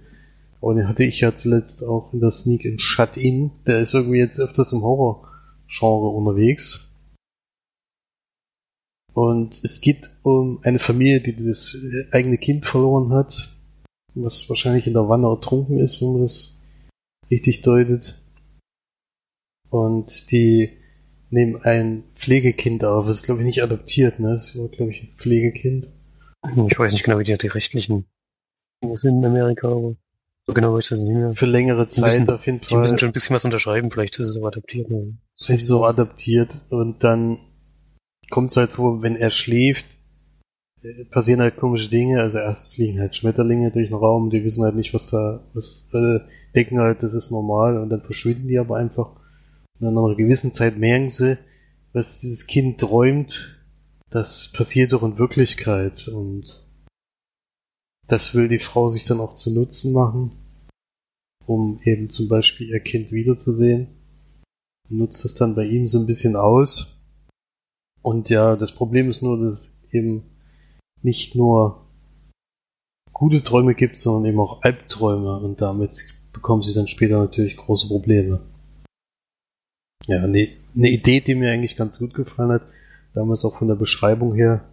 [0.61, 3.51] Aber den hatte ich ja zuletzt auch in der Sneak in Shut In.
[3.65, 6.91] Der ist irgendwie jetzt öfters im Horror-Genre unterwegs.
[9.15, 11.75] Und es geht um eine Familie, die das
[12.11, 13.57] eigene Kind verloren hat,
[14.13, 16.55] was wahrscheinlich in der Wanne ertrunken ist, wenn man das
[17.31, 18.21] richtig deutet.
[19.71, 20.78] Und die
[21.31, 23.05] nehmen ein Pflegekind auf.
[23.07, 24.31] Das ist, glaube ich, nicht adoptiert, ne?
[24.33, 25.87] Das war, glaube ich, ein Pflegekind.
[26.67, 28.05] Ich weiß nicht genau, wie die, die rechtlichen
[28.83, 29.95] Dinge sind in Amerika, aber
[30.47, 31.31] so genau weiß ich das nicht mehr.
[31.33, 32.99] Für längere Die müssen- Zeit auf jeden Die müssen Fall.
[32.99, 34.89] schon ein bisschen was unterschreiben, vielleicht ist es aber adaptiert.
[34.89, 35.17] Ne?
[35.39, 36.55] Vielleicht so adaptiert.
[36.69, 37.39] Und dann
[38.31, 39.85] kommt es halt vor, wenn er schläft,
[41.11, 42.21] passieren halt komische Dinge.
[42.21, 45.89] Also erst fliegen halt Schmetterlinge durch den Raum, die wissen halt nicht, was da, was,
[45.93, 46.19] äh,
[46.55, 49.18] denken halt, das ist normal und dann verschwinden die aber einfach.
[49.79, 51.37] Und nach einer gewissen Zeit merken sie,
[51.93, 53.59] was dieses Kind träumt,
[54.09, 56.65] das passiert doch in Wirklichkeit und
[58.07, 60.31] das will die Frau sich dann auch zu Nutzen machen,
[61.45, 63.87] um eben zum Beispiel ihr Kind wiederzusehen.
[64.89, 66.99] Nutzt es dann bei ihm so ein bisschen aus.
[68.01, 70.23] Und ja, das Problem ist nur, dass es eben
[71.03, 71.85] nicht nur
[73.13, 77.87] gute Träume gibt, sondern eben auch Albträume und damit bekommen sie dann später natürlich große
[77.87, 78.41] Probleme.
[80.07, 82.63] Ja, eine, eine Idee, die mir eigentlich ganz gut gefallen hat,
[83.13, 84.67] damals auch von der Beschreibung her.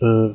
[0.00, 0.34] Äh,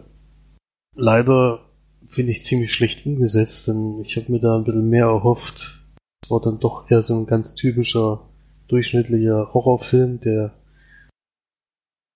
[0.95, 1.65] leider
[2.07, 5.83] finde ich ziemlich schlecht umgesetzt, denn ich habe mir da ein bisschen mehr erhofft,
[6.23, 8.27] Es war dann doch eher so ein ganz typischer,
[8.67, 10.53] durchschnittlicher Horrorfilm, der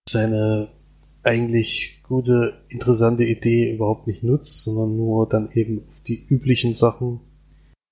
[0.08, 0.70] seine
[1.24, 7.20] eigentlich gute, interessante Idee überhaupt nicht nutzt, sondern nur dann eben auf die üblichen Sachen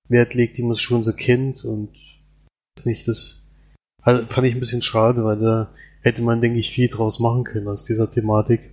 [0.10, 1.92] Wert legt, die man schon so kennt und
[2.86, 3.44] nicht das
[4.04, 5.70] fand ich ein bisschen schade, weil da
[6.02, 8.72] hätte man, denke ich, viel draus machen können aus dieser Thematik.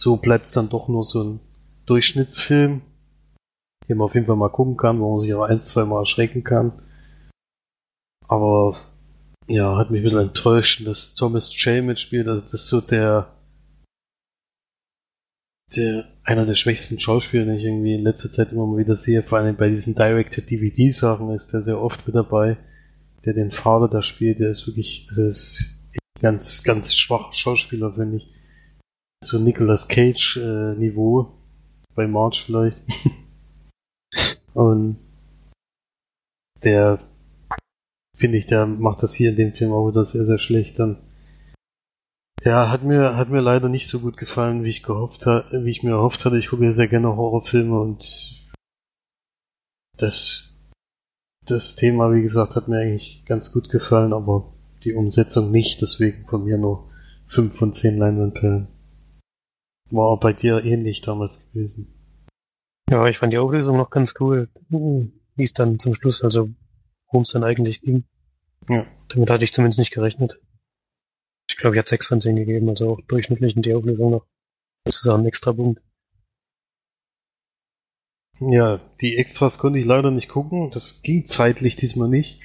[0.00, 1.40] So bleibt es dann doch nur so ein
[1.86, 2.80] Durchschnittsfilm,
[3.88, 6.00] den man auf jeden Fall mal gucken kann, wo man sich auch ein, zwei Mal
[6.00, 6.72] erschrecken kann.
[8.28, 8.78] Aber
[9.46, 11.84] ja, hat mich ein bisschen enttäuscht, dass Thomas J.
[11.84, 12.26] mitspielt.
[12.26, 13.32] Also das ist so der,
[15.76, 19.22] der einer der schwächsten Schauspieler, den ich irgendwie in letzter Zeit immer mal wieder sehe.
[19.22, 22.56] Vor allem bei diesen Direct-to-DVD-Sachen ist der sehr oft mit dabei.
[23.26, 25.78] Der den Vater da spielt, der ist wirklich, also ist
[26.20, 28.32] ganz, ganz schwach Schauspieler, finde ich.
[29.22, 30.74] So Nicolas Cage äh.
[31.94, 32.80] Bei March vielleicht.
[34.54, 34.98] Und
[36.62, 37.00] der
[38.16, 40.78] finde ich, der macht das hier in dem Film auch wieder sehr, sehr schlecht.
[40.78, 40.98] Dann
[42.42, 45.82] ja, hat mir, hat mir leider nicht so gut gefallen, wie ich gehofft wie ich
[45.82, 46.38] mir erhofft hatte.
[46.38, 48.46] Ich gucke ja sehr gerne Horrorfilme und
[49.96, 50.55] das,
[51.46, 54.52] das Thema, wie gesagt, hat mir eigentlich ganz gut gefallen, aber
[54.84, 56.90] die Umsetzung nicht, deswegen von mir nur
[57.28, 58.68] 5 von 10 Leinwandperlen.
[59.90, 61.92] War bei dir ähnlich damals gewesen.
[62.90, 66.50] Ja, ich fand die Auflösung noch ganz cool, wie es dann zum Schluss, also
[67.06, 68.04] worum es dann eigentlich ging.
[68.68, 68.86] Ja.
[69.08, 70.40] Damit hatte ich zumindest nicht gerechnet.
[71.48, 74.26] Ich glaube, ich hat 6 von 10 gegeben, also auch durchschnittlich in die Auflösung noch
[74.84, 75.82] sozusagen ein extra Punkt.
[78.40, 80.70] Ja, die Extras konnte ich leider nicht gucken.
[80.70, 82.40] Das ging zeitlich diesmal nicht.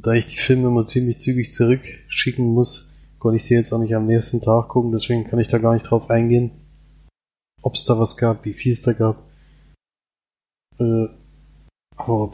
[0.00, 3.94] Da ich die Filme immer ziemlich zügig zurückschicken muss, konnte ich die jetzt auch nicht
[3.94, 4.92] am nächsten Tag gucken.
[4.92, 6.50] Deswegen kann ich da gar nicht drauf eingehen,
[7.62, 9.22] ob es da was gab, wie viel es da gab.
[10.78, 11.08] Äh,
[11.96, 12.30] aber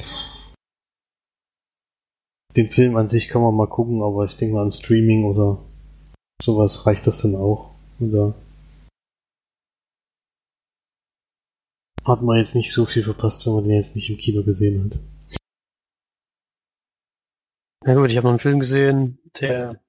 [2.56, 5.58] den Film an sich kann man mal gucken, aber ich denke mal am Streaming oder
[6.42, 7.70] sowas reicht das dann auch.
[8.00, 8.34] Oder
[12.04, 14.84] hat man jetzt nicht so viel verpasst, wenn man den jetzt nicht im Kino gesehen
[14.84, 14.98] hat.
[17.84, 19.80] Na gut, ich habe noch einen Film gesehen, der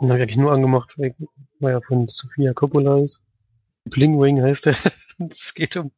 [0.00, 3.22] den habe ich eigentlich nur angemacht, weil er von Sofia Coppola ist.
[3.84, 4.76] Bling Wing heißt er.
[5.18, 5.92] Es geht um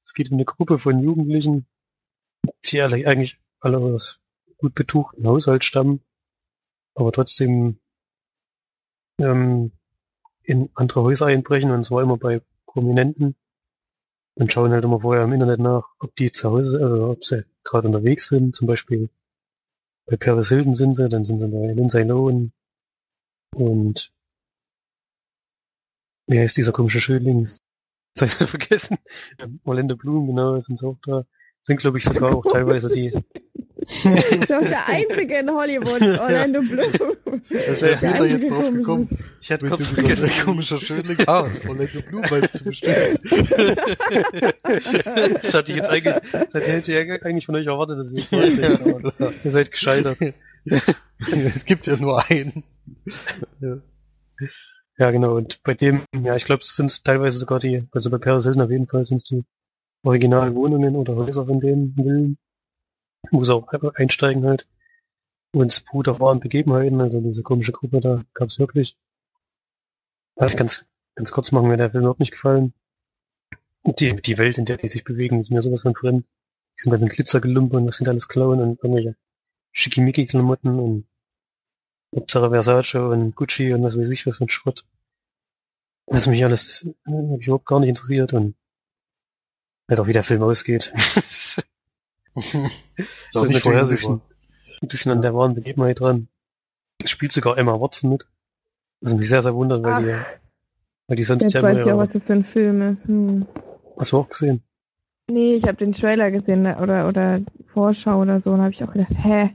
[0.00, 1.66] es geht um eine Gruppe von Jugendlichen,
[2.66, 4.20] die alle eigentlich alle aus
[4.58, 6.04] gut betuchten Haushalt stammen,
[6.94, 7.80] aber trotzdem
[9.18, 9.72] ähm,
[10.44, 13.34] in andere Häuser einbrechen und zwar immer bei Prominenten
[14.36, 17.44] und schauen halt immer vorher im Internet nach, ob die zu Hause, also ob sie
[17.62, 19.08] gerade unterwegs sind, zum Beispiel
[20.06, 22.52] bei Paris Hilton sind sie, dann sind sie bei Lindsay Lohan
[23.54, 24.12] und
[26.26, 27.42] wie heißt dieser komische Schönling?
[27.42, 27.60] Ich
[28.32, 28.98] vergessen.
[29.64, 31.24] Orlando Bloom, genau, sind sie auch da.
[31.62, 33.12] Sind, glaube ich, sogar auch teilweise die.
[34.48, 36.92] Doch der einzige in Hollywood, Orlando Bloom.
[37.50, 39.08] Das wäre Der mir da jetzt drauf gekommen.
[39.40, 40.28] Ich hatte Mit kurz vergessen.
[40.28, 41.16] sehr komischer Schönling.
[41.26, 43.20] Ah, Orlando Bloom meinst du bestimmt.
[45.42, 48.24] Das hatte ich jetzt eigentlich, das hätte ich eigentlich von euch erwartet, dass ihr es
[48.26, 50.18] vorstellt, aber ihr seid gescheitert.
[51.54, 52.64] es gibt ja nur einen.
[53.60, 53.76] Ja.
[54.96, 55.36] Ja, genau.
[55.36, 58.62] Und bei dem, ja, ich glaube, es sind teilweise sogar die, also bei Paris Hilton
[58.62, 59.42] auf jeden Fall sind es die
[60.04, 62.38] originalen Wohnungen oder Häuser von denen Villen,
[63.30, 64.66] sie auch einsteigen halt.
[65.52, 68.96] Und beruht auf wahren Begebenheiten, also diese komische Gruppe da gab es wirklich.
[70.34, 70.84] Darf ich ganz,
[71.14, 72.74] ganz kurz machen, mir der Film überhaupt nicht gefallen.
[73.84, 76.26] Die, die Welt, in der die sich bewegen, ist mir sowas von fremd.
[76.76, 79.16] Die sind ganzen Glitzergelumpe und was sind alles klauen und irgendwelche
[79.72, 81.06] Schickimicki-Klamotten und
[82.14, 84.84] Hauptsache Versace und Gucci und was weiß ich was für ein Schrott.
[86.06, 88.56] Das mich alles äh, hab mich überhaupt gar nicht interessiert und
[89.88, 90.92] halt auch wie der Film ausgeht.
[92.96, 94.14] Ist auch ist nicht vorhersehbar.
[94.14, 94.20] Ein bisschen,
[94.82, 96.28] ein bisschen an der wahren Begebenheit dran.
[97.02, 98.26] Es Spielt sogar Emma Watson mit.
[99.00, 100.14] Was mich sehr, sehr wundert, weil die,
[101.08, 102.80] weil die sonst jetzt ja weiß immer ich auch, ihre- was das für ein Film
[102.82, 103.04] ist.
[103.06, 103.46] Hm.
[103.98, 104.62] Hast du auch gesehen?
[105.30, 107.40] Nee, ich habe den Trailer gesehen ne, oder oder
[107.72, 109.50] Vorschau oder so und habe ich auch gedacht, hä?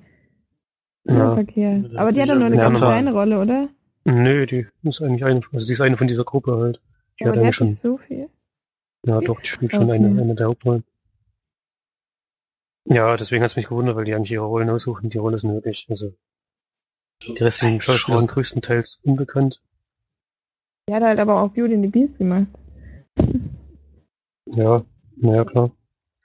[1.05, 1.13] Ja.
[1.15, 1.33] Ja.
[1.35, 1.77] Verkehr.
[1.77, 3.69] Ja, Aber die hat doch nur eine ja, ganz kleine Rolle, oder?
[4.05, 6.81] Nö, die ist eigentlich eine, also die ist eine von dieser Gruppe halt.
[7.19, 8.29] Die Aber hat die eigentlich hat schon, nicht so viel.
[9.05, 9.93] ja doch, die spielt schon Okay.
[9.93, 10.83] eine, eine der Hauptrollen.
[12.85, 15.09] Ja, deswegen hat es mich gewundert, weil die eigentlich ihre Rollen aussuchen.
[15.09, 16.13] Die Rolle ist wirklich, also
[17.21, 19.61] die restlichen Schauspieler sind größtenteils unbekannt.
[20.87, 22.47] Die hat halt aber auch Beauty and the Beast gemacht.
[24.45, 24.85] Ja,
[25.17, 25.71] naja, klar.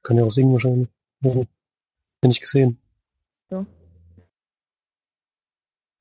[0.03, 0.89] Kann ja auch singen wahrscheinlich.
[1.21, 1.35] Ja.
[1.35, 1.47] Hab
[2.23, 2.79] ich nicht gesehen.
[3.51, 3.67] So.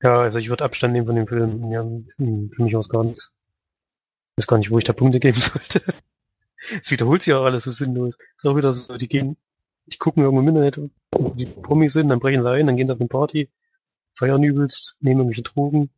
[0.02, 1.70] Ja, also ich würde Abstand nehmen von dem Film.
[1.70, 1.82] Ja,
[2.16, 3.32] für mich aus gar nichts.
[4.36, 5.82] Ich weiß gar nicht, wo ich da Punkte geben sollte.
[6.80, 8.16] Es wiederholt sich auch alles so sinnlos.
[8.36, 9.36] Ist auch wieder so, die gehen,
[9.86, 12.76] ich gucke mir irgendwo im Internet, wo die Promis sind, dann brechen sie ein, dann
[12.76, 13.50] gehen sie auf eine Party,
[14.14, 15.90] feiern übelst, nehmen irgendwelche Drogen,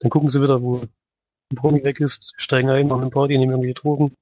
[0.00, 3.52] dann gucken sie wieder, wo ein Promi weg ist, steigen ein, machen eine Party, nehmen
[3.52, 4.14] irgendwelche Drogen.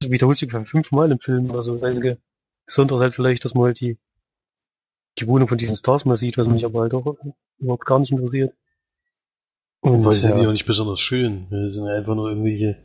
[0.00, 1.74] Das wiederholt sich ungefähr fünfmal im Film oder so.
[1.74, 2.18] Das einzige
[2.66, 3.98] Besondere ist halt vielleicht, dass man halt die,
[5.18, 7.16] die Wohnung von diesen Stars mal sieht, was mich aber halt auch
[7.58, 8.54] überhaupt gar nicht interessiert.
[9.80, 10.40] Und Weil sind ja.
[10.40, 11.48] die auch nicht besonders schön.
[11.50, 12.78] Das sind einfach nur irgendwelche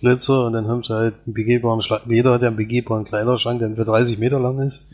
[0.00, 2.02] Betonglitzer und dann haben sie halt einen begehbaren Schlag.
[2.06, 4.88] Jeder hat ja einen begehbaren Kleiderschrank, der für 30 Meter lang ist.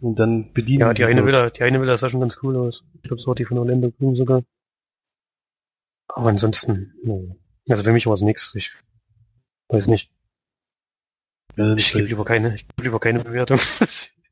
[0.00, 1.26] Und dann bedienen Ja, die eine dort.
[1.26, 2.84] Villa, die eine Villa sah schon ganz cool aus.
[2.96, 4.42] Ich glaube, es war die von Orlando Bloom sogar.
[6.08, 6.92] Aber ansonsten,
[7.68, 8.54] also für mich war es nix.
[8.54, 8.72] Ich
[9.68, 10.10] weiß nicht.
[11.56, 13.58] Ja, Ich gebe lieber keine, ich gebe lieber keine Bewertung.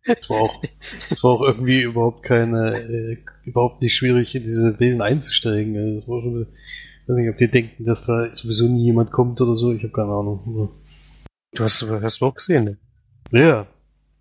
[0.06, 0.62] Es war auch,
[1.08, 5.78] es war auch irgendwie überhaupt keine, äh, überhaupt nicht schwierig, in diese Villen einzusteigen.
[5.78, 6.46] Also Das war schon,
[7.04, 9.72] ich weiß nicht, ob die denken, dass da sowieso nie jemand kommt oder so.
[9.72, 10.70] Ich habe keine Ahnung.
[11.52, 12.78] Du hast, hast du auch gesehen, ne?
[13.30, 13.66] Ja.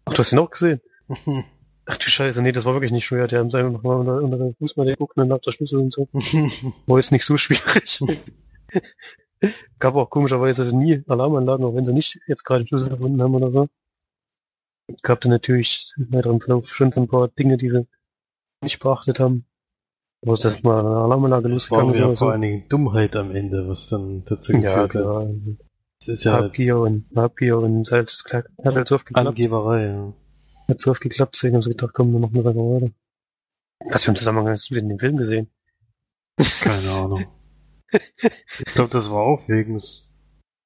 [0.03, 0.81] Ach, du hast ihn auch gesehen?
[1.85, 3.27] Ach du Scheiße, nee, das war wirklich nicht schwer.
[3.27, 5.93] Die haben einfach mal unter, unter der Fußmatte geguckt und dann ab der Schlüssel und
[5.93, 6.10] so.
[6.85, 8.01] War jetzt nicht so schwierig.
[9.80, 13.35] Gab auch komischerweise nie Alarmanlagen, auch wenn sie nicht jetzt gerade den Schlüssel gefunden haben
[13.35, 13.69] oder so.
[15.03, 17.88] Gab dann natürlich im weiteren Verlauf schon so ein paar Dinge, die sie
[18.61, 19.45] nicht beachtet haben.
[20.26, 22.28] Wo das mal Alarmanlage Das war losgegangen ist wieder vor so.
[22.30, 25.02] allen Dingen Dummheit am Ende, was dann dazu Ja, geführt hat.
[25.02, 25.28] klar.
[26.00, 29.28] Das ist ja Habgier und Habgier und das hat halt so oft geklappt.
[29.28, 30.14] Angeberei, ja.
[30.70, 32.91] Hat so oft geklappt, deswegen haben sie gedacht, komm, dann machen wir es einfach weiter.
[33.90, 35.50] Was für einen Zusammenhang hast du denn in dem Film gesehen?
[36.38, 37.26] Keine Ahnung.
[37.91, 39.80] Ich glaube, das war auch wegen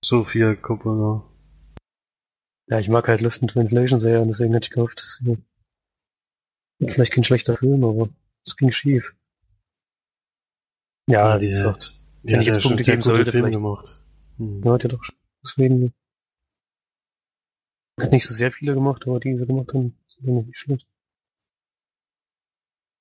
[0.04, 1.24] Sophia Coppola.
[2.68, 5.22] Ja, ich mag halt Lost in Translation sehr und deswegen hatte ich gehofft, dass
[6.80, 8.10] wird vielleicht kein schlechter Film, aber
[8.46, 9.16] es ging schief.
[11.10, 13.58] Ja, wie gesagt, wenn hat ich jetzt ja schon Punkte sehr geben sollte, Filme vielleicht-
[13.60, 14.04] gemacht.
[14.38, 14.62] Hm.
[14.64, 15.16] ja, hat ja doch schon.
[15.44, 15.94] Deswegen
[18.00, 20.86] hat nicht so sehr viele gemacht, aber die, die sie gemacht haben, sind nicht schlecht.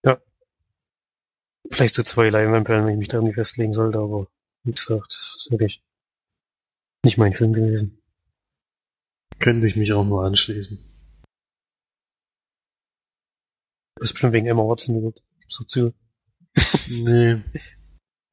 [0.05, 0.20] Ja.
[1.70, 4.28] Vielleicht so zwei Leinwandperlen, wenn ich mich da irgendwie festlegen sollte, aber
[4.62, 5.83] wie gesagt, das ist wirklich
[7.05, 8.01] nicht mein Film gewesen.
[9.39, 10.78] Könnte ich mich auch nur anschließen.
[13.97, 15.23] Das ist bestimmt wegen Emma Watson geguckt.
[15.41, 15.93] Gib's dazu.
[16.89, 17.43] Nee.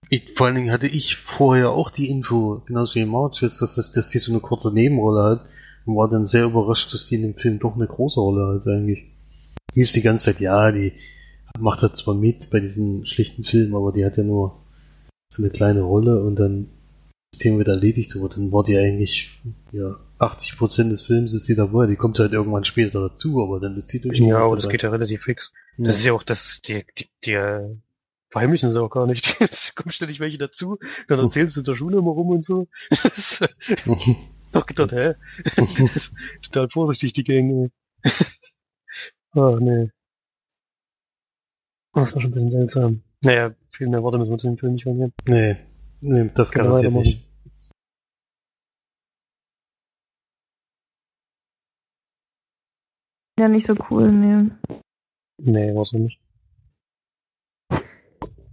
[0.10, 3.76] Ich, vor allen Dingen hatte ich vorher auch die Info, genauso wie March jetzt, dass,
[3.76, 5.46] das, dass die so eine kurze Nebenrolle hat
[5.86, 8.68] und war dann sehr überrascht, dass die in dem Film doch eine große Rolle hat
[8.68, 9.06] eigentlich.
[9.74, 10.94] Hieß die ganze Zeit, ja, die
[11.60, 14.64] macht da zwar mit bei diesen schlichten Filmen, aber die hat ja nur
[15.30, 16.70] so eine kleine Rolle und dann
[17.32, 19.32] das Thema wird erledigt, aber dann war die eigentlich,
[19.72, 23.76] ja, 80% des Films ist sie dabei, die kommt halt irgendwann später dazu, aber dann
[23.76, 24.20] ist die durch.
[24.20, 25.52] Ja, aber das geht ja relativ fix.
[25.78, 25.86] ja.
[25.86, 27.76] Das ist ja auch das, die, die, die äh,
[28.34, 29.40] verheimlichen sie auch gar nicht.
[29.42, 32.68] Es kommen ständig welche dazu, dann erzählen sie in der Schule immer rum und so.
[34.52, 35.14] Doch gedacht, hä?
[36.42, 37.72] Total vorsichtig, die Gang.
[39.32, 39.90] Ah, nee.
[41.94, 43.04] Das war schon ein bisschen seltsam.
[43.24, 45.14] Naja, viel mehr Worte müssen wir zu dem Film nicht verlieren.
[45.28, 45.58] nee,
[46.02, 47.28] nee, das wir garantiert nicht.
[53.40, 54.52] Ja, nicht so cool, nee.
[55.38, 56.23] Nee, war's auch nicht.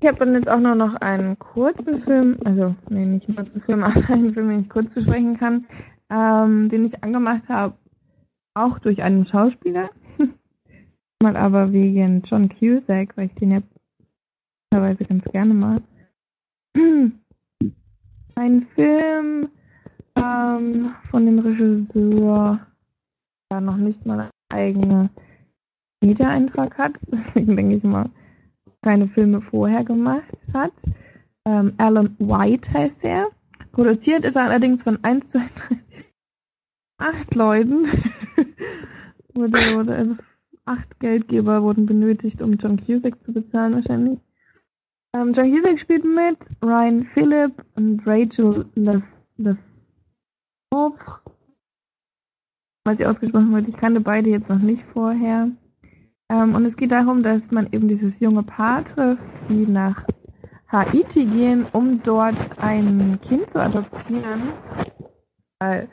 [0.03, 3.61] Ich habe dann jetzt auch nur noch einen kurzen Film, also, nee, nicht einen kurzen
[3.61, 5.67] Film, aber einen Film, den ich kurz besprechen kann,
[6.09, 7.75] ähm, den ich angemacht habe,
[8.55, 9.91] auch durch einen Schauspieler.
[11.23, 13.61] Mal aber wegen John Cusack, weil ich den ja
[14.71, 15.83] teilweise ganz gerne mag.
[18.37, 19.49] Ein Film
[20.17, 22.67] ähm, von dem Regisseur,
[23.53, 25.11] der noch nicht mal einen eigenen
[26.01, 26.99] Wiedereintrag hat.
[27.07, 28.09] Deswegen denke ich mal,
[28.83, 30.73] keine Filme vorher gemacht hat.
[31.47, 33.29] Ähm, Alan White heißt er.
[33.73, 35.79] Produziert ist er allerdings von 1, 2, 3,
[36.99, 37.87] 8 Leuten.
[39.35, 40.17] wurde, wurde, also
[40.65, 44.19] acht Geldgeber wurden benötigt, um John Cusack zu bezahlen wahrscheinlich.
[45.15, 49.03] Ähm, John Cusack spielt mit, Ryan Phillip und Rachel Le
[49.37, 51.21] Lefebvre.
[52.85, 55.51] Weil sie ausgesprochen wird, ich kannte beide jetzt noch nicht vorher.
[56.31, 60.07] Ähm, und es geht darum, dass man eben dieses junge Paar trifft, sie nach
[60.69, 64.53] Haiti gehen, um dort ein Kind zu adoptieren.
[65.59, 65.89] Weil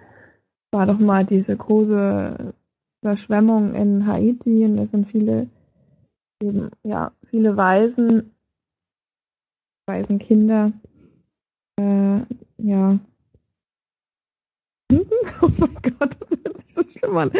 [0.71, 2.53] war doch mal diese große
[3.01, 5.49] Überschwemmung in Haiti und es sind viele,
[6.43, 8.35] eben, ja, viele Waisen,
[9.87, 10.71] Waisenkinder,
[11.79, 12.19] äh,
[12.57, 12.99] ja.
[15.41, 17.31] oh mein Gott, das hört sich so schlimm an.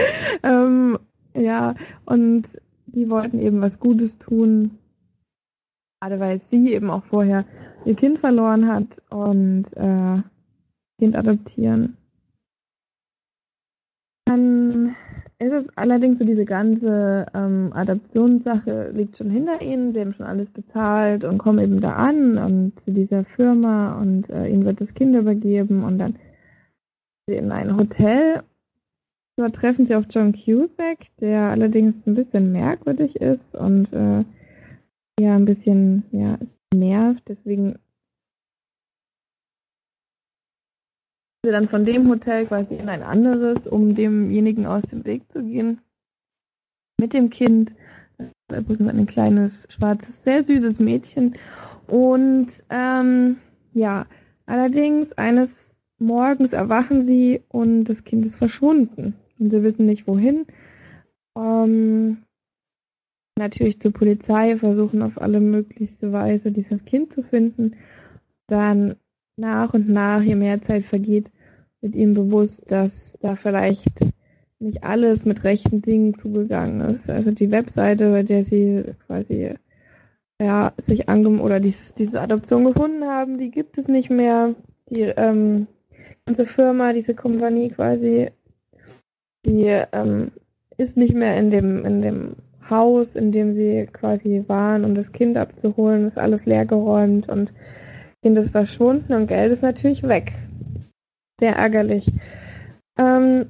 [0.42, 1.00] Ähm,
[1.36, 1.76] ja,
[2.06, 2.48] und
[2.88, 4.78] die wollten eben was Gutes tun.
[6.02, 7.46] Gerade weil sie eben auch vorher
[7.86, 10.22] ihr Kind verloren hat und äh,
[11.00, 11.98] Kind adoptieren.
[14.26, 14.96] Dann
[15.40, 19.94] ist es allerdings so, diese ganze ähm, Adoptionssache liegt schon hinter ihnen.
[19.94, 24.30] Sie haben schon alles bezahlt und kommen eben da an und zu dieser Firma und
[24.30, 26.18] äh, ihnen wird das Kind übergeben und dann
[27.28, 28.44] in ein Hotel.
[29.38, 34.26] Dort treffen sie auf John Cusack, der allerdings ein bisschen merkwürdig ist und äh,
[35.20, 36.40] ja ein bisschen ja
[36.74, 37.24] nervt.
[37.28, 37.78] Deswegen
[41.44, 45.44] wir dann von dem Hotel quasi in ein anderes, um demjenigen aus dem Weg zu
[45.44, 45.82] gehen.
[47.00, 47.76] Mit dem Kind.
[48.18, 51.38] Das ist übrigens ein kleines, schwarzes, sehr süßes Mädchen.
[51.88, 53.38] Und ähm,
[53.74, 54.08] ja,
[54.48, 59.16] allerdings eines Morgens erwachen sie und das Kind ist verschwunden.
[59.40, 60.46] Und sie wissen nicht wohin.
[61.38, 62.24] Ähm,
[63.38, 67.76] natürlich zur Polizei, versuchen auf alle möglichste Weise dieses Kind zu finden.
[68.48, 68.96] Dann
[69.38, 71.30] nach und nach, je mehr Zeit vergeht,
[71.82, 74.00] wird ihm bewusst, dass da vielleicht
[74.60, 77.10] nicht alles mit rechten Dingen zugegangen ist.
[77.10, 79.54] Also die Webseite, bei der sie quasi
[80.42, 84.56] ja, sich angem oder dieses, diese Adoption gefunden haben, die gibt es nicht mehr.
[84.90, 85.68] Die ähm,
[86.26, 88.30] ganze Firma, diese Kompanie quasi,
[89.46, 90.32] die ähm,
[90.78, 92.36] ist nicht mehr in dem, in dem
[92.70, 97.54] Haus, in dem sie quasi waren, um das Kind abzuholen, ist alles leergeräumt und
[98.22, 100.34] Kind ist verschwunden und Geld ist natürlich weg.
[101.40, 102.12] Sehr ärgerlich.
[102.98, 103.48] Ähm,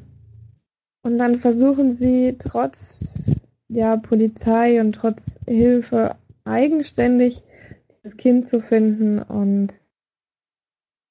[1.03, 7.43] und dann versuchen sie trotz ja, Polizei und trotz Hilfe eigenständig
[8.03, 9.73] das Kind zu finden und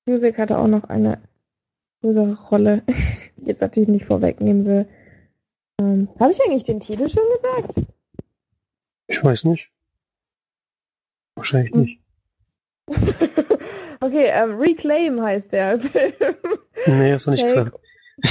[0.07, 1.19] Music hatte auch noch eine
[2.01, 2.93] größere Rolle, die
[3.43, 4.89] ich jetzt natürlich nicht vorwegnehmen will.
[5.81, 7.86] Ähm, Habe ich eigentlich den Titel schon gesagt?
[9.09, 9.70] Ich weiß nicht.
[11.36, 11.81] Wahrscheinlich Hm.
[11.81, 12.01] nicht.
[14.01, 16.14] okay, ähm, Reclaim heißt der Film.
[16.86, 17.81] Nee, hast du nicht Take, gesagt.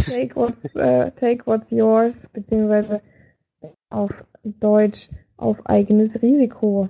[0.06, 3.02] take, what's, äh, take What's Yours, beziehungsweise
[3.90, 4.12] auf
[4.44, 6.90] Deutsch auf eigenes Risiko.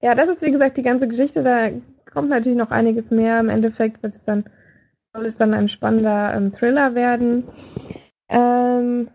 [0.00, 1.42] Ja, das ist wie gesagt die ganze Geschichte.
[1.42, 1.70] Da
[2.12, 3.40] kommt natürlich noch einiges mehr.
[3.40, 4.44] Im Endeffekt wird es dann,
[5.14, 7.44] soll es dann ein spannender ähm, Thriller werden.
[8.28, 9.08] Ähm,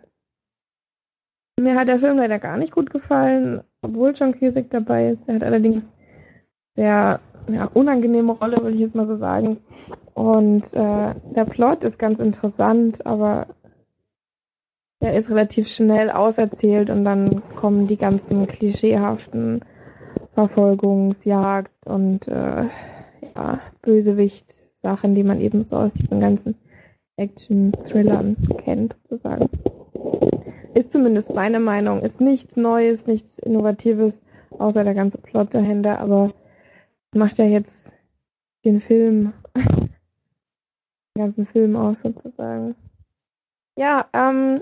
[1.59, 5.27] mir hat der Film leider gar nicht gut gefallen, obwohl John Cusack dabei ist.
[5.27, 5.83] Er hat allerdings
[6.75, 7.19] sehr
[7.49, 9.57] ja, unangenehme Rolle, würde ich jetzt mal so sagen.
[10.13, 13.47] Und äh, der Plot ist ganz interessant, aber
[15.01, 19.63] der ist relativ schnell auserzählt und dann kommen die ganzen klischeehaften
[20.37, 22.65] Verfolgungsjagd und äh,
[23.35, 26.53] ja, Bösewicht-Sachen, die man eben so aus diesen ganzen
[27.15, 29.49] Action-Thrillern kennt, sozusagen.
[30.75, 32.03] Ist zumindest meine Meinung.
[32.03, 36.31] Ist nichts Neues, nichts Innovatives, außer der ganze Plot dahinter, aber
[37.15, 37.91] macht ja jetzt
[38.63, 39.89] den Film, den
[41.17, 42.75] ganzen Film aus sozusagen.
[43.75, 44.61] Ja, ähm,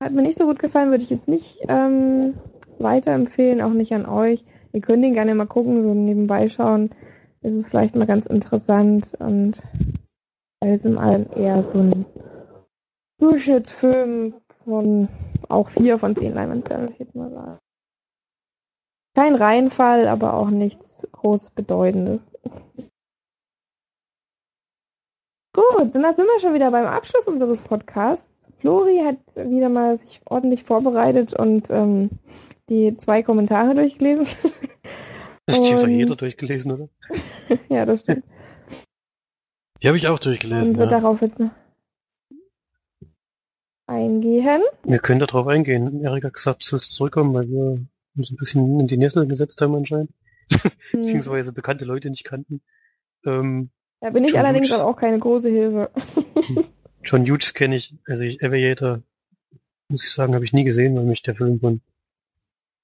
[0.00, 2.34] hat mir nicht so gut gefallen, würde ich jetzt nicht ähm,
[2.80, 4.44] weiterempfehlen, auch nicht an euch.
[4.72, 6.90] Ihr könnt ihn gerne mal gucken, so nebenbei schauen.
[7.42, 9.56] Ist es vielleicht mal ganz interessant und
[10.60, 12.04] alles in allem eher so ein
[13.18, 14.34] Durchschnittsfilm
[14.64, 15.08] von
[15.48, 17.58] auch vier von zehn Leinwandperlen, ich jetzt mal sagen.
[19.14, 22.20] Kein Reinfall, aber auch nichts groß Bedeutendes.
[25.54, 28.28] Gut, dann sind wir schon wieder beim Abschluss unseres Podcasts.
[28.58, 32.10] Flori hat wieder mal sich ordentlich vorbereitet und ähm,
[32.68, 34.26] die zwei Kommentare durchgelesen.
[35.46, 36.88] Das hat doch Und- jeder durchgelesen, oder?
[37.68, 38.24] ja, das stimmt.
[39.82, 40.76] Die habe ich auch Und durchgelesen.
[40.76, 41.00] wird Ja.
[41.00, 41.50] darauf jetzt noch
[43.86, 44.60] eingehen.
[44.84, 46.02] Wir können da drauf eingehen.
[46.02, 47.86] Erik hat gesagt, du sollst zurückkommen, weil wir
[48.16, 50.10] uns ein bisschen in die Nessel gesetzt haben anscheinend.
[50.90, 51.00] Hm.
[51.02, 52.60] Beziehungsweise bekannte Leute nicht kannten.
[53.24, 53.70] Ähm,
[54.00, 54.80] Da bin ich John allerdings Hughes.
[54.80, 55.90] auch keine große Hilfe.
[57.04, 59.02] John Hughes kenne ich, also ich, Aviator,
[59.88, 61.80] muss ich sagen, habe ich nie gesehen, weil mich der Film von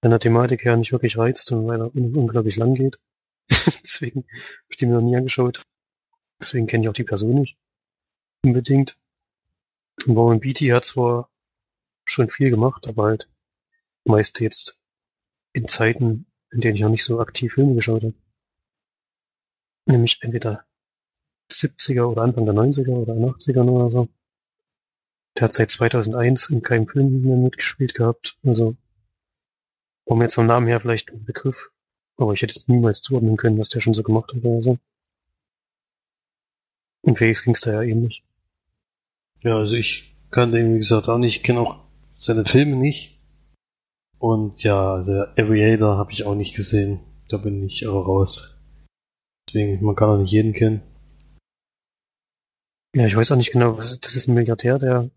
[0.02, 3.00] seiner Thematik her nicht wirklich reizt und weil er un unglaublich lang geht.
[3.48, 5.62] Deswegen habe ich den mir noch nie angeschaut.
[6.40, 7.56] Deswegen kenne ich auch die Person nicht.
[8.44, 8.98] Unbedingt.
[10.06, 11.30] Und Warren Beatty hat zwar
[12.04, 13.30] schon viel gemacht, aber halt
[14.04, 14.80] meist jetzt
[15.52, 18.14] in Zeiten, in denen ich noch nicht so aktiv Filme geschaut habe.
[19.86, 20.64] Nämlich entweder
[21.50, 24.08] 70er oder Anfang der 90er oder 80er oder so.
[25.36, 28.38] Der hat seit 2001 in keinem Film mehr mitgespielt gehabt.
[28.44, 28.76] Also,
[30.06, 31.70] war mir jetzt vom Namen her vielleicht ein Begriff.
[32.16, 34.78] Aber ich hätte es niemals zuordnen können, was der schon so gemacht hat oder so.
[37.02, 38.22] Und Felix ging's da ja ähnlich.
[39.40, 41.84] Ja, also ich kann den, wie gesagt, auch nicht, kenne auch
[42.18, 43.18] seine Filme nicht.
[44.18, 47.00] Und ja, der Aviator habe ich auch nicht gesehen.
[47.28, 48.60] Da bin ich auch raus.
[49.48, 50.82] Deswegen, man kann auch nicht jeden kennen.
[52.94, 55.10] Ja, ich weiß auch nicht genau, das ist ein Milliardär, der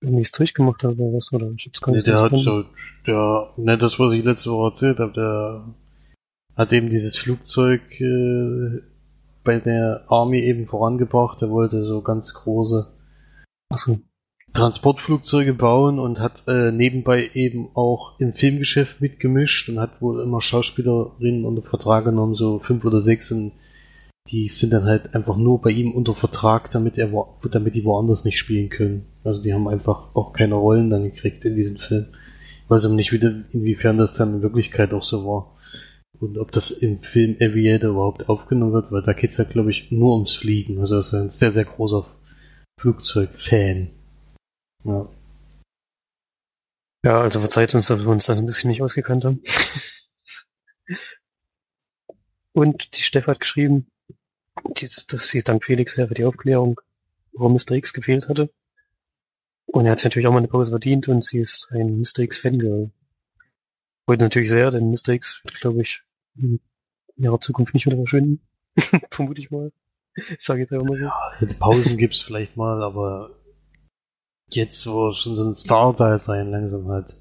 [0.00, 2.64] irgendwie es durchgemacht hat oder was, oder ich hab's gar Nee, nicht der hat so,
[3.06, 5.64] der, ne, das, was ich letzte Woche erzählt habe, der
[6.56, 8.82] hat eben dieses Flugzeug äh,
[9.44, 11.40] bei der Army eben vorangebracht.
[11.40, 12.92] Der wollte so ganz große
[13.70, 13.98] Achso.
[14.52, 20.42] Transportflugzeuge bauen und hat äh, nebenbei eben auch im Filmgeschäft mitgemischt und hat wohl immer
[20.42, 23.52] Schauspielerinnen unter Vertrag genommen, so fünf oder sechs, und
[24.28, 27.10] die sind dann halt einfach nur bei ihm unter Vertrag, damit er
[27.50, 29.06] damit die woanders nicht spielen können.
[29.24, 32.06] Also die haben einfach auch keine Rollen dann gekriegt in diesem Film.
[32.64, 35.56] Ich weiß aber nicht, wieder, inwiefern das dann in Wirklichkeit auch so war.
[36.20, 39.90] Und ob das im Film Aviator überhaupt aufgenommen wird, weil da geht's ja, glaube ich,
[39.90, 40.78] nur ums Fliegen.
[40.78, 42.06] Also er ist ein sehr, sehr großer
[42.78, 43.90] Flugzeugfan.
[44.84, 45.08] Ja.
[47.02, 49.42] Ja, also verzeiht uns, dass wir uns das ein bisschen nicht ausgekannt haben.
[52.52, 53.86] Und die Steff hat geschrieben,
[54.76, 56.80] dies- dass sie dank Felix sehr für die Aufklärung,
[57.32, 57.72] warum Mr.
[57.72, 58.50] X gefehlt hatte.
[59.66, 62.20] Und er hat sich natürlich auch mal eine Pause verdient und sie ist ein Mr.
[62.20, 62.90] X Fangirl.
[64.04, 65.10] Freut uns natürlich sehr, denn Mr.
[65.10, 66.02] X wird, glaube ich,
[66.36, 66.60] in
[67.16, 68.40] ihrer Zukunft nicht wieder verschwinden.
[69.10, 69.72] Vermute ich mal.
[70.16, 71.08] Ich sage jetzt einfach mal so.
[71.46, 73.38] Die Pausen gibt's vielleicht mal, aber
[74.52, 77.14] jetzt, wo schon so ein Star da sein langsam hat,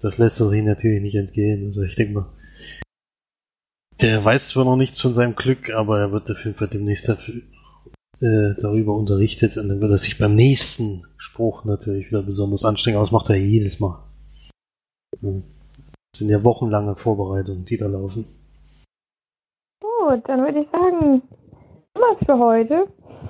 [0.00, 1.66] das lässt er sich natürlich nicht entgehen.
[1.66, 2.32] Also ich denke mal,
[4.02, 7.08] der weiß zwar noch nichts von seinem Glück, aber er wird auf jeden Fall demnächst
[7.08, 7.42] dafür,
[8.20, 12.96] äh, darüber unterrichtet und dann wird er sich beim nächsten Spruch natürlich wieder besonders anstrengen,
[12.96, 14.02] aber das macht er jedes Mal.
[15.20, 15.30] Ja.
[16.12, 18.26] Das sind ja wochenlange Vorbereitungen, die da laufen.
[19.80, 21.22] Gut, dann würde ich sagen,
[21.94, 22.88] was für heute.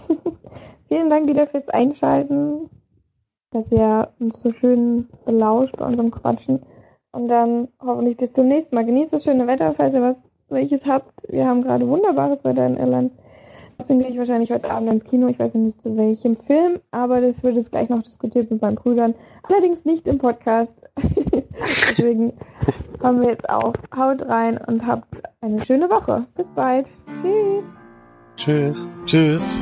[0.89, 2.70] Vielen Dank wieder fürs Einschalten,
[3.53, 6.62] dass ihr uns so schön belauscht bei unserem Quatschen.
[7.12, 8.86] Und dann hoffentlich bis zum nächsten Mal.
[8.86, 10.23] Genießt das schöne Wetter, falls ihr was
[10.53, 11.27] welches habt.
[11.29, 13.12] Wir haben gerade wunderbares Wetter in Irland.
[13.79, 15.27] Deswegen gehe ich wahrscheinlich heute Abend ins Kino.
[15.27, 18.62] Ich weiß noch nicht zu welchem Film, aber das wird jetzt gleich noch diskutiert mit
[18.62, 19.15] meinen Brüdern.
[19.43, 20.73] Allerdings nicht im Podcast.
[21.91, 22.35] Deswegen
[23.03, 23.74] haben wir jetzt auf.
[23.97, 25.09] Haut rein und habt
[25.41, 26.27] eine schöne Woche.
[26.37, 26.87] Bis bald.
[27.23, 27.65] Tschüss.
[28.37, 28.89] Tschüss.
[29.05, 29.61] Tschüss!